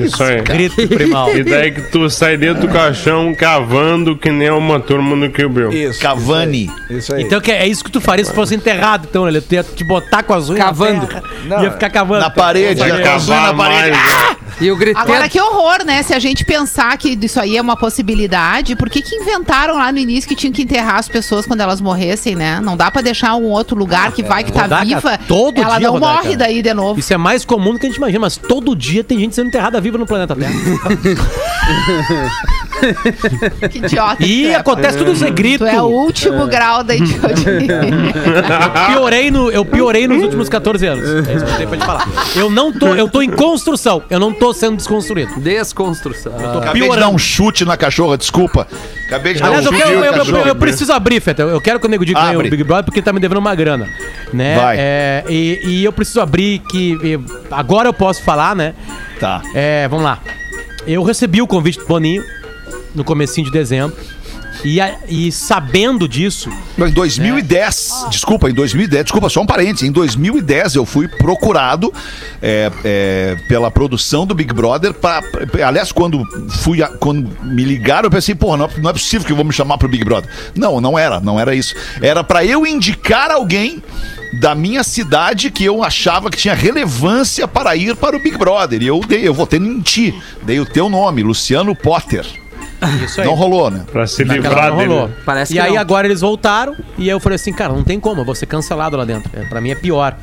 Isso 0.00 0.22
aí. 0.22 0.40
Grito 0.42 0.88
primal. 0.88 1.34
E 1.36 1.42
daí 1.44 1.70
que 1.72 1.82
tu 1.82 2.08
sai 2.10 2.36
dentro 2.36 2.66
do 2.66 2.72
caixão 2.72 3.34
cavando 3.34 4.16
que 4.16 4.30
nem 4.30 4.50
uma 4.50 4.80
turma 4.80 5.14
no 5.16 5.30
Kill 5.30 5.48
Bill. 5.48 5.72
Isso. 5.72 6.00
Cavani. 6.00 6.70
Isso 6.90 7.14
aí. 7.14 7.22
Então 7.22 7.40
que 7.40 7.50
é 7.52 7.66
isso 7.66 7.84
que 7.84 7.90
tu 7.90 8.00
faria 8.00 8.24
se 8.24 8.32
fosse 8.32 8.54
enterrado, 8.54 9.06
então, 9.08 9.24
Lelê. 9.24 9.40
Tu 9.40 9.54
ia 9.54 9.62
te 9.64 9.84
botar 9.84 10.22
com 10.22 10.34
as 10.34 10.48
unhas. 10.48 10.58
na 10.58 10.64
Cavando. 10.66 11.06
terra, 11.06 11.22
Não, 11.46 11.62
ia 11.64 11.70
ficar 11.70 11.90
cavando. 11.90 12.20
Na 12.20 12.30
parede, 12.30 12.80
já 12.80 13.00
casou 13.02 13.34
cavar 13.34 13.52
na 13.54 13.62
parede. 13.64 13.96
mais. 13.96 14.12
né? 14.30 14.36
E 14.60 14.70
o 14.72 14.76
griteiro. 14.76 15.00
Agora, 15.08 15.28
que 15.28 15.40
horror, 15.40 15.84
né? 15.84 16.02
Se 16.02 16.12
a 16.12 16.18
gente 16.18 16.44
pensar 16.44 16.96
que 16.98 17.16
isso 17.22 17.38
aí 17.40 17.56
é 17.56 17.62
uma 17.62 17.76
possibilidade, 17.76 18.74
por 18.74 18.88
que 18.90 19.02
que 19.02 19.14
inventaram 19.14 19.76
lá 19.76 19.92
no 19.92 19.98
início 19.98 20.28
que 20.28 20.34
tinham 20.34 20.52
que 20.52 20.62
enterrar 20.62 20.96
as 20.96 21.08
pessoas 21.08 21.46
quando 21.46 21.60
elas 21.60 21.80
morressem, 21.80 22.34
né? 22.34 22.58
Não 22.60 22.76
dá 22.76 22.90
pra 22.90 23.02
deixar 23.02 23.34
um 23.36 23.44
outro 23.44 23.76
lugar 23.76 24.10
que 24.12 24.22
vai 24.22 24.42
que 24.42 24.50
tá 24.50 24.62
Rodaica, 24.62 24.84
viva, 24.84 25.18
todo 25.28 25.60
ela 25.60 25.78
dia, 25.78 25.86
não 25.86 25.94
Rodaica. 25.94 26.22
morre 26.24 26.36
daí 26.36 26.62
de 26.62 26.72
novo. 26.74 26.98
Isso 26.98 27.12
é 27.12 27.16
mais 27.16 27.44
comum 27.44 27.72
do 27.74 27.78
que 27.78 27.86
a 27.86 27.88
gente 27.88 27.98
imagina, 27.98 28.20
mas 28.20 28.36
todo 28.36 28.74
dia 28.74 29.04
tem 29.04 29.18
gente 29.18 29.34
sendo 29.34 29.48
enterrada 29.48 29.67
viva 29.80 29.98
no 29.98 30.06
planeta 30.06 30.34
Terra. 30.34 30.52
Que 33.70 33.78
idiota. 33.78 34.24
E 34.24 34.46
é. 34.46 34.54
acontece 34.54 34.98
tudo 34.98 35.12
isso, 35.12 35.24
é 35.24 35.30
grito. 35.30 35.64
Tu 35.64 35.66
é 35.70 35.80
o 35.82 35.86
último 35.86 36.46
grau 36.46 36.82
da 36.84 36.94
idiotia. 36.94 37.80
piorei 38.88 39.30
no, 39.30 39.50
eu 39.50 39.64
piorei 39.64 40.06
nos 40.06 40.22
últimos 40.22 40.48
14 40.48 40.86
anos. 40.86 41.28
É 41.28 41.34
isso 41.34 41.44
que 41.44 41.50
eu 41.50 41.56
tenho 41.56 41.68
pra 41.68 41.78
te 41.78 41.84
falar. 41.84 42.08
Eu 42.36 42.50
não 42.50 42.72
tô, 42.72 42.94
eu 42.94 43.08
tô 43.08 43.22
em 43.22 43.30
construção, 43.30 44.02
eu 44.10 44.20
não 44.20 44.32
tô 44.32 44.52
sendo 44.52 44.76
desconstruído. 44.76 45.38
Desconstrução. 45.40 46.32
Tô 46.32 46.58
Acabei 46.58 46.88
de 46.88 46.96
dar 46.96 47.08
um 47.08 47.18
chute 47.18 47.64
na 47.64 47.76
cachorra, 47.76 48.16
desculpa. 48.16 48.66
Acabei 49.06 49.34
de 49.34 49.40
dar 49.40 49.46
Aliás, 49.46 49.66
um 49.66 49.70
eu, 49.70 49.78
chute 49.78 49.92
eu, 49.92 50.04
eu- 50.04 50.12
cachorra. 50.12 50.48
eu 50.48 50.56
preciso 50.56 50.92
abrir, 50.92 51.20
Feta. 51.20 51.42
Eu 51.42 51.60
quero 51.60 51.80
que 51.80 51.86
o 51.86 51.88
Nego 51.90 52.04
Di 52.04 52.14
ganhe 52.14 52.36
o 52.36 52.42
Big 52.42 52.64
Brother 52.64 52.84
porque 52.84 52.98
ele 53.00 53.04
tá 53.04 53.12
me 53.12 53.20
devendo 53.20 53.38
uma 53.38 53.54
grana. 53.54 53.88
Né? 54.32 54.56
Vai. 54.58 54.76
É, 54.78 55.24
e, 55.28 55.60
e 55.64 55.84
eu 55.84 55.92
preciso 55.92 56.20
abrir 56.20 56.60
que. 56.70 56.98
eu- 57.02 57.24
agora 57.50 57.88
eu 57.88 57.92
posso 57.92 58.22
falar, 58.22 58.54
né? 58.54 58.74
Tá. 59.18 59.42
É, 59.54 59.88
vamos 59.88 60.04
lá. 60.04 60.18
Eu 60.86 61.02
recebi 61.02 61.42
o 61.42 61.46
convite 61.46 61.78
do 61.78 61.86
Boninho 61.86 62.22
no 62.98 63.04
comecinho 63.04 63.46
de 63.46 63.52
dezembro. 63.52 63.96
E, 64.64 64.80
a- 64.80 64.96
e 65.08 65.30
sabendo 65.30 66.08
disso, 66.08 66.50
Em 66.76 66.90
2010, 66.90 68.06
desculpa, 68.10 68.50
em 68.50 68.52
2010, 68.52 69.04
desculpa, 69.04 69.28
só 69.28 69.40
um 69.40 69.46
parênteses. 69.46 69.88
Em 69.88 69.92
2010 69.92 70.74
eu 70.74 70.84
fui 70.84 71.06
procurado 71.06 71.92
é, 72.42 72.68
é, 72.84 73.36
pela 73.46 73.70
produção 73.70 74.26
do 74.26 74.34
Big 74.34 74.52
Brother. 74.52 74.92
Pra, 74.94 75.22
pra- 75.22 75.68
aliás, 75.68 75.92
quando, 75.92 76.24
fui 76.60 76.82
a- 76.82 76.88
quando 76.88 77.30
me 77.44 77.62
ligaram, 77.62 78.06
eu 78.06 78.10
pensei, 78.10 78.34
porra, 78.34 78.56
não, 78.56 78.64
é- 78.64 78.80
não 78.80 78.90
é 78.90 78.92
possível 78.92 79.24
que 79.24 79.32
eu 79.32 79.36
vou 79.36 79.44
me 79.44 79.52
chamar 79.52 79.78
pro 79.78 79.88
Big 79.88 80.04
Brother. 80.04 80.28
Não, 80.56 80.80
não 80.80 80.98
era, 80.98 81.20
não 81.20 81.38
era 81.38 81.54
isso. 81.54 81.76
Era 82.02 82.24
pra 82.24 82.44
eu 82.44 82.66
indicar 82.66 83.30
alguém 83.30 83.80
da 84.40 84.56
minha 84.56 84.82
cidade 84.82 85.52
que 85.52 85.64
eu 85.64 85.84
achava 85.84 86.30
que 86.30 86.36
tinha 86.36 86.54
relevância 86.54 87.46
para 87.46 87.76
ir 87.76 87.94
para 87.94 88.16
o 88.16 88.20
Big 88.20 88.36
Brother. 88.36 88.82
E 88.82 88.88
eu 88.88 88.98
dei, 89.06 89.26
eu 89.26 89.32
votei 89.34 89.60
em 89.60 89.80
ti. 89.80 90.12
Dei 90.42 90.58
o 90.58 90.66
teu 90.66 90.88
nome, 90.88 91.22
Luciano 91.22 91.76
Potter. 91.76 92.26
Isso 93.04 93.20
aí. 93.20 93.26
Não 93.26 93.34
rolou, 93.34 93.70
né? 93.70 93.84
Pra 93.90 94.06
se 94.06 94.24
Naquela 94.24 94.48
livrar 94.48 94.70
não 94.70 94.76
dele. 94.78 94.88
rolou. 94.92 95.10
Parece 95.24 95.52
e 95.52 95.56
que 95.56 95.60
aí 95.60 95.74
não. 95.74 95.80
agora 95.80 96.06
eles 96.06 96.20
voltaram 96.20 96.76
e 96.96 97.02
aí 97.02 97.08
eu 97.08 97.20
falei 97.20 97.36
assim, 97.36 97.52
cara, 97.52 97.72
não 97.72 97.82
tem 97.84 97.98
como, 97.98 98.20
eu 98.20 98.24
vou 98.24 98.34
ser 98.34 98.46
cancelado 98.46 98.96
lá 98.96 99.04
dentro. 99.04 99.30
É, 99.34 99.44
pra 99.46 99.60
mim 99.60 99.70
é 99.70 99.74
pior. 99.74 100.16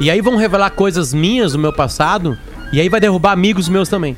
E 0.00 0.10
aí 0.10 0.20
vão 0.20 0.36
revelar 0.36 0.70
coisas 0.70 1.12
minhas 1.14 1.52
do 1.52 1.58
meu 1.58 1.72
passado 1.72 2.36
e 2.72 2.80
aí 2.80 2.88
vai 2.88 3.00
derrubar 3.00 3.32
amigos 3.32 3.68
meus 3.68 3.88
também. 3.88 4.16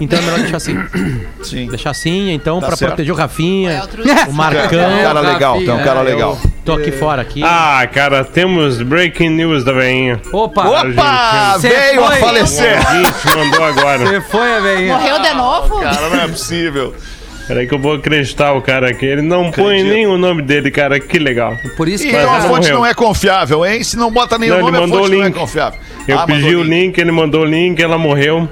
Então 0.00 0.18
é 0.18 0.22
melhor 0.22 0.40
deixar 0.40 0.56
assim. 0.56 0.76
Sim. 1.42 1.66
Deixar 1.68 1.90
assim, 1.90 2.30
então, 2.32 2.58
Tá 2.60 2.68
pra 2.68 2.76
certo. 2.76 2.90
proteger 2.92 3.14
o 3.14 3.18
É 3.18 3.20
Rafinha, 3.20 3.80
outro- 3.82 4.02
o 4.28 4.32
Marcão. 4.32 4.64
Um 4.66 5.02
cara 5.02 5.20
legal, 5.20 5.58
tem 5.58 5.70
um 5.70 5.82
cara 5.84 6.00
É, 6.00 6.02
legal. 6.02 6.38
eu 6.42 6.50
Tô 6.64 6.72
aqui 6.74 6.90
fora 6.92 7.22
aqui. 7.22 7.42
Ah, 7.44 7.86
cara, 7.92 8.24
temos 8.24 8.80
breaking 8.82 9.30
news 9.30 9.64
da 9.64 9.72
veinha. 9.72 10.20
Opa! 10.32 10.68
Opa! 10.68 11.58
Veio 11.58 12.04
a 12.04 12.08
foi. 12.08 12.16
O 12.16 12.20
falecer! 12.20 12.78
ouvinte 12.78 13.36
mandou 13.36 13.64
agora. 13.64 13.98
Você 14.06 14.20
foi, 14.22 14.60
velho. 14.60 14.88
Morreu 14.88 15.18
de 15.20 15.34
novo? 15.34 15.80
Cara, 15.80 16.08
não 16.10 16.20
é 16.22 16.28
possível. 16.28 16.94
Peraí 17.48 17.66
que 17.66 17.74
eu 17.74 17.78
vou 17.80 17.94
acreditar 17.94 18.52
o 18.52 18.62
cara 18.62 18.90
aqui. 18.90 19.04
Ele 19.04 19.22
não 19.22 19.50
põe 19.50 19.78
Acredito. 19.80 19.92
nem 19.92 20.06
o 20.06 20.16
nome 20.16 20.40
dele, 20.42 20.70
cara. 20.70 21.00
Que 21.00 21.18
legal. 21.18 21.56
Por 21.76 21.88
isso 21.88 22.04
que 22.06 22.12
E 22.12 22.16
a 22.16 22.26
fonte 22.42 22.48
morreu. 22.60 22.74
não 22.76 22.86
é 22.86 22.94
confiável, 22.94 23.66
hein? 23.66 23.82
Se 23.82 23.96
não 23.96 24.08
bota 24.12 24.38
nenhum 24.38 24.52
Não, 24.52 24.60
ele 24.60 24.66
nome, 24.70 24.76
a 24.76 24.80
mandou 24.82 24.98
fonte 25.00 25.10
o 25.12 25.16
não 25.16 25.22
é 25.24 25.26
link. 25.26 25.36
confiável. 25.36 25.80
Eu 26.06 26.18
Ah, 26.20 26.26
pedi 26.26 26.54
o 26.54 26.62
link, 26.62 26.96
ele 26.98 27.10
mandou 27.10 27.40
o 27.42 27.44
link, 27.44 27.82
ela 27.82 27.98
morreu. 27.98 28.48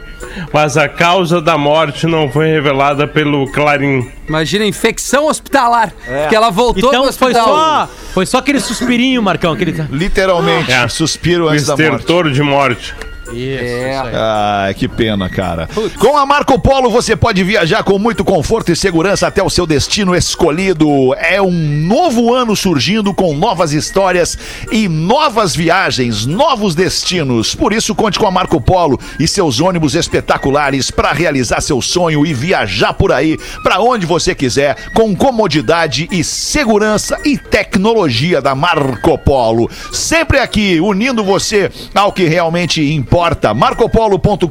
Mas 0.52 0.76
a 0.76 0.88
causa 0.88 1.40
da 1.40 1.56
morte 1.58 2.06
não 2.06 2.30
foi 2.30 2.46
revelada 2.48 3.06
pelo 3.06 3.50
Clarim. 3.52 4.10
Imagina, 4.28 4.64
infecção 4.64 5.26
hospitalar. 5.26 5.92
Que 6.28 6.34
ela 6.36 6.50
voltou 6.50 6.90
então 6.90 7.10
foi 7.12 7.30
hospital. 7.32 7.46
só, 7.46 7.88
foi 8.12 8.26
só 8.26 8.38
aquele 8.38 8.60
suspirinho, 8.60 9.22
Marcão. 9.22 9.52
Aquele... 9.52 9.72
Literalmente, 9.90 10.70
É. 10.70 10.86
suspiro 10.88 11.48
antes 11.48 11.66
da 11.66 11.76
morte. 11.76 11.82
estertor 11.84 12.30
de 12.30 12.42
morte. 12.42 12.94
Isso, 13.32 13.64
É. 13.64 13.90
isso. 13.90 14.10
Ah, 14.14 14.68
que 14.76 14.88
pena, 14.88 15.28
cara. 15.28 15.68
Com 15.98 16.16
a 16.16 16.24
Marco 16.24 16.58
Polo 16.58 16.90
você 16.90 17.14
pode 17.16 17.42
viajar 17.44 17.82
com 17.82 17.98
muito 17.98 18.24
conforto 18.24 18.72
e 18.72 18.76
segurança 18.76 19.26
até 19.26 19.42
o 19.42 19.50
seu 19.50 19.66
destino 19.66 20.14
escolhido. 20.14 21.14
É 21.14 21.40
um 21.40 21.50
novo 21.50 22.32
ano 22.32 22.56
surgindo 22.56 23.12
com 23.12 23.34
novas 23.34 23.72
histórias 23.72 24.38
e 24.72 24.88
novas 24.88 25.54
viagens, 25.54 26.26
novos 26.26 26.74
destinos. 26.74 27.54
Por 27.54 27.72
isso, 27.72 27.94
conte 27.94 28.18
com 28.18 28.26
a 28.26 28.30
Marco 28.30 28.60
Polo 28.60 28.98
e 29.18 29.28
seus 29.28 29.60
ônibus 29.60 29.94
espetaculares 29.94 30.90
para 30.90 31.12
realizar 31.12 31.60
seu 31.60 31.80
sonho 31.82 32.24
e 32.26 32.32
viajar 32.32 32.92
por 32.94 33.12
aí 33.12 33.38
para 33.62 33.80
onde 33.80 34.06
você 34.06 34.34
quiser, 34.34 34.90
com 34.92 35.14
comodidade 35.14 36.08
e 36.10 36.22
segurança 36.24 37.18
e 37.24 37.36
tecnologia 37.36 38.40
da 38.40 38.54
Marco 38.54 39.18
Polo. 39.18 39.70
Sempre 39.92 40.38
aqui, 40.38 40.80
unindo 40.80 41.22
você 41.22 41.70
ao 41.94 42.12
que 42.12 42.24
realmente 42.24 42.82
importa. 42.92 43.17
marcopolo.com.br. 43.54 44.50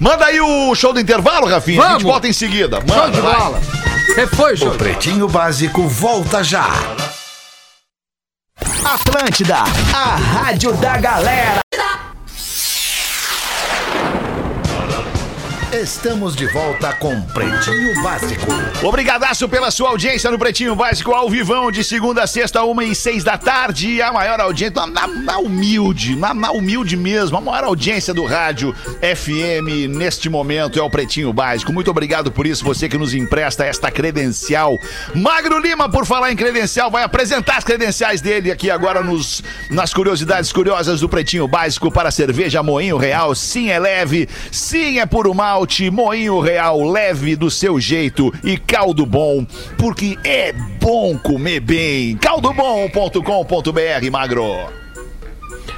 Manda 0.00 0.24
aí 0.26 0.40
o 0.40 0.74
show 0.74 0.92
do 0.92 1.00
intervalo, 1.00 1.46
Rafinha. 1.46 1.80
A 1.80 1.84
gente 1.84 1.90
Vamos. 1.98 2.02
volta 2.04 2.28
em 2.28 2.32
seguida. 2.32 2.80
Manda, 2.80 2.94
Show 2.94 3.10
de 3.10 3.20
vai. 3.20 3.36
bola. 3.36 3.60
Você 4.06 4.26
foi, 4.26 4.56
show. 4.56 4.70
Pretinho 4.72 5.28
Básico 5.28 5.82
volta 5.88 6.42
já. 6.44 6.66
Atlântida, 8.84 9.56
a 9.94 10.16
rádio 10.16 10.72
da 10.74 10.96
galera. 10.98 11.60
Estamos 15.82 16.36
de 16.36 16.46
volta 16.46 16.92
com 16.92 17.20
Pretinho 17.20 18.00
Básico. 18.00 18.46
Obrigadaço 18.80 19.48
pela 19.48 19.72
sua 19.72 19.88
audiência 19.88 20.30
no 20.30 20.38
Pretinho 20.38 20.76
Básico 20.76 21.10
ao 21.10 21.28
vivão 21.28 21.72
de 21.72 21.82
segunda 21.82 22.22
a 22.22 22.26
sexta, 22.28 22.62
uma 22.62 22.84
e 22.84 22.94
seis 22.94 23.24
da 23.24 23.36
tarde. 23.36 24.00
A 24.00 24.12
maior 24.12 24.38
audiência, 24.38 24.86
na, 24.86 25.08
na 25.08 25.38
humilde, 25.38 26.14
na, 26.14 26.32
na 26.32 26.52
humilde 26.52 26.96
mesmo, 26.96 27.38
a 27.38 27.40
maior 27.40 27.64
audiência 27.64 28.14
do 28.14 28.24
rádio 28.24 28.72
FM 29.00 29.88
neste 29.88 30.28
momento 30.28 30.78
é 30.78 30.82
o 30.82 30.88
Pretinho 30.88 31.32
Básico. 31.32 31.72
Muito 31.72 31.90
obrigado 31.90 32.30
por 32.30 32.46
isso, 32.46 32.64
você 32.64 32.88
que 32.88 32.96
nos 32.96 33.12
empresta 33.12 33.64
esta 33.64 33.90
credencial. 33.90 34.78
Magro 35.12 35.58
Lima, 35.58 35.88
por 35.88 36.06
falar 36.06 36.30
em 36.30 36.36
credencial, 36.36 36.88
vai 36.88 37.02
apresentar 37.02 37.56
as 37.56 37.64
credenciais 37.64 38.20
dele 38.20 38.52
aqui 38.52 38.70
agora 38.70 39.02
nos, 39.02 39.42
nas 39.70 39.92
curiosidades 39.92 40.52
curiosas 40.52 41.00
do 41.00 41.08
Pretinho 41.08 41.48
Básico 41.48 41.90
para 41.90 42.12
cerveja 42.12 42.62
Moinho 42.62 42.96
Real. 42.96 43.34
Sim, 43.34 43.70
é 43.70 43.78
leve, 43.80 44.28
sim, 44.52 45.00
é 45.00 45.06
puro 45.06 45.34
malte. 45.34 45.63
Malte, 45.64 45.90
moinho 45.90 46.40
real, 46.40 46.82
leve 46.84 47.34
do 47.34 47.50
seu 47.50 47.80
jeito 47.80 48.32
e 48.44 48.58
caldo 48.58 49.06
bom, 49.06 49.46
porque 49.78 50.18
é 50.22 50.52
bom 50.52 51.16
comer 51.16 51.60
bem. 51.60 52.16
caldobom.com.br, 52.18 54.10
magro. 54.12 54.44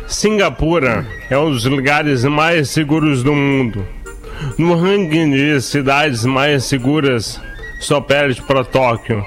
Singapura 0.08 1.06
é 1.30 1.38
um 1.38 1.50
dos 1.50 1.64
lugares 1.64 2.24
mais 2.24 2.68
seguros 2.70 3.22
do 3.22 3.32
mundo. 3.32 3.86
No 4.58 4.74
ranking 4.74 5.30
de 5.30 5.60
cidades 5.60 6.24
mais 6.24 6.64
seguras, 6.64 7.40
só 7.80 8.00
perde 8.00 8.42
para 8.42 8.64
Tóquio. 8.64 9.24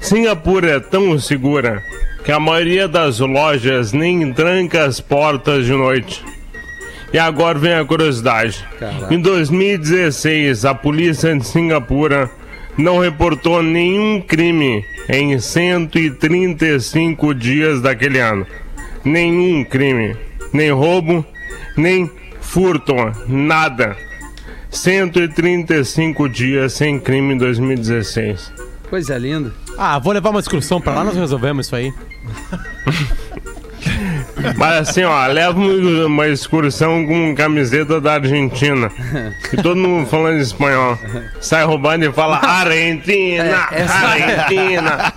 Singapura 0.00 0.72
é 0.72 0.80
tão 0.80 1.16
segura 1.20 1.84
que 2.24 2.32
a 2.32 2.40
maioria 2.40 2.88
das 2.88 3.20
lojas 3.20 3.92
nem 3.92 4.32
tranca 4.32 4.84
as 4.84 5.00
portas 5.00 5.64
de 5.64 5.72
noite. 5.72 6.24
E 7.12 7.18
agora 7.18 7.58
vem 7.58 7.74
a 7.74 7.84
curiosidade. 7.84 8.64
Em 9.10 9.20
2016, 9.20 10.64
a 10.64 10.74
polícia 10.74 11.36
de 11.36 11.44
Singapura 11.44 12.30
não 12.78 12.98
reportou 12.98 13.62
nenhum 13.62 14.20
crime 14.20 14.84
em 15.08 15.38
135 15.38 17.34
dias 17.34 17.82
daquele 17.82 18.20
ano. 18.20 18.46
Nenhum 19.04 19.64
crime. 19.64 20.16
Nem 20.52 20.70
roubo, 20.70 21.24
nem 21.76 22.10
furto. 22.40 22.94
Nada. 23.26 23.96
135 24.70 26.28
dias 26.28 26.72
sem 26.74 26.98
crime 27.00 27.34
em 27.34 27.38
2016. 27.38 28.52
Coisa 28.88 29.18
linda. 29.18 29.52
Ah, 29.76 29.98
vou 29.98 30.12
levar 30.12 30.30
uma 30.30 30.40
excursão 30.40 30.80
pra 30.80 30.94
lá, 30.94 31.04
nós 31.04 31.16
resolvemos 31.16 31.66
isso 31.66 31.74
aí. 31.74 31.92
Mas 34.56 34.88
assim, 34.88 35.04
ó, 35.04 35.26
leva 35.26 35.58
uma 35.58 36.28
excursão 36.28 37.06
com 37.06 37.34
camiseta 37.34 38.00
da 38.00 38.14
Argentina. 38.14 38.90
E 39.52 39.56
todo 39.56 39.76
mundo 39.76 40.06
falando 40.06 40.40
espanhol. 40.40 40.98
Sai 41.40 41.64
roubando 41.64 42.04
e 42.04 42.12
fala 42.12 42.36
Argentina, 42.38 43.66
É, 43.72 43.82
essa- 43.82 43.94
Argentina. 43.94 45.12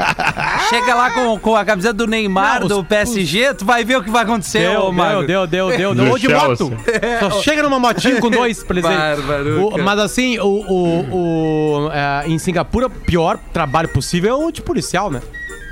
Chega 0.70 0.96
lá 0.96 1.12
com, 1.12 1.38
com 1.40 1.56
a 1.56 1.66
camiseta 1.66 1.94
do 1.94 2.08
Neymar, 2.08 2.60
Não, 2.60 2.68
os- 2.68 2.74
do 2.74 2.84
PSG, 2.84 3.54
tu 3.54 3.66
vai 3.66 3.84
ver 3.84 3.98
o 3.98 4.04
que 4.04 4.10
vai 4.10 4.24
acontecer, 4.24 4.60
Deu, 4.70 4.80
ô 4.80 4.84
deu, 4.84 4.92
Magro. 4.94 5.28
deu, 5.28 5.48
deu, 5.48 5.68
deu, 5.78 5.96
deu. 5.96 6.08
Ou 6.12 6.18
de 6.18 6.28
Chelsea. 6.28 6.66
moto. 6.68 6.78
Só 7.20 7.30
chega 7.42 7.64
numa 7.64 7.80
motinho 7.80 8.20
com 8.20 8.30
dois 8.30 8.62
O- 8.64 8.66
cara. 8.66 9.84
Mas 9.84 10.00
assim, 10.00 10.38
o, 10.40 10.46
o, 10.48 11.86
o, 11.88 11.92
é, 11.94 12.28
em 12.28 12.38
Singapura, 12.40 12.88
o 12.88 12.90
pior 12.90 13.38
trabalho 13.52 13.90
possível 13.90 14.32
é 14.32 14.46
o 14.46 14.52
de 14.52 14.62
policial, 14.62 15.10
né? 15.12 15.22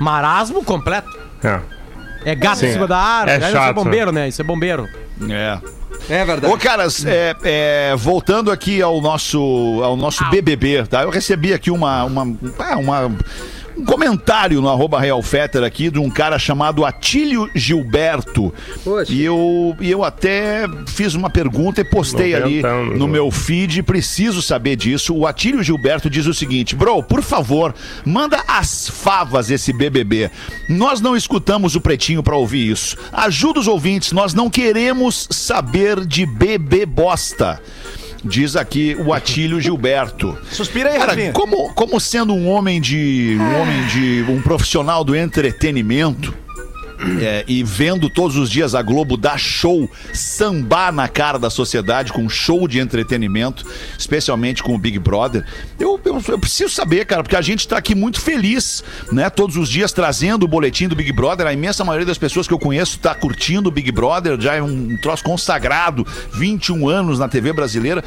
Marasmo 0.00 0.64
completo. 0.64 1.08
É. 1.42 1.60
É 2.24 2.34
gato 2.34 2.58
Sim, 2.58 2.66
em 2.66 2.72
cima 2.72 2.86
da 2.86 2.98
árvore. 2.98 3.32
é 3.32 3.38
Isso 3.38 3.46
é 3.46 3.50
chato, 3.52 3.74
bombeiro, 3.74 4.12
né? 4.12 4.28
Isso 4.28 4.40
é 4.40 4.44
bombeiro. 4.44 4.88
É. 5.28 5.58
É 6.10 6.24
verdade. 6.24 6.52
Ô, 6.52 6.56
caras, 6.58 7.04
é, 7.06 7.34
é, 7.44 7.94
voltando 7.96 8.50
aqui 8.50 8.82
ao 8.82 9.00
nosso, 9.00 9.38
ao 9.82 9.96
nosso 9.96 10.24
BBB, 10.30 10.84
tá? 10.86 11.02
Eu 11.02 11.10
recebi 11.10 11.52
aqui 11.52 11.70
uma, 11.70 12.04
uma, 12.04 12.36
ah, 12.58 12.76
uma- 12.76 13.16
um 13.82 13.84
comentário 13.84 14.60
no 14.62 14.68
arroba 14.68 15.00
Real 15.00 15.20
Fetter 15.20 15.64
aqui 15.64 15.90
de 15.90 15.98
um 15.98 16.08
cara 16.08 16.38
chamado 16.38 16.84
Atílio 16.84 17.50
Gilberto. 17.52 18.54
Poxa. 18.84 19.12
E 19.12 19.22
eu, 19.22 19.76
e 19.80 19.90
eu 19.90 20.04
até 20.04 20.68
fiz 20.86 21.14
uma 21.14 21.28
pergunta 21.28 21.80
e 21.80 21.84
postei 21.84 22.32
ali 22.32 22.62
90 22.62 22.68
anos, 22.68 22.98
no 22.98 23.06
né? 23.06 23.12
meu 23.14 23.30
feed, 23.32 23.82
preciso 23.82 24.40
saber 24.40 24.76
disso. 24.76 25.14
O 25.14 25.26
Atílio 25.26 25.64
Gilberto 25.64 26.08
diz 26.08 26.26
o 26.26 26.34
seguinte: 26.34 26.76
Bro, 26.76 27.02
por 27.02 27.22
favor, 27.22 27.74
manda 28.06 28.40
as 28.46 28.88
favas 28.88 29.50
esse 29.50 29.72
BBB. 29.72 30.30
Nós 30.68 31.00
não 31.00 31.16
escutamos 31.16 31.74
o 31.74 31.80
Pretinho 31.80 32.22
pra 32.22 32.36
ouvir 32.36 32.70
isso. 32.70 32.96
Ajuda 33.12 33.58
os 33.58 33.66
ouvintes, 33.66 34.12
nós 34.12 34.32
não 34.32 34.48
queremos 34.48 35.26
saber 35.28 36.06
de 36.06 36.24
bebê 36.24 36.86
bosta. 36.86 37.60
Diz 38.24 38.54
aqui 38.56 38.96
o 39.04 39.12
Atílio 39.12 39.60
Gilberto. 39.60 40.36
Suspira 40.50 40.90
aí, 40.90 40.98
Cara, 40.98 41.12
Rafinha. 41.12 41.32
como, 41.32 41.72
como 41.74 41.98
sendo 42.00 42.32
um 42.32 42.48
homem 42.48 42.80
de. 42.80 43.36
um 43.38 43.60
homem 43.60 43.86
de. 43.86 44.24
um 44.30 44.40
profissional 44.40 45.02
do 45.04 45.14
entretenimento. 45.16 46.32
É, 47.20 47.44
e 47.48 47.62
vendo 47.62 48.08
todos 48.08 48.36
os 48.36 48.50
dias 48.50 48.74
a 48.74 48.82
Globo 48.82 49.16
dar 49.16 49.38
show, 49.38 49.90
sambar 50.12 50.92
na 50.92 51.08
cara 51.08 51.38
da 51.38 51.50
sociedade 51.50 52.12
com 52.12 52.22
um 52.22 52.28
show 52.28 52.68
de 52.68 52.78
entretenimento, 52.78 53.66
especialmente 53.98 54.62
com 54.62 54.74
o 54.74 54.78
Big 54.78 54.98
Brother. 54.98 55.44
Eu, 55.78 56.00
eu, 56.04 56.22
eu 56.28 56.38
preciso 56.38 56.70
saber, 56.70 57.04
cara, 57.06 57.22
porque 57.22 57.36
a 57.36 57.42
gente 57.42 57.66
tá 57.66 57.76
aqui 57.76 57.94
muito 57.94 58.20
feliz, 58.20 58.84
né? 59.10 59.28
Todos 59.30 59.56
os 59.56 59.68
dias 59.68 59.92
trazendo 59.92 60.44
o 60.44 60.48
boletim 60.48 60.88
do 60.88 60.94
Big 60.94 61.12
Brother. 61.12 61.46
A 61.46 61.52
imensa 61.52 61.84
maioria 61.84 62.06
das 62.06 62.18
pessoas 62.18 62.46
que 62.46 62.54
eu 62.54 62.58
conheço 62.58 62.98
tá 62.98 63.14
curtindo 63.14 63.68
o 63.68 63.72
Big 63.72 63.90
Brother, 63.90 64.40
já 64.40 64.54
é 64.54 64.62
um 64.62 64.96
troço 65.00 65.24
consagrado, 65.24 66.06
21 66.34 66.88
anos 66.88 67.18
na 67.18 67.28
TV 67.28 67.52
brasileira. 67.52 68.04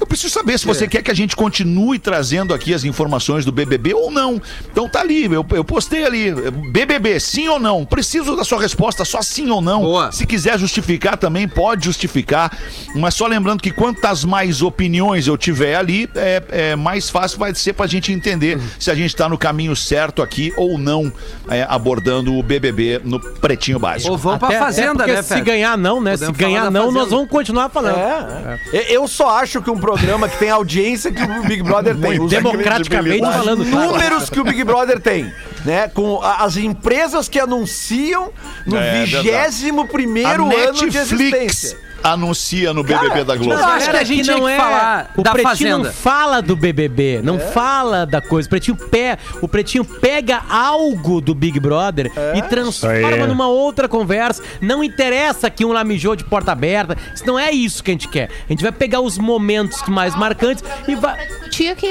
Eu 0.00 0.06
preciso 0.06 0.32
saber 0.32 0.58
se 0.58 0.66
você 0.66 0.88
quer 0.88 1.02
que 1.02 1.10
a 1.10 1.14
gente 1.14 1.36
continue 1.36 1.98
trazendo 1.98 2.54
aqui 2.54 2.72
as 2.72 2.84
informações 2.84 3.44
do 3.44 3.52
BBB 3.52 3.92
ou 3.92 4.10
não. 4.10 4.40
Então 4.72 4.88
tá 4.88 5.00
ali, 5.00 5.26
eu, 5.26 5.44
eu 5.50 5.62
postei 5.62 6.04
ali. 6.06 6.32
BBB, 6.70 7.20
sim 7.20 7.48
ou 7.48 7.60
não? 7.60 7.84
Preciso 7.84 8.34
da 8.34 8.42
sua 8.42 8.58
resposta, 8.60 9.04
só 9.04 9.20
sim 9.20 9.50
ou 9.50 9.60
não. 9.60 9.82
Boa. 9.82 10.10
Se 10.10 10.26
quiser 10.26 10.58
justificar 10.58 11.18
também, 11.18 11.46
pode 11.46 11.84
justificar. 11.84 12.56
Mas 12.94 13.14
só 13.14 13.26
lembrando 13.26 13.62
que 13.62 13.70
quantas 13.70 14.24
mais 14.24 14.62
opiniões 14.62 15.26
eu 15.26 15.36
tiver 15.36 15.76
ali, 15.76 16.08
é, 16.14 16.42
é 16.50 16.76
mais 16.76 17.10
fácil 17.10 17.38
vai 17.38 17.54
ser 17.54 17.74
pra 17.74 17.86
gente 17.86 18.10
entender 18.10 18.58
se 18.78 18.90
a 18.90 18.94
gente 18.94 19.14
tá 19.14 19.28
no 19.28 19.36
caminho 19.36 19.76
certo 19.76 20.22
aqui 20.22 20.52
ou 20.56 20.78
não, 20.78 21.12
é, 21.48 21.66
abordando 21.68 22.34
o 22.34 22.42
BBB 22.42 23.02
no 23.04 23.20
Pretinho 23.20 23.78
Básico. 23.78 24.10
Ou 24.10 24.16
vão 24.16 24.34
Até- 24.34 24.46
pra 24.46 24.56
até 24.56 24.58
fazenda, 24.64 25.06
né, 25.06 25.22
Se 25.22 25.40
ganhar 25.42 25.76
não, 25.76 26.00
né? 26.00 26.12
Podemos 26.12 26.36
se 26.36 26.42
ganhar 26.42 26.70
não, 26.70 26.84
Fazenda. 26.86 27.00
nós 27.00 27.10
vamos 27.10 27.28
continuar 27.28 27.68
falando. 27.68 27.98
É, 27.98 28.60
é. 28.72 28.96
Eu 28.96 29.06
só 29.06 29.38
acho 29.38 29.60
que 29.60 29.70
um 29.70 29.78
programa 29.96 30.28
que 30.28 30.38
tem 30.38 30.50
a 30.50 30.54
audiência 30.54 31.10
que 31.12 31.22
o 31.22 31.42
Big 31.44 31.62
Brother 31.62 31.96
tem. 31.96 32.20
os- 32.20 32.30
Democraticamente 32.30 33.24
os 33.24 33.34
falando, 33.34 33.64
claro. 33.70 33.92
números 33.92 34.30
que 34.30 34.40
o 34.40 34.44
Big 34.44 34.62
Brother 34.64 35.00
tem, 35.00 35.32
né? 35.64 35.88
Com 35.88 36.20
a- 36.22 36.44
as 36.44 36.56
empresas 36.56 37.28
que 37.28 37.38
anunciam 37.40 38.30
no 38.66 38.76
É, 38.76 39.04
vigésimo 39.04 39.82
A 39.82 39.86
primeiro 39.86 40.44
ano 40.44 40.72
de 40.74 40.84
Netflix 40.86 40.94
existência. 41.12 41.78
Anuncia 42.02 42.72
no 42.72 42.82
BBB 42.82 43.08
Cara, 43.08 43.24
da 43.24 43.36
Globo. 43.36 43.52
Eu 43.52 43.64
acho 43.64 43.90
que 43.90 43.96
a 43.96 44.04
gente 44.04 44.32
que 44.32 44.56
falar 44.56 45.10
o 45.16 45.22
da 45.22 45.32
Pretinho 45.32 45.48
Fazenda. 45.48 45.78
não 45.78 45.92
fala 45.92 46.40
do 46.42 46.56
BBB, 46.56 47.20
não 47.22 47.38
fala 47.38 48.06
da 48.06 48.20
coisa. 48.20 48.46
O 48.46 48.50
Pretinho, 48.50 48.76
pe... 48.76 49.18
o 49.40 49.48
Pretinho 49.48 49.84
pega 49.84 50.42
algo 50.48 51.20
do 51.20 51.34
Big 51.34 51.58
Brother 51.60 52.10
e 52.34 52.42
transforma 52.42 53.10
Isso 53.16 53.26
numa 53.26 53.48
outra 53.48 53.88
conversa. 53.88 54.42
Não 54.60 54.82
interessa 54.84 55.50
que 55.50 55.64
um 55.64 55.72
lá 55.72 55.84
mijou 55.84 56.14
de 56.16 56.24
porta 56.24 56.52
aberta. 56.52 56.96
Isso 57.14 57.26
não 57.26 57.38
é 57.38 57.50
isso 57.50 57.82
que 57.82 57.90
a 57.90 57.94
gente 57.94 58.08
quer. 58.08 58.30
A 58.48 58.52
gente 58.52 58.62
vai 58.62 58.72
pegar 58.72 59.00
os 59.00 59.18
momentos 59.18 59.82
mais 59.88 60.14
marcantes 60.16 60.62
e 60.88 60.94
vai... 60.94 61.26
Discutir 61.26 61.68
aqui. 61.68 61.86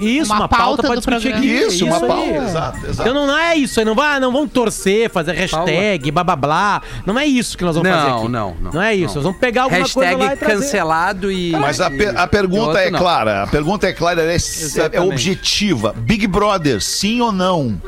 Isso, 0.00 0.32
uma, 0.32 0.40
Uma 0.40 0.48
pauta, 0.48 0.82
pauta 0.82 0.82
pra 0.82 1.18
discutir 1.18 1.30
programa. 1.30 1.38
aqui. 1.38 1.74
Isso, 1.74 1.86
uma 1.86 1.96
aí. 1.96 2.06
pauta, 2.06 2.44
exato, 2.44 2.86
exato. 2.86 3.08
Então 3.08 3.26
não 3.26 3.38
é 3.38 3.54
isso 3.56 3.78
aí, 3.78 3.86
não, 3.86 3.94
vai, 3.94 4.18
não 4.20 4.32
vão 4.32 4.46
torcer, 4.48 5.08
fazer 5.10 5.32
hashtag, 5.32 6.10
blá 6.10 6.24
blá 6.24 6.36
blá. 6.36 6.82
Não 7.06 7.18
é 7.18 7.24
isso 7.26 7.56
que 7.56 7.64
nós 7.64 7.76
vamos 7.76 7.88
Não, 7.90 7.96
fazer 7.98 8.10
aqui. 8.18 8.28
não, 8.28 8.56
não, 8.60 8.72
Não 8.72 8.82
é 8.82 8.94
isso, 8.94 9.08
não. 9.08 9.14
nós 9.16 9.24
vamos 9.24 9.38
pegar 9.38 9.53
alguma 9.58 9.88
coisa 9.88 10.10
lá 10.16 10.18
Hashtag 10.18 10.34
e 10.34 10.36
trazer. 10.38 10.60
cancelado 10.62 11.32
e. 11.32 11.52
Mas 11.52 11.80
a, 11.80 11.90
pe- 11.90 12.12
a 12.14 12.26
pergunta 12.26 12.78
é 12.78 12.90
não. 12.90 12.98
clara. 12.98 13.42
A 13.42 13.46
pergunta 13.46 13.86
é 13.86 13.92
clara, 13.92 14.22
é, 14.22 14.36
é 14.92 15.00
objetiva. 15.00 15.94
Big 15.96 16.26
Brother, 16.26 16.80
sim 16.80 17.20
ou 17.20 17.32
não? 17.32 17.80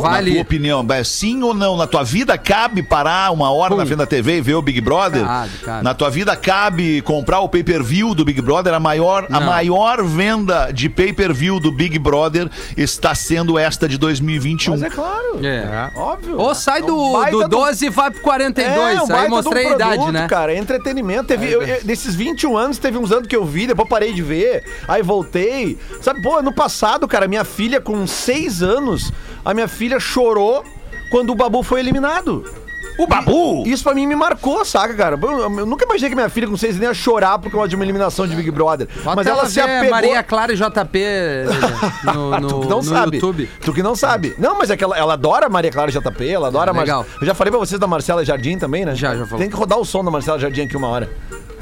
Vale. 0.00 0.30
Na 0.30 0.36
tua 0.36 0.42
opinião, 0.42 0.86
é 0.90 1.04
sim 1.04 1.42
ou 1.42 1.52
não? 1.54 1.76
Na 1.76 1.86
tua 1.86 2.02
vida 2.04 2.36
cabe 2.38 2.82
parar 2.82 3.32
uma 3.32 3.50
hora 3.52 3.74
na 3.74 3.84
frente 3.86 3.98
da 3.98 4.06
TV 4.06 4.38
e 4.38 4.40
ver 4.40 4.54
o 4.54 4.62
Big 4.62 4.80
Brother? 4.80 5.24
Cabe, 5.24 5.50
cabe. 5.64 5.84
Na 5.84 5.94
tua 5.94 6.10
vida 6.10 6.34
cabe 6.36 7.00
comprar 7.02 7.40
o 7.40 7.48
pay-per-view 7.48 8.14
do 8.14 8.24
Big 8.24 8.40
Brother? 8.40 8.74
A 8.74 8.80
maior, 8.80 9.26
a 9.30 9.40
maior 9.40 10.02
venda 10.04 10.70
de 10.72 10.88
pay-per-view 10.88 11.60
do 11.60 11.70
Big 11.72 11.98
Brother 11.98 12.50
está 12.76 13.14
sendo 13.14 13.58
esta 13.58 13.88
de 13.88 13.98
2021. 13.98 14.72
Mas 14.72 14.82
é 14.82 14.90
claro. 14.90 15.44
É. 15.44 15.90
Óbvio. 15.96 16.38
Ou 16.38 16.54
sai 16.54 16.80
É 16.80 16.82
um 16.84 16.86
do, 16.86 17.24
do 17.24 17.28
de 17.30 17.44
um- 17.44 17.48
12 17.48 17.86
e 17.86 17.90
vai 17.90 18.10
pro 18.10 18.20
42. 18.22 19.00
um 19.08 19.14
aí 19.14 19.28
mostrei 19.28 19.62
de 19.64 19.68
a 19.68 19.72
um 19.72 19.74
idade, 19.76 19.94
produto, 19.96 20.12
né? 20.12 20.26
cara, 20.28 20.52
é 20.52 20.58
entretenimento. 20.58 21.24
Teve, 21.24 21.50
eu, 21.50 21.62
eu- 21.62 21.80
nesses 21.84 22.14
21 22.14 22.56
anos, 22.56 22.78
teve 22.78 22.98
uns 22.98 23.12
anos 23.12 23.26
que 23.28 23.36
eu 23.36 23.44
vi, 23.44 23.66
depois 23.66 23.88
parei 23.88 24.12
de 24.12 24.22
ver, 24.22 24.64
aí 24.88 25.02
voltei. 25.02 25.78
Sabe, 26.00 26.22
pô, 26.22 26.38
ano 26.38 26.52
passado, 26.52 27.06
cara, 27.08 27.26
minha 27.28 27.44
filha 27.44 27.80
com 27.80 28.06
6 28.06 28.62
anos, 28.62 29.12
a 29.44 29.52
minha 29.54 29.68
filha 29.68 29.98
chorou 30.00 30.64
quando 31.10 31.30
o 31.30 31.34
Babu 31.34 31.62
foi 31.62 31.80
eliminado. 31.80 32.44
O 32.98 33.06
Babu! 33.06 33.66
Isso 33.66 33.82
pra 33.82 33.94
mim 33.94 34.06
me 34.06 34.14
marcou, 34.14 34.62
saca, 34.66 34.92
cara? 34.92 35.18
Eu, 35.20 35.40
eu 35.58 35.66
nunca 35.66 35.84
imaginei 35.86 36.10
que 36.10 36.14
minha 36.14 36.28
filha 36.28 36.46
com 36.46 36.56
6 36.58 36.74
anos 36.76 36.88
ia 36.88 36.92
chorar 36.94 37.38
por 37.38 37.50
causa 37.50 37.66
de 37.66 37.74
uma 37.74 37.82
eliminação 37.84 38.26
de 38.26 38.36
Big 38.36 38.50
Brother. 38.50 38.86
Bota 39.02 39.16
Mas 39.16 39.26
ela 39.26 39.46
se 39.48 39.54
ver 39.54 39.62
apegou... 39.62 39.90
Maria 39.90 40.22
Clara 40.22 40.52
e 40.52 40.56
JP 40.56 40.98
no, 42.12 42.38
no, 42.38 42.48
tu 42.48 42.60
que 42.60 42.68
não 42.68 42.76
no 42.78 42.82
sabe. 42.82 43.16
YouTube. 43.16 43.50
Tu 43.64 43.72
que 43.72 43.82
não 43.82 43.96
sabe. 43.96 44.34
Não, 44.38 44.58
mas 44.58 44.68
é 44.68 44.76
que 44.76 44.84
ela, 44.84 44.96
ela 44.96 45.14
adora 45.14 45.48
Maria 45.48 45.70
Clara 45.72 45.90
JP, 45.90 46.28
ela 46.28 46.48
adora 46.48 46.70
É, 46.70 46.74
Mar- 46.74 46.80
legal. 46.82 47.06
Eu 47.18 47.26
já 47.26 47.34
falei 47.34 47.50
pra 47.50 47.58
vocês 47.58 47.80
da 47.80 47.86
Marcela 47.86 48.22
Jardim 48.26 48.58
também, 48.58 48.84
né? 48.84 48.94
Já, 48.94 49.16
já 49.16 49.24
falou. 49.24 49.38
Tem 49.38 49.48
que 49.48 49.56
rodar 49.56 49.78
o 49.78 49.86
som 49.86 50.04
da 50.04 50.10
Marcela 50.10 50.38
Jardim 50.38 50.60
aqui 50.62 50.76
uma 50.76 50.88
hora. 50.88 51.10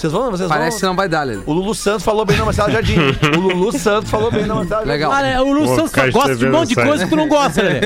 Vocês 0.01 0.13
vão? 0.13 0.31
Vocês 0.31 0.49
Parece 0.49 0.77
que 0.77 0.83
vão? 0.83 0.91
não 0.91 0.97
vai 0.97 1.09
dar, 1.09 1.25
Lelê. 1.25 1.43
O 1.45 1.53
Lulu 1.53 1.75
Santos 1.75 2.03
falou 2.05 2.25
bem 2.25 2.37
na 2.37 2.45
Marcela 2.47 2.71
Jardim. 2.71 2.97
o 3.37 3.41
Lulu 3.41 3.71
Santos 3.79 4.11
falou 4.11 4.31
bem 4.31 4.47
na 4.47 4.55
Marcela 4.55 4.81
Jardim. 4.87 4.91
Legal. 4.91 5.11
Cara, 5.11 5.43
o 5.43 5.53
Lu 5.53 5.67
Vou 5.67 5.77
Santos 5.77 5.91
só 5.93 6.11
gosta 6.11 6.37
de 6.37 6.47
um 6.47 6.51
monte 6.53 6.69
de 6.71 6.75
coisa 6.75 7.05
que 7.05 7.11
tu 7.11 7.17
não 7.17 7.29
gosta, 7.29 7.63
né? 7.63 7.81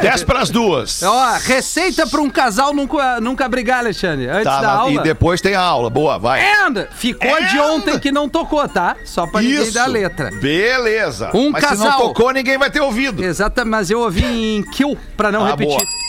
10 0.00 0.22
pras 0.24 0.50
duas. 0.50 1.02
Ó, 1.02 1.32
receita 1.44 2.06
pra 2.06 2.20
um 2.20 2.30
casal 2.30 2.72
nunca, 2.72 3.20
nunca 3.20 3.48
brigar, 3.48 3.80
Alexandre. 3.80 4.28
Antes 4.28 4.44
Tá, 4.44 4.60
da 4.60 4.70
aula. 4.72 4.92
E 4.92 4.98
depois 5.02 5.40
tem 5.40 5.54
a 5.54 5.60
aula. 5.60 5.90
Boa, 5.90 6.16
vai. 6.18 6.40
And 6.40 6.86
ficou 6.92 7.34
a 7.34 7.40
de 7.40 7.58
ontem 7.58 7.98
que 7.98 8.12
não 8.12 8.28
tocou, 8.28 8.66
tá? 8.68 8.94
Só 9.04 9.26
pra 9.26 9.40
ninguém 9.42 9.62
Isso. 9.62 9.74
dar 9.74 9.84
a 9.84 9.86
letra. 9.88 10.30
Beleza. 10.40 11.30
Um 11.34 11.50
mas 11.50 11.64
se 11.64 11.70
casal. 11.70 11.90
não 11.90 11.98
tocou, 11.98 12.32
ninguém 12.32 12.56
vai 12.56 12.70
ter 12.70 12.80
ouvido. 12.80 13.24
Exatamente, 13.24 13.70
mas 13.70 13.90
eu 13.90 14.00
ouvi 14.00 14.24
em 14.24 14.62
kill 14.70 14.96
pra 15.16 15.32
não 15.32 15.44
Ah, 15.44 15.50
repetir. 15.50 15.76
boa. 15.76 16.07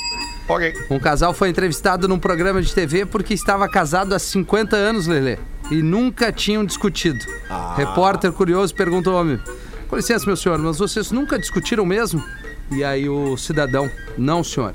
Ok. 0.50 0.74
Um 0.90 1.00
casal 1.00 1.32
foi 1.32 1.50
entrevistado 1.50 2.08
num 2.08 2.18
programa 2.18 2.60
de 2.60 2.74
TV 2.74 3.06
porque 3.06 3.36
estava 3.36 3.70
casado 3.70 4.16
há 4.16 4.20
50 4.20 4.76
anos, 4.76 5.06
Lelê. 5.06 5.38
E 5.70 5.84
nunca 5.84 6.32
tinham 6.32 6.66
discutido. 6.66 7.24
Repórter 7.76 8.32
curioso 8.32 8.74
perguntou 8.74 9.14
ao 9.14 9.22
homem: 9.22 9.40
Com 9.88 9.96
licença, 9.96 10.26
meu 10.26 10.36
senhor, 10.36 10.58
mas 10.58 10.80
vocês 10.80 11.12
nunca 11.12 11.38
discutiram 11.38 11.86
mesmo? 11.86 12.24
E 12.72 12.84
aí 12.84 13.08
o 13.08 13.38
cidadão: 13.38 13.92
Não, 14.18 14.44
senhor. 14.44 14.74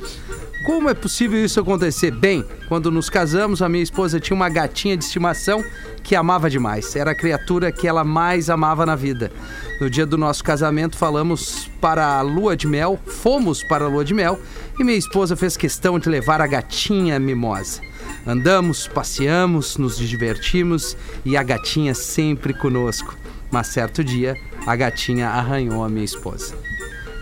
Como 0.64 0.89
é 0.89 0.95
possível 0.95 1.45
isso 1.45 1.61
acontecer? 1.61 2.11
Bem, 2.11 2.43
quando 2.68 2.91
nos 2.91 3.11
casamos, 3.11 3.61
a 3.61 3.68
minha 3.68 3.83
esposa 3.83 4.18
tinha 4.18 4.35
uma 4.35 4.49
gatinha 4.49 4.97
de 4.97 5.05
estimação 5.05 5.62
que 6.03 6.14
amava 6.14 6.49
demais. 6.49 6.97
Era 6.97 7.11
a 7.11 7.14
criatura 7.14 7.70
que 7.70 7.87
ela 7.87 8.03
mais 8.03 8.49
amava 8.49 8.87
na 8.87 8.97
vida. 8.97 9.31
No 9.79 9.91
dia 9.91 10.07
do 10.07 10.16
nosso 10.16 10.43
casamento, 10.43 10.97
falamos 10.97 11.68
para 11.83 12.16
a 12.16 12.22
lua 12.22 12.57
de 12.57 12.66
mel, 12.66 12.99
fomos 13.05 13.62
para 13.62 13.85
a 13.85 13.89
lua 13.89 14.05
de 14.05 14.14
mel, 14.14 14.41
e 14.79 14.85
minha 14.85 14.99
esposa 14.99 15.37
fez 15.37 15.57
questão 15.57 15.99
de 15.99 16.09
levar 16.09 16.41
a 16.41 16.47
gatinha 16.47 17.18
mimosa. 17.18 17.81
Andamos, 18.27 18.89
passeamos, 18.89 19.77
nos 19.77 19.97
divertimos 19.97 20.97
e 21.25 21.37
a 21.37 21.43
gatinha 21.43 21.95
sempre 21.95 22.55
conosco. 22.55 23.16
Mas 23.51 23.68
certo 23.68 24.03
dia, 24.03 24.37
a 24.66 24.75
gatinha 24.75 25.29
arranhou 25.29 25.85
a 25.85 25.89
minha 25.89 26.05
esposa. 26.05 26.55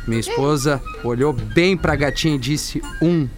Minha 0.07 0.21
esposa 0.21 0.83
olhou 1.05 1.33
bem 1.33 1.77
pra 1.77 1.95
gatinha 1.95 2.37
e 2.37 2.39
disse: 2.39 2.81
Um. 3.01 3.29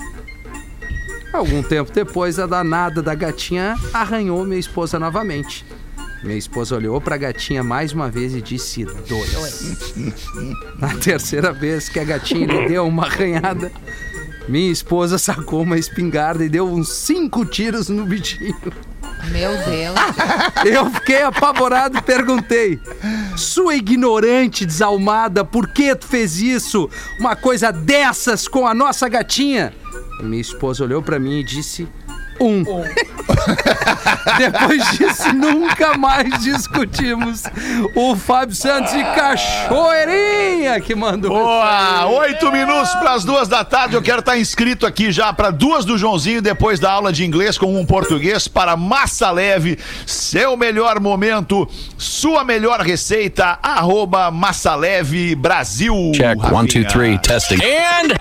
Algum 1.32 1.62
tempo 1.62 1.90
depois, 1.92 2.38
a 2.38 2.46
danada 2.46 3.02
da 3.02 3.14
gatinha 3.14 3.76
arranhou 3.92 4.44
minha 4.44 4.60
esposa 4.60 4.98
novamente. 4.98 5.64
Minha 6.24 6.38
esposa 6.38 6.74
olhou 6.74 6.98
pra 7.02 7.18
gatinha 7.18 7.62
mais 7.62 7.92
uma 7.92 8.10
vez 8.10 8.34
e 8.34 8.40
disse: 8.40 8.86
Dois. 9.06 9.94
Na 10.78 10.94
terceira 10.96 11.52
vez 11.52 11.90
que 11.90 12.00
a 12.00 12.04
gatinha 12.04 12.46
lhe 12.46 12.66
deu 12.66 12.86
uma 12.86 13.04
arranhada, 13.04 13.70
minha 14.48 14.72
esposa 14.72 15.18
sacou 15.18 15.62
uma 15.62 15.78
espingarda 15.78 16.42
e 16.42 16.48
deu 16.48 16.66
uns 16.66 16.88
cinco 16.88 17.44
tiros 17.44 17.90
no 17.90 18.06
bichinho. 18.06 18.56
Meu 19.30 19.50
Deus. 19.50 19.94
Eu 20.64 20.90
fiquei 20.92 21.22
apavorado 21.22 21.98
e 21.98 22.02
perguntei: 22.02 22.80
Sua 23.36 23.76
ignorante 23.76 24.64
desalmada, 24.64 25.44
por 25.44 25.68
que 25.68 25.94
tu 25.94 26.06
fez 26.06 26.40
isso? 26.40 26.88
Uma 27.20 27.36
coisa 27.36 27.70
dessas 27.70 28.48
com 28.48 28.66
a 28.66 28.72
nossa 28.72 29.10
gatinha? 29.10 29.74
Minha 30.22 30.40
esposa 30.40 30.84
olhou 30.84 31.02
pra 31.02 31.18
mim 31.18 31.40
e 31.40 31.44
disse: 31.44 31.86
Um. 32.40 32.64
Depois 34.38 34.90
disso, 34.92 35.32
nunca 35.32 35.96
mais 35.96 36.42
discutimos. 36.42 37.42
O 37.94 38.16
Fábio 38.16 38.54
Santos 38.54 38.92
e 38.92 39.02
Cachoeirinha 39.04 40.80
que 40.80 40.94
mandou. 40.94 41.30
Boa! 41.30 42.06
Oito 42.06 42.50
minutos 42.50 42.90
para 42.94 43.12
as 43.12 43.24
duas 43.24 43.48
da 43.48 43.64
tarde. 43.64 43.94
Eu 43.94 44.02
quero 44.02 44.20
estar 44.20 44.38
inscrito 44.38 44.86
aqui 44.86 45.12
já 45.12 45.32
para 45.32 45.50
duas 45.50 45.84
do 45.84 45.96
Joãozinho 45.96 46.42
depois 46.42 46.80
da 46.80 46.90
aula 46.90 47.12
de 47.12 47.24
inglês 47.24 47.56
com 47.56 47.78
um 47.78 47.84
português 47.86 48.48
para 48.48 48.76
Massa 48.76 49.30
Leve. 49.30 49.78
Seu 50.06 50.56
melhor 50.56 51.00
momento, 51.00 51.68
sua 51.96 52.44
melhor 52.44 52.80
receita, 52.80 53.58
arroba 53.62 54.30
Massa 54.30 54.74
Leve 54.74 55.34
Brasil. 55.34 55.94
Check, 56.14 56.38
one, 56.52 56.68
two, 56.68 56.82
Rafinha. 56.82 56.88
three, 56.88 57.18
testing. 57.18 57.58
And, 57.62 58.14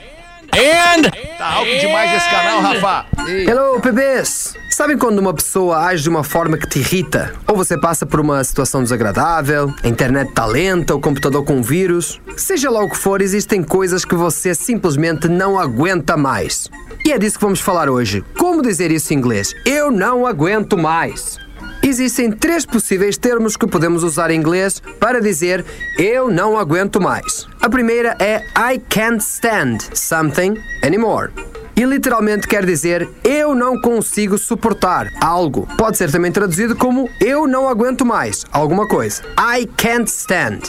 and, 0.53 1.09
Tá 1.37 1.55
alto 1.55 1.77
demais 1.79 2.13
esse 2.15 2.29
canal, 2.29 2.61
Rafa. 2.61 3.05
Hello, 3.27 3.79
bebês! 3.79 4.55
Sabe 4.69 4.95
quando 4.95 5.19
uma 5.19 5.33
pessoa 5.33 5.85
age 5.85 6.03
de 6.03 6.09
uma 6.09 6.23
forma 6.23 6.57
que 6.57 6.67
te 6.67 6.79
irrita? 6.79 7.33
Ou 7.47 7.55
você 7.55 7.77
passa 7.77 8.05
por 8.05 8.19
uma 8.19 8.43
situação 8.43 8.81
desagradável, 8.81 9.73
a 9.83 9.87
internet 9.87 10.31
tá 10.31 10.45
lenta, 10.45 10.95
o 10.95 10.99
computador 10.99 11.43
com 11.43 11.61
vírus? 11.61 12.21
Seja 12.37 12.69
lá 12.69 12.81
o 12.83 12.89
que 12.89 12.97
for, 12.97 13.21
existem 13.21 13.61
coisas 13.61 14.05
que 14.05 14.15
você 14.15 14.55
simplesmente 14.55 15.27
não 15.27 15.59
aguenta 15.59 16.15
mais. 16.15 16.69
E 17.05 17.11
é 17.11 17.19
disso 17.19 17.37
que 17.37 17.43
vamos 17.43 17.59
falar 17.59 17.89
hoje. 17.89 18.23
Como 18.37 18.61
dizer 18.61 18.89
isso 18.89 19.13
em 19.13 19.17
inglês? 19.17 19.53
Eu 19.65 19.91
não 19.91 20.25
aguento 20.25 20.77
mais. 20.77 21.42
Existem 21.86 22.31
três 22.31 22.65
possíveis 22.65 23.17
termos 23.17 23.57
que 23.57 23.67
podemos 23.67 24.03
usar 24.03 24.31
em 24.31 24.39
inglês 24.39 24.81
para 25.01 25.19
dizer 25.19 25.65
eu 25.99 26.31
não 26.31 26.57
aguento 26.57 27.01
mais. 27.01 27.45
A 27.61 27.69
primeira 27.69 28.15
é 28.19 28.38
I 28.57 28.79
can't 28.89 29.21
stand 29.21 29.79
something 29.93 30.55
anymore. 30.81 31.52
E 31.76 31.84
literalmente 31.84 32.47
quer 32.47 32.65
dizer 32.65 33.09
eu 33.24 33.55
não 33.55 33.80
consigo 33.80 34.38
suportar 34.38 35.11
algo. 35.21 35.67
Pode 35.78 35.97
ser 35.97 36.11
também 36.11 36.32
traduzido 36.32 36.76
como 36.76 37.09
eu 37.19 37.47
não 37.47 37.67
aguento 37.67 38.05
mais 38.05 38.45
alguma 38.51 38.88
coisa. 38.88 39.21
I 39.38 39.65
can't 39.78 40.09
stand. 40.09 40.59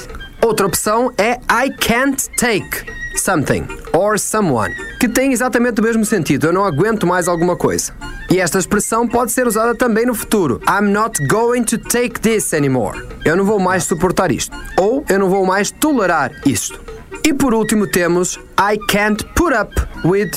Outra 0.45 0.67
opção 0.67 1.13
é 1.17 1.41
I 1.51 1.71
can't 1.71 2.29
take 2.39 2.85
something 3.17 3.67
or 3.93 4.19
someone, 4.19 4.75
que 4.99 5.09
tem 5.09 5.33
exatamente 5.33 5.81
o 5.81 5.85
mesmo 5.85 6.05
sentido. 6.05 6.47
Eu 6.47 6.53
não 6.53 6.65
aguento 6.65 7.07
mais 7.07 7.29
alguma 7.29 7.57
coisa. 7.57 7.93
E 8.31 8.41
esta 8.41 8.59
expressão 8.59 9.07
pode 9.07 9.33
ser 9.33 9.47
usada 9.47 9.75
também 9.75 10.07
no 10.07 10.15
futuro. 10.15 10.61
I'm 10.69 10.91
not 10.91 11.25
going 11.27 11.63
to 11.65 11.79
take 11.79 12.21
this 12.21 12.53
anymore. 12.53 13.07
Eu 13.25 13.37
não 13.37 13.45
vou 13.45 13.59
mais 13.59 13.85
suportar 13.85 14.33
isto. 14.33 14.57
Ou 14.79 15.05
eu 15.09 15.19
não 15.19 15.29
vou 15.29 15.47
mais 15.47 15.71
tolerar 15.71 16.33
isto. 16.45 16.81
E 17.25 17.33
por 17.33 17.55
último 17.55 17.87
temos 17.87 18.39
I 18.59 18.77
can't 18.91 19.25
put 19.35 19.55
up 19.55 19.73
with 20.05 20.31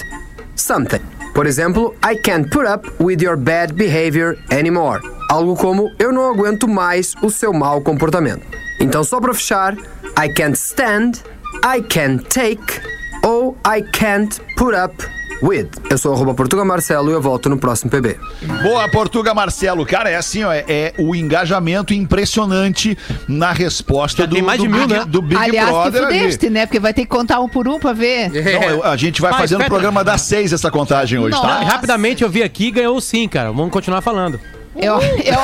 something. 0.62 1.02
Por 1.34 1.46
exemplo, 1.46 1.96
I 2.04 2.16
can't 2.16 2.50
put 2.50 2.66
up 2.66 2.86
with 3.00 3.22
your 3.22 3.38
bad 3.38 3.76
behavior 3.76 4.38
anymore. 4.52 5.00
Algo 5.30 5.56
como 5.56 5.92
eu 6.00 6.12
não 6.12 6.32
aguento 6.32 6.68
mais 6.68 7.14
o 7.22 7.30
seu 7.30 7.54
mau 7.54 7.82
comportamento. 7.82 8.46
Então, 8.80 9.04
só 9.04 9.20
para 9.20 9.34
fechar, 9.34 9.76
I 10.18 10.30
can't 10.34 10.58
stand, 10.58 11.24
I 11.64 11.82
can't 11.82 12.26
take 12.30 12.82
ou 13.24 13.58
I 13.66 13.82
can't 13.82 14.40
put 14.56 14.74
up 14.74 15.17
with. 15.42 15.68
Eu 15.90 15.98
sou 15.98 16.14
arroba 16.14 16.34
Portuga 16.34 16.64
Marcelo 16.66 17.10
e 17.10 17.14
eu 17.14 17.22
volto 17.22 17.50
no 17.50 17.58
próximo 17.58 17.90
PB. 17.92 18.18
Boa, 18.64 18.88
Portuga 18.90 19.34
Marcelo. 19.34 19.86
Cara, 19.86 20.10
é 20.10 20.16
assim, 20.16 20.44
ó, 20.44 20.52
é, 20.52 20.64
é 20.68 20.94
o 20.98 21.16
engajamento 21.16 21.94
impressionante 21.94 22.98
na 23.28 23.52
resposta 23.52 24.24
Já 24.24 24.28
do, 24.28 24.36
tem 24.36 24.44
mais 24.44 24.60
do 24.60 24.68
de 24.68 24.74
mil, 24.74 24.88
Big, 24.88 24.94
né? 25.00 25.06
do 25.08 25.22
Big 25.22 25.42
Aliás, 25.42 25.70
Brother. 25.70 26.02
tu 26.02 26.08
ali. 26.08 26.20
fudeste, 26.20 26.50
né? 26.50 26.66
Porque 26.66 26.80
vai 26.80 26.94
ter 26.94 27.02
que 27.02 27.08
contar 27.08 27.40
um 27.40 27.50
por 27.50 27.68
um 27.68 27.80
pra 27.80 27.94
ver. 27.94 28.30
Não, 28.30 28.64
eu- 28.64 28.84
a 28.84 28.96
gente 28.98 29.22
vai 29.22 29.32
fazer 29.34 29.56
no 29.56 29.62
espera. 29.62 29.70
programa 29.70 30.04
das 30.04 30.22
seis 30.22 30.54
essa 30.54 30.72
contagem 30.72 31.20
hoje, 31.20 31.40
tá? 31.40 31.48
Nossa. 31.60 31.66
Rapidamente 31.66 32.24
eu 32.24 32.30
vi 32.30 32.44
aqui 32.44 32.68
e 32.68 32.72
ganhou 32.72 33.00
sim, 33.02 33.28
cara. 33.28 33.52
Vamos 33.52 33.72
continuar 33.72 34.02
falando. 34.02 34.40
Eu, 34.76 35.00
eu... 35.02 35.02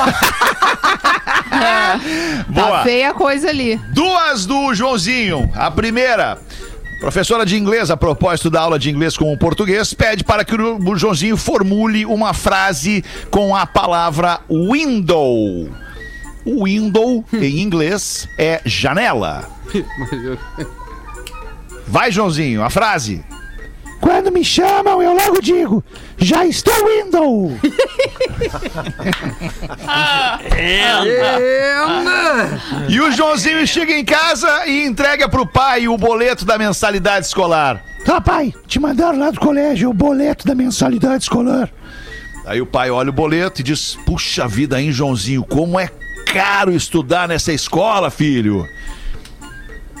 Boa. 2.48 2.78
Tá 2.78 2.82
feia 2.82 3.10
a 3.10 3.14
coisa 3.14 3.48
ali. 3.48 3.80
Duas 3.92 4.46
do 4.46 4.74
Joãozinho. 4.74 5.50
A 5.54 5.70
primeira, 5.70 6.38
professora 7.04 7.44
de 7.44 7.58
inglês, 7.58 7.90
a 7.90 7.98
propósito 7.98 8.48
da 8.48 8.62
aula 8.62 8.78
de 8.78 8.88
inglês 8.88 9.14
com 9.14 9.30
o 9.30 9.36
português, 9.36 9.92
pede 9.92 10.24
para 10.24 10.42
que 10.42 10.54
o 10.54 10.96
Joãozinho 10.96 11.36
formule 11.36 12.06
uma 12.06 12.32
frase 12.32 13.04
com 13.30 13.54
a 13.54 13.66
palavra 13.66 14.40
window. 14.48 15.68
Window, 16.46 17.22
em 17.30 17.60
inglês, 17.60 18.26
é 18.38 18.62
janela. 18.64 19.50
Vai, 21.86 22.10
Joãozinho, 22.10 22.64
a 22.64 22.70
frase. 22.70 23.22
Quando 24.04 24.30
me 24.30 24.44
chamam, 24.44 25.00
eu 25.02 25.14
logo 25.14 25.40
digo, 25.40 25.82
já 26.18 26.44
estou 26.44 26.74
window. 26.86 27.50
E 32.86 33.00
o 33.00 33.10
Joãozinho 33.10 33.66
chega 33.66 33.94
em 33.94 34.04
casa 34.04 34.66
e 34.66 34.84
entrega 34.84 35.26
pro 35.26 35.46
pai 35.46 35.88
o 35.88 35.96
boleto 35.96 36.44
da 36.44 36.58
mensalidade 36.58 37.24
escolar. 37.24 37.82
Tá, 38.04 38.20
pai, 38.20 38.52
te 38.66 38.78
mandaram 38.78 39.18
lá 39.18 39.30
do 39.30 39.40
colégio 39.40 39.88
o 39.88 39.94
boleto 39.94 40.46
da 40.46 40.54
mensalidade 40.54 41.22
escolar. 41.22 41.70
Aí 42.44 42.60
o 42.60 42.66
pai 42.66 42.90
olha 42.90 43.08
o 43.08 43.12
boleto 43.12 43.62
e 43.62 43.64
diz: 43.64 43.96
Puxa 44.04 44.46
vida, 44.46 44.82
hein, 44.82 44.92
Joãozinho, 44.92 45.42
como 45.44 45.80
é 45.80 45.88
caro 46.26 46.72
estudar 46.72 47.26
nessa 47.26 47.54
escola, 47.54 48.10
filho. 48.10 48.68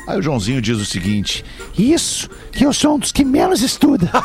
Aí 0.06 0.18
o 0.18 0.22
Joãozinho 0.22 0.60
diz 0.60 0.78
o 0.78 0.84
seguinte: 0.84 1.44
Isso, 1.78 2.28
que 2.52 2.64
eu 2.64 2.72
sou 2.72 2.96
um 2.96 2.98
dos 2.98 3.10
que 3.10 3.24
menos 3.24 3.62
estuda. 3.62 4.10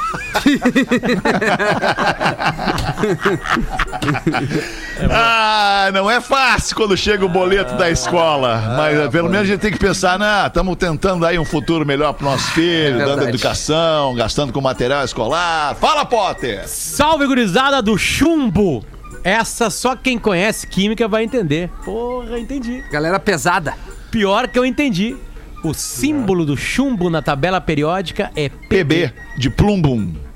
ah, 5.09 5.89
não 5.93 6.11
é 6.11 6.19
fácil 6.19 6.75
quando 6.75 6.97
chega 6.97 7.25
o 7.25 7.29
boleto 7.29 7.75
da 7.75 7.89
escola. 7.89 8.75
Mas 8.75 8.97
eh, 8.97 9.07
pelo 9.07 9.29
menos 9.29 9.47
a 9.47 9.51
gente 9.51 9.61
tem 9.61 9.71
que 9.71 9.79
pensar, 9.79 10.19
né? 10.19 10.47
Estamos 10.47 10.75
tentando 10.75 11.25
aí 11.25 11.39
um 11.39 11.45
futuro 11.45 11.85
melhor 11.85 12.13
pro 12.13 12.25
nosso 12.25 12.51
filho, 12.51 12.97
dando 12.97 13.07
verdade. 13.07 13.29
educação, 13.29 14.13
gastando 14.15 14.51
com 14.51 14.59
material 14.59 15.05
escolar. 15.05 15.75
Fala, 15.75 16.05
Potter! 16.05 16.67
Salve, 16.67 17.25
gurizada 17.25 17.81
do 17.81 17.97
chumbo! 17.97 18.83
Essa 19.23 19.69
só 19.69 19.95
quem 19.95 20.17
conhece 20.17 20.67
química 20.67 21.07
vai 21.07 21.23
entender. 21.23 21.69
Porra, 21.83 22.39
entendi. 22.39 22.83
Galera 22.91 23.19
pesada. 23.19 23.75
Pior 24.11 24.47
que 24.47 24.57
eu 24.57 24.65
entendi. 24.65 25.15
O 25.61 25.73
símbolo 25.73 26.45
do 26.45 26.55
chumbo 26.55 27.09
na 27.09 27.21
tabela 27.21 27.59
periódica 27.59 28.31
é 28.33 28.47
PB. 28.47 28.69
PB, 28.69 29.13
de 29.37 29.49
plumbum. 29.49 30.28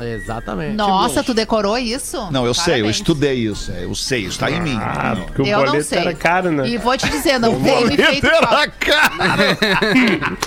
Exatamente. 0.00 0.74
Nossa, 0.76 1.22
tu 1.24 1.34
decorou 1.34 1.76
isso? 1.78 2.28
Não, 2.30 2.46
eu 2.46 2.54
sei, 2.54 2.74
eu 2.74 2.78
Parabéns. 2.78 2.96
estudei 2.96 3.34
isso. 3.34 3.72
é, 3.72 3.84
Eu 3.84 3.94
sei, 3.94 4.24
isso 4.26 4.38
tá 4.38 4.50
em 4.50 4.60
mim. 4.60 4.78
Ah, 4.80 5.16
porque 5.26 5.42
o 5.42 5.46
Eu 5.46 5.66
não 5.66 5.82
sei. 5.82 5.98
era 5.98 6.14
caro, 6.14 6.50
né? 6.50 6.68
E 6.68 6.78
vou 6.78 6.96
te 6.96 7.08
dizer, 7.08 7.38
não 7.38 7.54
tem 7.60 7.86
me 7.86 7.96
feito 7.96 8.26
era 8.26 8.68
caro. 8.68 9.14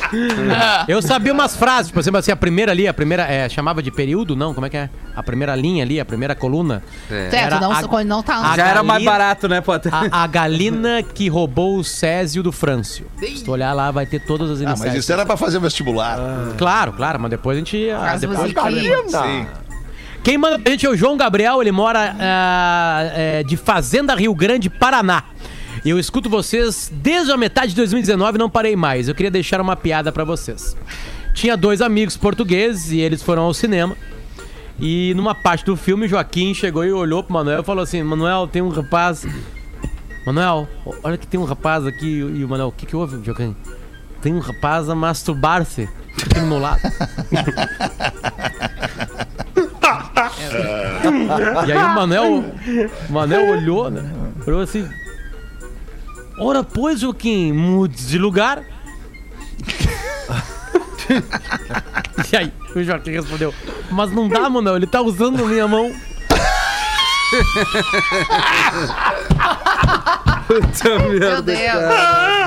Eu 0.88 1.02
sabia 1.02 1.34
umas 1.34 1.56
frases, 1.56 1.92
por 1.92 2.00
exemplo, 2.00 2.20
assim, 2.20 2.32
a 2.32 2.36
primeira 2.36 2.72
ali, 2.72 2.88
a 2.88 2.94
primeira, 2.94 3.24
é, 3.24 3.48
chamava 3.50 3.82
de 3.82 3.92
período? 3.92 4.36
Não, 4.36 4.54
como 4.54 4.66
é 4.66 4.70
que 4.70 4.78
é? 4.78 4.90
A 5.16 5.24
primeira 5.24 5.56
linha 5.56 5.84
ali, 5.84 6.00
a 6.00 6.06
primeira 6.06 6.36
coluna. 6.36 6.84
Certo, 7.08 7.34
Era 7.34 7.60
não, 7.60 7.72
a- 7.72 8.04
não 8.04 8.24
tá 8.24 8.52
a 8.52 8.56
Já 8.56 8.68
era 8.68 8.84
mais 8.84 9.04
barato, 9.04 9.48
né, 9.48 9.62
Potter? 9.62 9.94
A, 9.94 10.24
a 10.24 10.28
galina 10.28 11.04
que 11.04 11.28
roubou 11.28 11.78
o 11.78 11.84
Césio 11.84 12.42
do 12.42 12.52
Frâncio. 12.52 13.06
Se 13.20 13.44
tu 13.44 13.52
olhar 13.52 13.74
lá, 13.74 13.92
vai 13.92 14.06
ter 14.06 14.20
todas 14.20 14.50
as 14.50 14.60
Ah, 14.62 14.64
iniciais. 14.64 14.94
mas 14.94 15.04
isso 15.04 15.12
era 15.12 15.26
pra 15.26 15.38
fazer 15.38 15.60
vestibular. 15.60 16.18
Claro, 16.58 16.94
claro, 16.94 17.20
mas 17.20 17.30
depois 17.32 17.58
a 17.58 17.60
gente... 17.60 17.90
ah, 17.92 18.16
depois... 18.18 18.40
musiquinhas. 18.40 19.12
Sim. 19.12 19.41
Quem 20.24 20.38
manda 20.38 20.60
pra 20.60 20.72
gente 20.72 20.86
é 20.86 20.90
o 20.90 20.96
João 20.96 21.18
Gabriel, 21.18 21.62
ele 21.62 21.72
mora 21.72 22.16
é, 22.20 23.44
de 23.44 23.58
Fazenda 23.58 24.14
Rio 24.14 24.36
Grande, 24.36 24.70
Paraná. 24.70 25.24
Eu 25.84 25.98
escuto 25.98 26.30
vocês 26.30 26.92
desde 26.94 27.32
a 27.32 27.38
metade 27.38 27.70
de 27.70 27.76
2019 27.78 28.36
e 28.36 28.40
não 28.40 28.50
parei 28.50 28.76
mais. 28.76 29.08
Eu 29.08 29.16
queria 29.16 29.32
deixar 29.32 29.60
uma 29.60 29.76
piada 29.76 30.12
pra 30.12 30.24
vocês. 30.24 30.78
Tinha 31.34 31.58
dois 31.58 31.82
amigos 31.82 32.16
portugueses 32.16 32.92
e 32.92 33.00
eles 33.00 33.24
foram 33.24 33.44
ao 33.44 33.54
cinema. 33.54 33.98
E 34.80 35.14
numa 35.16 35.34
parte 35.34 35.66
do 35.66 35.76
filme, 35.76 36.08
Joaquim 36.08 36.54
chegou 36.54 36.86
e 36.86 36.92
olhou 36.92 37.24
pro 37.24 37.34
Manuel 37.34 37.62
e 37.62 37.64
falou 37.64 37.84
assim: 37.84 38.04
Manuel, 38.04 38.48
tem 38.48 38.62
um 38.62 38.70
rapaz. 38.70 39.26
Manuel, 40.26 40.68
olha 41.04 41.18
que 41.18 41.26
tem 41.26 41.40
um 41.40 41.46
rapaz 41.46 41.86
aqui. 41.86 42.06
E 42.06 42.44
o 42.44 42.48
Manuel, 42.48 42.68
o 42.68 42.72
que, 42.72 42.86
que 42.86 42.96
houve, 42.96 43.24
Joaquim? 43.26 43.56
Tem 44.22 44.34
um 44.34 44.40
rapaz 44.40 44.88
a 44.88 44.94
masturbar-se 44.94 45.90
aqui 46.16 46.40
do 46.40 46.46
meu 46.46 46.60
lado. 46.60 46.82
E 51.68 51.72
aí 51.72 51.78
o 51.78 51.90
Manel, 51.96 52.44
o 53.10 53.12
Manel 53.12 53.50
olhou, 53.50 53.90
né? 53.90 54.04
Olhou 54.46 54.62
assim. 54.62 54.88
Ora, 56.38 56.64
pois, 56.64 57.00
Joaquim, 57.00 57.52
mude 57.52 58.08
de 58.08 58.18
lugar. 58.18 58.64
e 62.32 62.36
aí, 62.36 62.54
o 62.76 62.84
Joaquim 62.84 63.12
respondeu: 63.12 63.54
Mas 63.92 64.12
não 64.12 64.28
dá, 64.28 64.50
Manel, 64.50 64.78
ele 64.78 64.88
tá 64.88 65.02
usando 65.02 65.44
a 65.44 65.48
minha 65.48 65.68
mão. 65.68 65.92
Meu 71.20 71.42
Deus. 71.42 72.41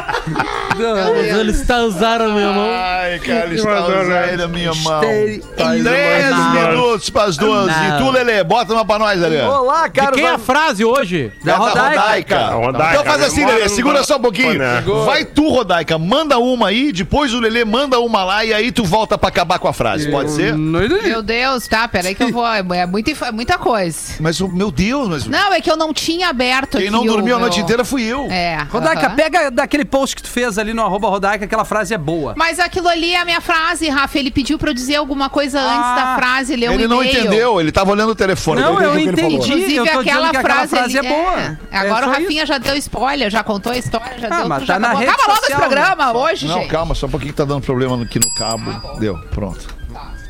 Mas 0.76 1.38
ele 1.38 1.50
está 1.52 1.78
usando 1.82 2.22
a 2.22 2.28
minha 2.28 2.52
mão. 2.52 2.66
Ai, 2.70 3.18
cara, 3.20 3.46
ele 3.46 3.55
está 3.57 3.86
usando 3.86 4.40
a 4.42 4.48
minha 4.48 4.74
mão. 4.74 5.00
Três 5.00 6.30
Não. 6.30 6.52
minutos 6.52 7.11
pras 7.11 7.36
duas. 7.36 7.66
Não. 7.66 7.96
E 7.96 7.98
tu, 8.02 8.11
Lelê, 8.11 8.42
bota 8.44 8.72
uma 8.72 8.84
pra 8.84 8.98
nós, 8.98 9.20
Lelê. 9.20 9.40
Olá, 9.42 9.86
De 9.88 9.92
cara. 10.00 10.12
quem 10.12 10.24
é 10.24 10.30
a 10.30 10.38
frase 10.38 10.84
hoje? 10.84 11.32
É 11.42 11.44
da 11.46 11.57
Rodaica. 11.57 12.46
Rodaica, 12.46 12.90
Então 12.92 13.05
faz 13.05 13.22
assim, 13.22 13.36
memória 13.40 13.59
Lelê, 13.59 13.68
não 13.68 13.76
segura 13.76 14.05
só 14.05 14.16
um 14.16 14.20
pouquinho. 14.20 14.59
Né? 14.59 14.82
Vai 15.05 15.24
tu, 15.24 15.48
Rodaica, 15.48 15.98
manda 15.98 16.38
uma 16.38 16.68
aí, 16.68 16.92
depois 16.92 17.32
o 17.32 17.40
Lelê 17.40 17.64
manda 17.64 17.98
uma 18.00 18.24
lá 18.24 18.44
e 18.44 18.52
aí 18.52 18.72
tu 18.72 18.84
volta 18.84 19.16
pra 19.16 19.28
acabar 19.28 19.59
com 19.59 19.68
a 19.68 19.72
frase, 19.72 20.11
pode 20.11 20.30
ser? 20.32 20.55
Meu 20.57 21.22
Deus, 21.22 21.66
tá, 21.68 21.86
peraí 21.88 22.14
que 22.14 22.22
eu 22.22 22.32
vou. 22.32 22.44
É 22.46 22.86
muita, 22.86 23.11
inf- 23.11 23.22
é 23.22 23.32
muita 23.32 23.59
coisa. 23.59 24.14
Mas, 24.20 24.40
o 24.40 24.48
meu 24.48 24.70
Deus, 24.70 25.09
mas 25.09 25.26
Não, 25.26 25.52
é 25.52 25.61
que 25.61 25.70
eu 25.70 25.76
não 25.76 25.92
tinha 25.92 26.28
aberto 26.28 26.72
quem 26.78 26.82
aqui. 26.82 26.90
não 26.90 27.02
o 27.02 27.07
dormiu 27.07 27.34
a 27.36 27.38
meu- 27.38 27.46
noite 27.46 27.61
inteira 27.61 27.84
fui 27.84 28.02
eu. 28.02 28.26
É. 28.30 28.66
Rodaica, 28.70 29.11
pega 29.11 29.50
daquele 29.50 29.84
post 29.95 30.16
que 30.16 30.22
tu 30.24 30.28
fez 30.28 30.59
ali 30.59 30.74
no 30.74 30.82
arroba 30.82 31.09
Rodaica, 31.09 31.45
aquela 31.45 31.64
frase 31.64 31.95
é 31.95 31.99
boa. 31.99 32.34
Mas 32.36 32.59
aquilo 32.59 32.88
ali 32.88 33.12
é 33.14 33.20
a 33.20 33.24
minha 33.24 33.40
frase, 33.40 33.88
Rafa. 33.88 34.18
Ele 34.18 34.28
pediu 34.32 34.59
pra 34.59 34.70
eu 34.70 34.74
dizer 34.74 34.97
alguma 34.97 35.30
coisa 35.30 35.61
antes 35.61 35.86
Ah, 35.86 35.95
da 35.95 36.16
frase, 36.16 36.57
ler 36.57 36.68
um 36.70 36.72
Ele 36.72 36.88
não 36.88 37.01
e-mail. 37.01 37.20
entendeu, 37.20 37.61
ele 37.61 37.70
tava 37.70 37.92
olhando 37.92 38.11
o 38.11 38.14
telefone. 38.14 38.61
Não, 38.61 38.80
eu 38.82 38.99
entendi. 38.99 39.20
falou. 39.22 39.30
Inclusive, 39.36 39.76
eu 39.76 39.86
tô 39.86 39.90
dizendo 39.90 40.01
aquela, 40.01 40.30
que 40.30 40.36
aquela 40.36 40.55
frase, 40.57 40.68
frase 40.76 40.99
ali, 40.99 41.07
é 41.07 41.11
boa. 41.11 41.59
É 41.70 41.78
Agora 41.78 42.07
só 42.07 42.11
o 42.11 42.14
Rafinha 42.14 42.45
já 42.45 42.59
deu 42.59 42.76
spoiler, 42.76 43.30
já 43.30 43.45
contou 43.45 43.70
a 43.70 43.78
história, 43.78 44.18
já 44.18 44.26
Ah, 44.32 44.36
deu. 44.38 44.49
mas 44.49 44.64
já 44.64 44.74
tá 44.74 44.80
na 44.80 44.95
rede 44.95 45.11
Acaba 45.12 45.32
logo 45.32 45.47
esse 45.47 45.55
programa 45.55 46.12
hoje, 46.18 46.49
Não, 46.49 46.55
gente. 46.59 46.68
calma, 46.70 46.95
só 46.97 47.07
um 47.07 47.11
pouquinho 47.11 47.32
que 47.32 47.36
tá 47.36 47.45
dando 47.45 47.62
problema 47.62 48.03
aqui 48.03 48.18
no 48.18 48.34
cabo. 48.34 48.99
Deu, 48.99 49.16
pronto. 49.30 49.64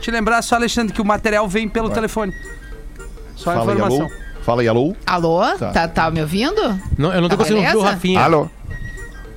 Te 0.03 0.11
lembrar 0.11 0.43
só, 0.43 0.57
Alexandre, 0.57 0.93
que 0.93 1.01
o 1.01 1.05
material 1.07 1.49
vem 1.49 1.71
pelo 1.71 1.89
telefone. 1.89 2.35
Só 3.35 3.51
a 3.51 3.55
Fala 3.55 3.73
aí, 3.73 3.79
informação. 3.79 4.07
alô. 4.07 4.25
Fala 4.45 4.61
aí, 4.61 4.69
alô. 4.69 4.95
Alô? 5.07 5.41
Tá. 5.57 5.71
Tá, 5.71 5.89
tá 5.89 6.11
me 6.11 6.21
ouvindo? 6.21 6.61
Não, 6.99 7.11
eu 7.15 7.23
não 7.23 7.31
tô 7.31 7.37
Tá 7.37 7.45
conseguindo 7.45 7.61
ouvir 7.65 7.77
o 7.77 7.81
beleza? 7.81 7.95
Rafinha. 7.95 8.21
Alô. 8.23 8.51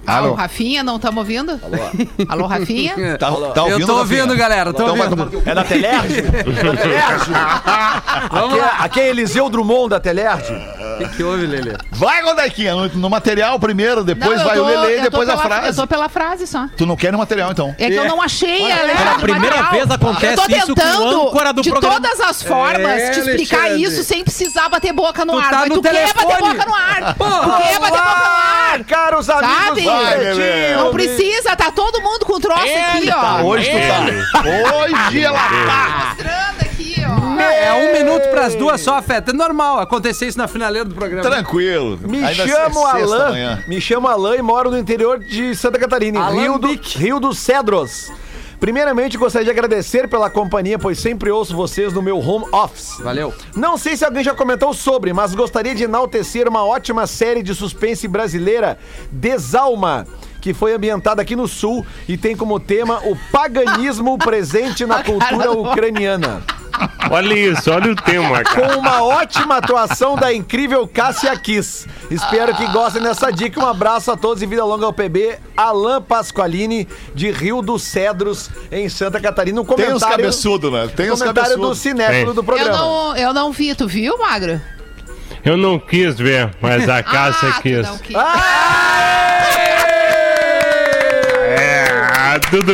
Ah, 0.08 0.22
o 0.22 0.26
Alô. 0.28 0.34
Rafinha, 0.36 0.84
não 0.84 0.96
estamos 0.96 1.18
ouvindo? 1.18 1.52
Alô? 1.62 2.26
Alô, 2.30 2.48
Rafinha? 2.48 2.96
Tá, 3.20 3.28
tá 3.54 3.64
ouvindo, 3.64 3.82
eu 3.82 3.88
tô 3.88 3.98
Rafinha? 3.98 4.22
ouvindo, 4.24 4.36
galera. 4.38 4.72
Tô 4.74 4.84
Então 4.84 4.98
ouvindo. 4.98 5.44
É 5.46 5.54
da 5.54 5.64
Telerge? 5.66 6.24
É 6.24 6.64
da 6.64 6.78
Telerge? 6.82 7.32
Aqui, 8.32 8.60
é, 8.60 8.84
aqui 8.84 9.00
é 9.02 9.08
Eliseu 9.10 9.50
Drummond 9.50 9.90
da 9.90 10.00
Telerge. 10.00 10.54
O 10.54 10.98
que, 11.00 11.10
que 11.18 11.24
houve, 11.24 11.46
Lelê? 11.46 11.74
Vai, 11.92 12.22
Rodaiquinha, 12.24 12.74
no, 12.74 12.88
no 12.90 13.10
material 13.10 13.60
primeiro, 13.60 14.04
depois 14.04 14.38
Não, 14.40 14.46
vai 14.48 14.56
tô- 14.58 14.64
o 14.64 14.68
Lelê 14.68 15.00
e 15.00 15.02
depois 15.02 15.28
a 15.30 15.34
pela- 15.38 15.44
frase. 15.46 15.68
Eu 15.68 15.76
tô 15.76 15.88
pela 15.88 16.10
frase 16.10 16.48
só. 16.48 16.68
Tu 16.78 16.86
não 16.86 16.96
quer 16.96 17.12
no 17.12 17.18
material, 17.18 17.52
então. 17.52 17.76
É 17.78 17.88
que 17.90 17.96
eu 17.96 18.06
não 18.06 18.22
achei 18.22 18.72
a 18.72 18.82
letra 18.84 18.98
Pela 19.06 19.20
primeira 19.20 19.56
material. 19.58 19.72
vez 19.88 19.92
acontece 19.92 20.42
eu 20.42 20.48
tô 20.48 20.56
isso 20.56 20.66
com 20.68 20.72
o 20.72 20.76
tentando, 20.76 21.22
âncora 21.28 21.54
do 21.54 21.62
de 21.62 21.70
programa. 21.70 21.96
todas 22.02 22.20
as 22.22 22.42
formas, 22.42 23.02
É, 23.02 23.10
te 23.12 23.20
explicar 23.20 23.58
Alexandre. 23.60 23.84
isso 23.84 24.04
sem 24.04 24.24
precisar 24.24 24.70
bater 24.70 24.94
boca 24.94 25.26
no 25.26 25.34
Tu 25.34 25.40
ar. 25.40 25.50
tá 25.50 25.58
mas 25.60 25.70
no 25.70 25.76
tu 25.76 25.82
quer 25.82 25.94
bater 26.14 26.14
telefone. 26.26 26.54
boca 26.54 26.66
no 26.66 26.76
ar. 26.76 27.16
Pô, 27.16 27.26
tu 27.26 27.58
quer 27.62 27.80
bater 27.80 27.98
boca 27.98 28.20
no 28.20 28.26
ar. 28.26 28.84
caros 28.88 29.30
amigos 29.30 29.84
Vai, 30.04 30.18
Lelê. 30.18 30.76
Não 30.76 30.92
precisa, 30.92 31.56
tá 31.56 31.72
todo 31.72 32.02
mundo 32.02 32.26
com 32.26 32.40
troço 32.40 32.62
aqui, 32.64 33.08
Tá, 33.08 33.40
ó. 33.42 33.46
hoje 33.46 33.70
tu 33.70 33.88
tá. 33.88 34.42
Hoje 34.78 35.24
ela 35.24 35.38
tá. 35.40 36.08
Mostrando 36.10 36.62
aqui, 36.62 36.96
ó. 37.06 37.40
É 37.40 37.74
um 37.74 37.94
minuto 37.94 38.30
pras 38.30 38.56
duas 38.56 38.82
só, 38.82 39.02
Feta. 39.02 39.32
É 39.32 39.34
normal 39.34 39.80
acontecer 39.80 40.28
isso 40.28 40.38
na 40.38 40.48
finaleira 40.48 40.86
do 40.88 40.96
programa. 40.96 41.30
Tranquilo. 41.30 42.00
Me 42.02 42.24
Ainda 42.24 42.44
é 42.44 42.48
chamo 42.48 42.92
sexta 42.92 43.16
Alain. 43.28 43.64
Me 43.68 43.80
chamo 43.82 44.08
Alain 44.08 44.40
e 44.40 44.42
moro 44.42 44.72
no 44.72 44.78
interior 44.78 45.20
de 45.20 45.56
Santa 45.56 45.78
Catarina, 45.80 46.32
em 46.32 46.40
Rio, 46.40 46.58
do. 46.58 46.68
Rio 46.98 47.20
dos 47.20 47.38
Cedros. 47.40 48.12
Primeiramente, 48.60 49.18
gostaria 49.18 49.46
de 49.46 49.52
agradecer 49.52 50.08
pela 50.08 50.30
companhia, 50.30 50.80
pois 50.80 50.98
sempre 51.00 51.30
ouço 51.30 51.56
vocês 51.56 51.94
no 51.94 52.02
meu 52.02 52.18
home 52.18 52.46
office. 52.52 52.98
Valeu. 53.00 53.34
Não 53.56 53.78
sei 53.78 53.96
se 53.96 54.04
alguém 54.04 54.24
já 54.24 54.34
comentou 54.34 54.74
sobre, 54.74 55.14
mas 55.14 55.36
gostaria 55.36 55.76
de 55.76 55.84
enaltecer 55.84 56.48
uma 56.48 56.66
ótima 56.66 57.06
série 57.06 57.44
de 57.44 57.54
suspense 57.54 58.08
brasileira, 58.08 58.80
Desalma, 59.12 60.08
que 60.42 60.54
foi 60.54 60.74
ambientada 60.74 61.22
aqui 61.22 61.36
no 61.36 61.48
Sul 61.48 61.86
e 62.08 62.18
tem 62.18 62.36
como 62.36 62.60
tema 62.60 63.00
o 63.06 63.16
paganismo 63.32 64.18
presente 64.20 64.86
na 64.86 65.04
cultura 65.04 65.52
ucraniana. 65.52 66.42
Olha 67.10 67.34
isso, 67.34 67.72
olha 67.72 67.92
o 67.92 67.96
tema, 67.96 68.44
cara. 68.44 68.74
Com 68.74 68.80
uma 68.80 69.02
ótima 69.04 69.58
atuação 69.58 70.16
da 70.16 70.32
incrível 70.32 70.88
Cássia 70.88 71.36
Kiss. 71.36 71.88
Espero 72.12 72.54
que 72.56 72.68
gostem 72.68 73.02
dessa 73.02 73.32
dica. 73.32 73.60
Um 73.60 73.66
abraço 73.68 74.12
a 74.12 74.18
todos 74.18 74.44
e 74.44 74.46
vida 74.46 74.64
longa 74.64 74.86
ao 74.86 74.94
PB. 74.94 75.40
Alan 75.56 76.00
Pasqualini, 76.04 76.88
de 77.16 77.32
Rio 77.32 77.64
dos 77.64 77.82
Cedros, 77.82 78.52
em 78.72 78.88
Santa 78.90 79.20
Catarina. 79.20 79.60
Um 79.60 79.66
Tem 79.66 79.76
comentário, 79.76 79.96
uns 79.96 80.04
cabeçudos, 80.04 80.72
né? 80.72 80.88
Tem 80.96 81.12
uns 81.12 81.20
comentário 81.20 81.50
do 81.50 81.56
cabeçudos. 81.56 81.80
cinéfilo 81.80 82.26
Tem. 82.26 82.34
do 82.36 82.42
Eu 82.42 82.44
programa. 82.44 82.78
não, 82.78 83.18
eu 83.18 83.34
não 83.34 83.52
vi, 83.52 83.74
tu 83.74 83.88
viu, 83.88 84.16
Magro? 84.20 84.62
Eu 85.44 85.58
não 85.58 85.80
quis 85.80 86.16
ver, 86.16 86.52
mas 86.62 86.88
a 86.88 87.02
Cássia 87.02 87.50
ah, 87.50 87.54
tu 87.54 87.62
quis. 87.64 87.88
não 87.88 87.98
quis. 87.98 88.16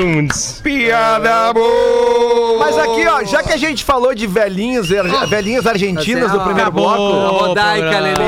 Mundo. 0.05 0.34
Piada 0.61 1.53
boa. 1.53 2.59
Mas 2.59 2.78
aqui, 2.78 3.07
ó, 3.07 3.24
já 3.26 3.43
que 3.43 3.51
a 3.51 3.57
gente 3.57 3.84
falou 3.84 4.14
de 4.14 4.26
velhinhas, 4.28 4.89
er- 4.91 5.03
velhinhas 5.28 5.66
argentinas 5.66 6.32
no 6.32 6.39
primeiro 6.41 6.70
Acabou. 6.70 6.95
bloco. 6.95 7.36
A 7.43 7.47
Rodaica. 7.47 7.99
Lelê. 7.99 8.24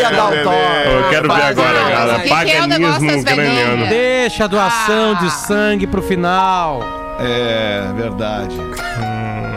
Ia 0.00 0.10
dar 0.10 0.28
Lelê. 0.30 0.42
toque. 0.42 0.56
Eu 0.56 1.10
quero 1.10 1.28
ver 1.34 1.42
agora, 1.42 1.78
cara. 1.90 2.12
o 2.12 2.24
o 2.24 2.28
Paganismo 2.28 3.20
ucraniano. 3.20 3.86
Deixa 3.88 4.44
a 4.44 4.46
doação 4.46 5.14
de 5.16 5.30
sangue 5.32 5.86
pro 5.86 6.02
final. 6.02 6.80
É, 7.18 7.90
verdade. 7.96 8.56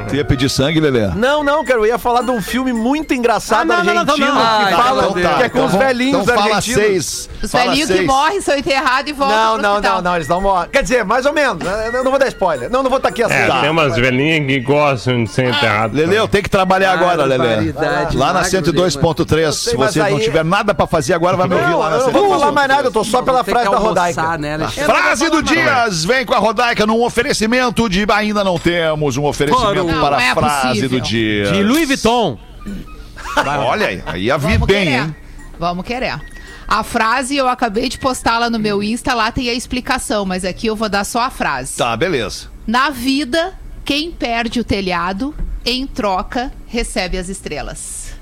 Tu 0.10 0.16
ia 0.16 0.26
pedir 0.26 0.50
sangue, 0.50 0.80
Lelê? 0.80 1.08
Não, 1.16 1.44
não, 1.44 1.64
cara, 1.64 1.80
eu 1.80 1.86
ia 1.86 1.98
falar 1.98 2.22
de 2.22 2.32
um 2.32 2.42
filme 2.42 2.74
muito 2.74 3.14
engraçado 3.14 3.62
Ah, 3.62 3.66
não, 3.66 3.84
não, 3.84 3.94
não, 3.94 4.02
argentino 4.02 4.28
não, 4.28 4.36
não. 4.36 4.42
que 4.42 4.64
Ai, 4.66 4.74
fala 4.74 5.02
meu 5.04 5.12
Deus. 5.14 5.36
que 5.38 5.44
é 5.44 5.50
com 5.50 5.66
os 5.66 5.72
vamos- 5.72 5.86
velhinhos 5.88 6.22
então 6.24 6.36
fala 6.36 6.56
argentinos. 6.56 6.84
seis. 6.84 7.30
Os 7.44 7.52
Fala 7.52 7.64
velhinhos 7.66 7.88
que 7.90 7.96
seis. 7.96 8.08
morrem 8.08 8.42
são 8.42 8.58
enterrados 8.58 9.10
e 9.10 9.14
voltam 9.14 9.38
Não, 9.38 9.54
pro 9.54 9.62
não, 9.62 9.72
hospital. 9.76 9.96
não, 9.96 10.02
não, 10.02 10.16
eles 10.16 10.28
não 10.28 10.42
morrem. 10.42 10.70
Quer 10.70 10.84
dizer, 10.84 11.06
mais 11.06 11.26
ou 11.26 11.34
menos. 11.34 11.64
né? 11.64 11.90
Eu 11.94 12.04
não 12.04 12.12
vou 12.12 12.20
dar 12.20 12.28
spoiler. 12.28 12.70
Não, 12.70 12.82
não 12.84 12.90
vou 12.90 12.98
estar 12.98 13.10
aqui 13.10 13.24
assim. 13.24 13.34
É, 13.34 13.62
tem 13.62 13.70
umas 13.70 13.96
velhinhas 13.96 14.46
que 14.48 14.60
gostam 14.60 15.24
de 15.24 15.30
ser 15.30 15.50
enterradas. 15.50 15.96
Lelê, 15.96 16.18
eu 16.20 16.28
tenho 16.28 16.44
que 16.44 16.50
trabalhar 16.50 16.92
agora, 16.94 17.24
Lelê. 17.24 17.38
Barbaridade, 17.48 18.18
Lá 18.18 18.28
na 18.28 18.34
magro, 18.42 18.50
102.3. 18.50 19.52
Se 19.56 19.78
mas 19.78 19.94
você 19.94 20.00
não 20.00 20.06
aí- 20.08 20.20
tiver 20.20 20.44
nada 20.44 20.74
pra 20.74 20.86
fazer 20.88 21.14
agora, 21.14 21.38
vai 21.38 21.48
me 21.48 21.56
ouvir 21.56 21.70
Não, 21.70 21.80
lá 21.80 21.90
na 21.92 21.96
eu 21.98 22.06
não 22.06 22.12
vou 22.12 22.30
falar 22.30 22.52
mais 22.52 22.68
102.3. 22.68 22.76
nada, 22.76 22.88
eu 22.88 22.92
tô 22.92 23.04
só 23.04 23.22
pela 23.22 23.38
Tem 23.44 23.46
que 23.46 23.52
frase 23.52 23.70
da 23.70 23.78
almoçar, 23.78 23.88
Rodaica. 24.06 24.38
né, 24.38 24.54
Alexandre? 24.56 24.84
Frase 24.94 25.30
do 25.30 25.42
Dias 25.44 26.04
vem 26.06 26.26
com 26.26 26.34
a 26.34 26.38
Rodaica 26.40 26.86
num 26.86 27.02
oferecimento 27.04 27.88
de 27.90 28.06
ainda 28.10 28.44
não 28.44 28.58
temos 28.58 29.18
um 29.18 29.26
oferecimento 29.26 29.99
Não, 30.02 30.08
para 30.10 30.24
é 30.24 30.30
a 30.32 30.36
frase 30.36 30.68
possível. 30.68 30.90
do 30.90 31.02
dia. 31.02 31.52
De 31.52 31.64
Louis 31.64 31.88
Vuitton. 31.88 32.40
Olha 33.68 33.88
aí, 33.88 34.04
aí 34.06 34.24
ia 34.24 34.38
vir 34.38 34.54
Vamos 34.54 34.68
bem, 34.68 34.86
querer. 34.86 35.00
hein? 35.04 35.16
Vamos 35.60 35.86
querer. 35.86 36.20
A 36.68 36.84
frase 36.84 37.36
eu 37.36 37.48
acabei 37.48 37.90
de 37.90 37.98
postá 37.98 38.38
lá 38.38 38.50
no 38.50 38.60
meu 38.60 38.84
Insta, 38.84 39.14
lá 39.14 39.32
tem 39.32 39.50
a 39.50 39.54
explicação, 39.54 40.26
mas 40.26 40.46
aqui 40.46 40.68
eu 40.68 40.76
vou 40.76 40.88
dar 40.90 41.04
só 41.04 41.22
a 41.22 41.30
frase. 41.30 41.76
Tá, 41.78 41.96
beleza. 41.98 42.48
Na 42.68 42.90
vida, 42.92 43.54
quem 43.84 44.12
perde 44.12 44.60
o 44.60 44.64
telhado, 44.64 45.34
em 45.66 45.88
troca, 45.88 46.52
recebe 46.68 47.18
as 47.18 47.28
estrelas. 47.28 48.14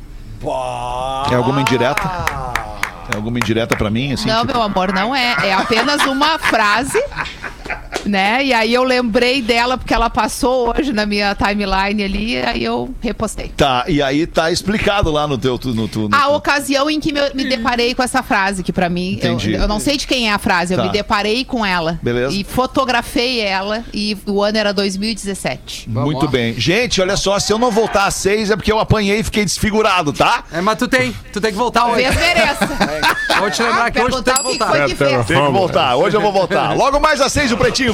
É 1.31 1.35
alguma 1.35 1.61
indireta? 1.61 2.01
É 3.11 3.15
alguma 3.15 3.37
indireta 3.39 3.75
pra 3.75 3.89
mim, 3.89 4.13
assim? 4.13 4.27
não, 4.27 4.41
tipo- 4.41 4.53
meu 4.53 4.61
amor, 4.61 4.93
não 4.93 5.13
é. 5.15 5.35
É 5.47 5.53
apenas 5.53 6.01
uma 6.05 6.37
frase, 6.39 7.01
né? 8.07 8.43
E 8.45 8.53
aí 8.53 8.73
eu 8.73 8.83
lembrei 8.83 9.41
dela 9.41 9.77
porque 9.77 9.93
ela 9.93 10.09
passou 10.09 10.73
hoje 10.77 10.91
na 10.93 11.05
minha 11.05 11.35
timeline 11.35 12.03
ali, 12.03 12.37
aí 12.37 12.63
eu 12.63 12.93
repostei. 13.01 13.49
Tá, 13.55 13.85
e 13.87 14.01
aí 14.01 14.25
tá 14.27 14.51
explicado 14.51 15.11
lá 15.11 15.27
no 15.27 15.37
teu... 15.37 15.59
No, 15.65 15.87
tu- 15.87 16.07
no, 16.09 16.15
A 16.15 16.29
ocasião 16.29 16.89
em 16.89 16.99
que 16.99 17.11
me, 17.11 17.19
me 17.33 17.45
deparei 17.45 17.93
com 17.93 18.01
essa 18.03 18.21
frase, 18.23 18.63
que 18.63 18.71
pra 18.73 18.89
mim, 18.89 19.19
eu, 19.21 19.33
Entendi. 19.33 19.53
eu 19.53 19.67
não 19.67 19.79
sei 19.79 19.97
de 19.97 20.05
quem 20.07 20.29
é 20.29 20.33
a 20.33 20.37
frase, 20.37 20.73
eu 20.73 20.77
Tá. 20.77 20.83
me 20.85 20.91
deparei 20.91 21.43
com 21.43 21.65
ela. 21.65 21.99
Beleza. 22.01 22.33
E 22.35 22.43
fotografei 22.43 23.39
ela, 23.39 23.83
e 23.93 24.15
o 24.25 24.41
ano 24.43 24.57
era 24.57 24.73
2017. 24.73 25.89
Muito 25.89 26.27
bem. 26.27 26.53
Gente, 26.59 27.01
olha 27.01 27.17
só, 27.17 27.39
se 27.39 27.51
eu 27.51 27.57
não 27.57 27.71
voltar 27.71 28.05
às 28.05 28.15
seis 28.15 28.51
é 28.51 28.55
porque 28.55 28.71
eu 28.71 28.79
apanhei 28.79 29.19
e 29.19 29.23
fiquei 29.23 29.43
desfigurado, 29.43 30.13
tá? 30.13 30.43
É, 30.51 30.61
mas 30.61 30.77
tu 30.77 30.87
tem, 30.87 31.13
tu 31.33 31.41
tem 31.41 31.51
que 31.51 31.57
voltar 31.57 31.85
hoje. 31.87 32.03
Talvez 32.03 32.15
mereça. 32.15 32.67
Vou 33.39 33.51
te 33.51 33.61
lembrar 33.61 33.91
que 33.91 33.99
hoje 34.01 34.11
tu 34.15 34.23
tem 34.23 34.33
que 34.33 34.39
que 34.39 34.43
voltar. 34.57 34.85
que 34.87 34.95
fez. 34.95 35.25
Tem 35.25 35.45
que 35.45 35.51
voltar, 35.51 35.95
hoje 35.95 36.15
eu 36.17 36.21
vou 36.21 36.31
voltar. 36.31 36.75
Logo 36.75 36.99
mais 36.99 37.21
às 37.21 37.31
seis 37.31 37.51
o 37.51 37.57
Pretinho 37.57 37.93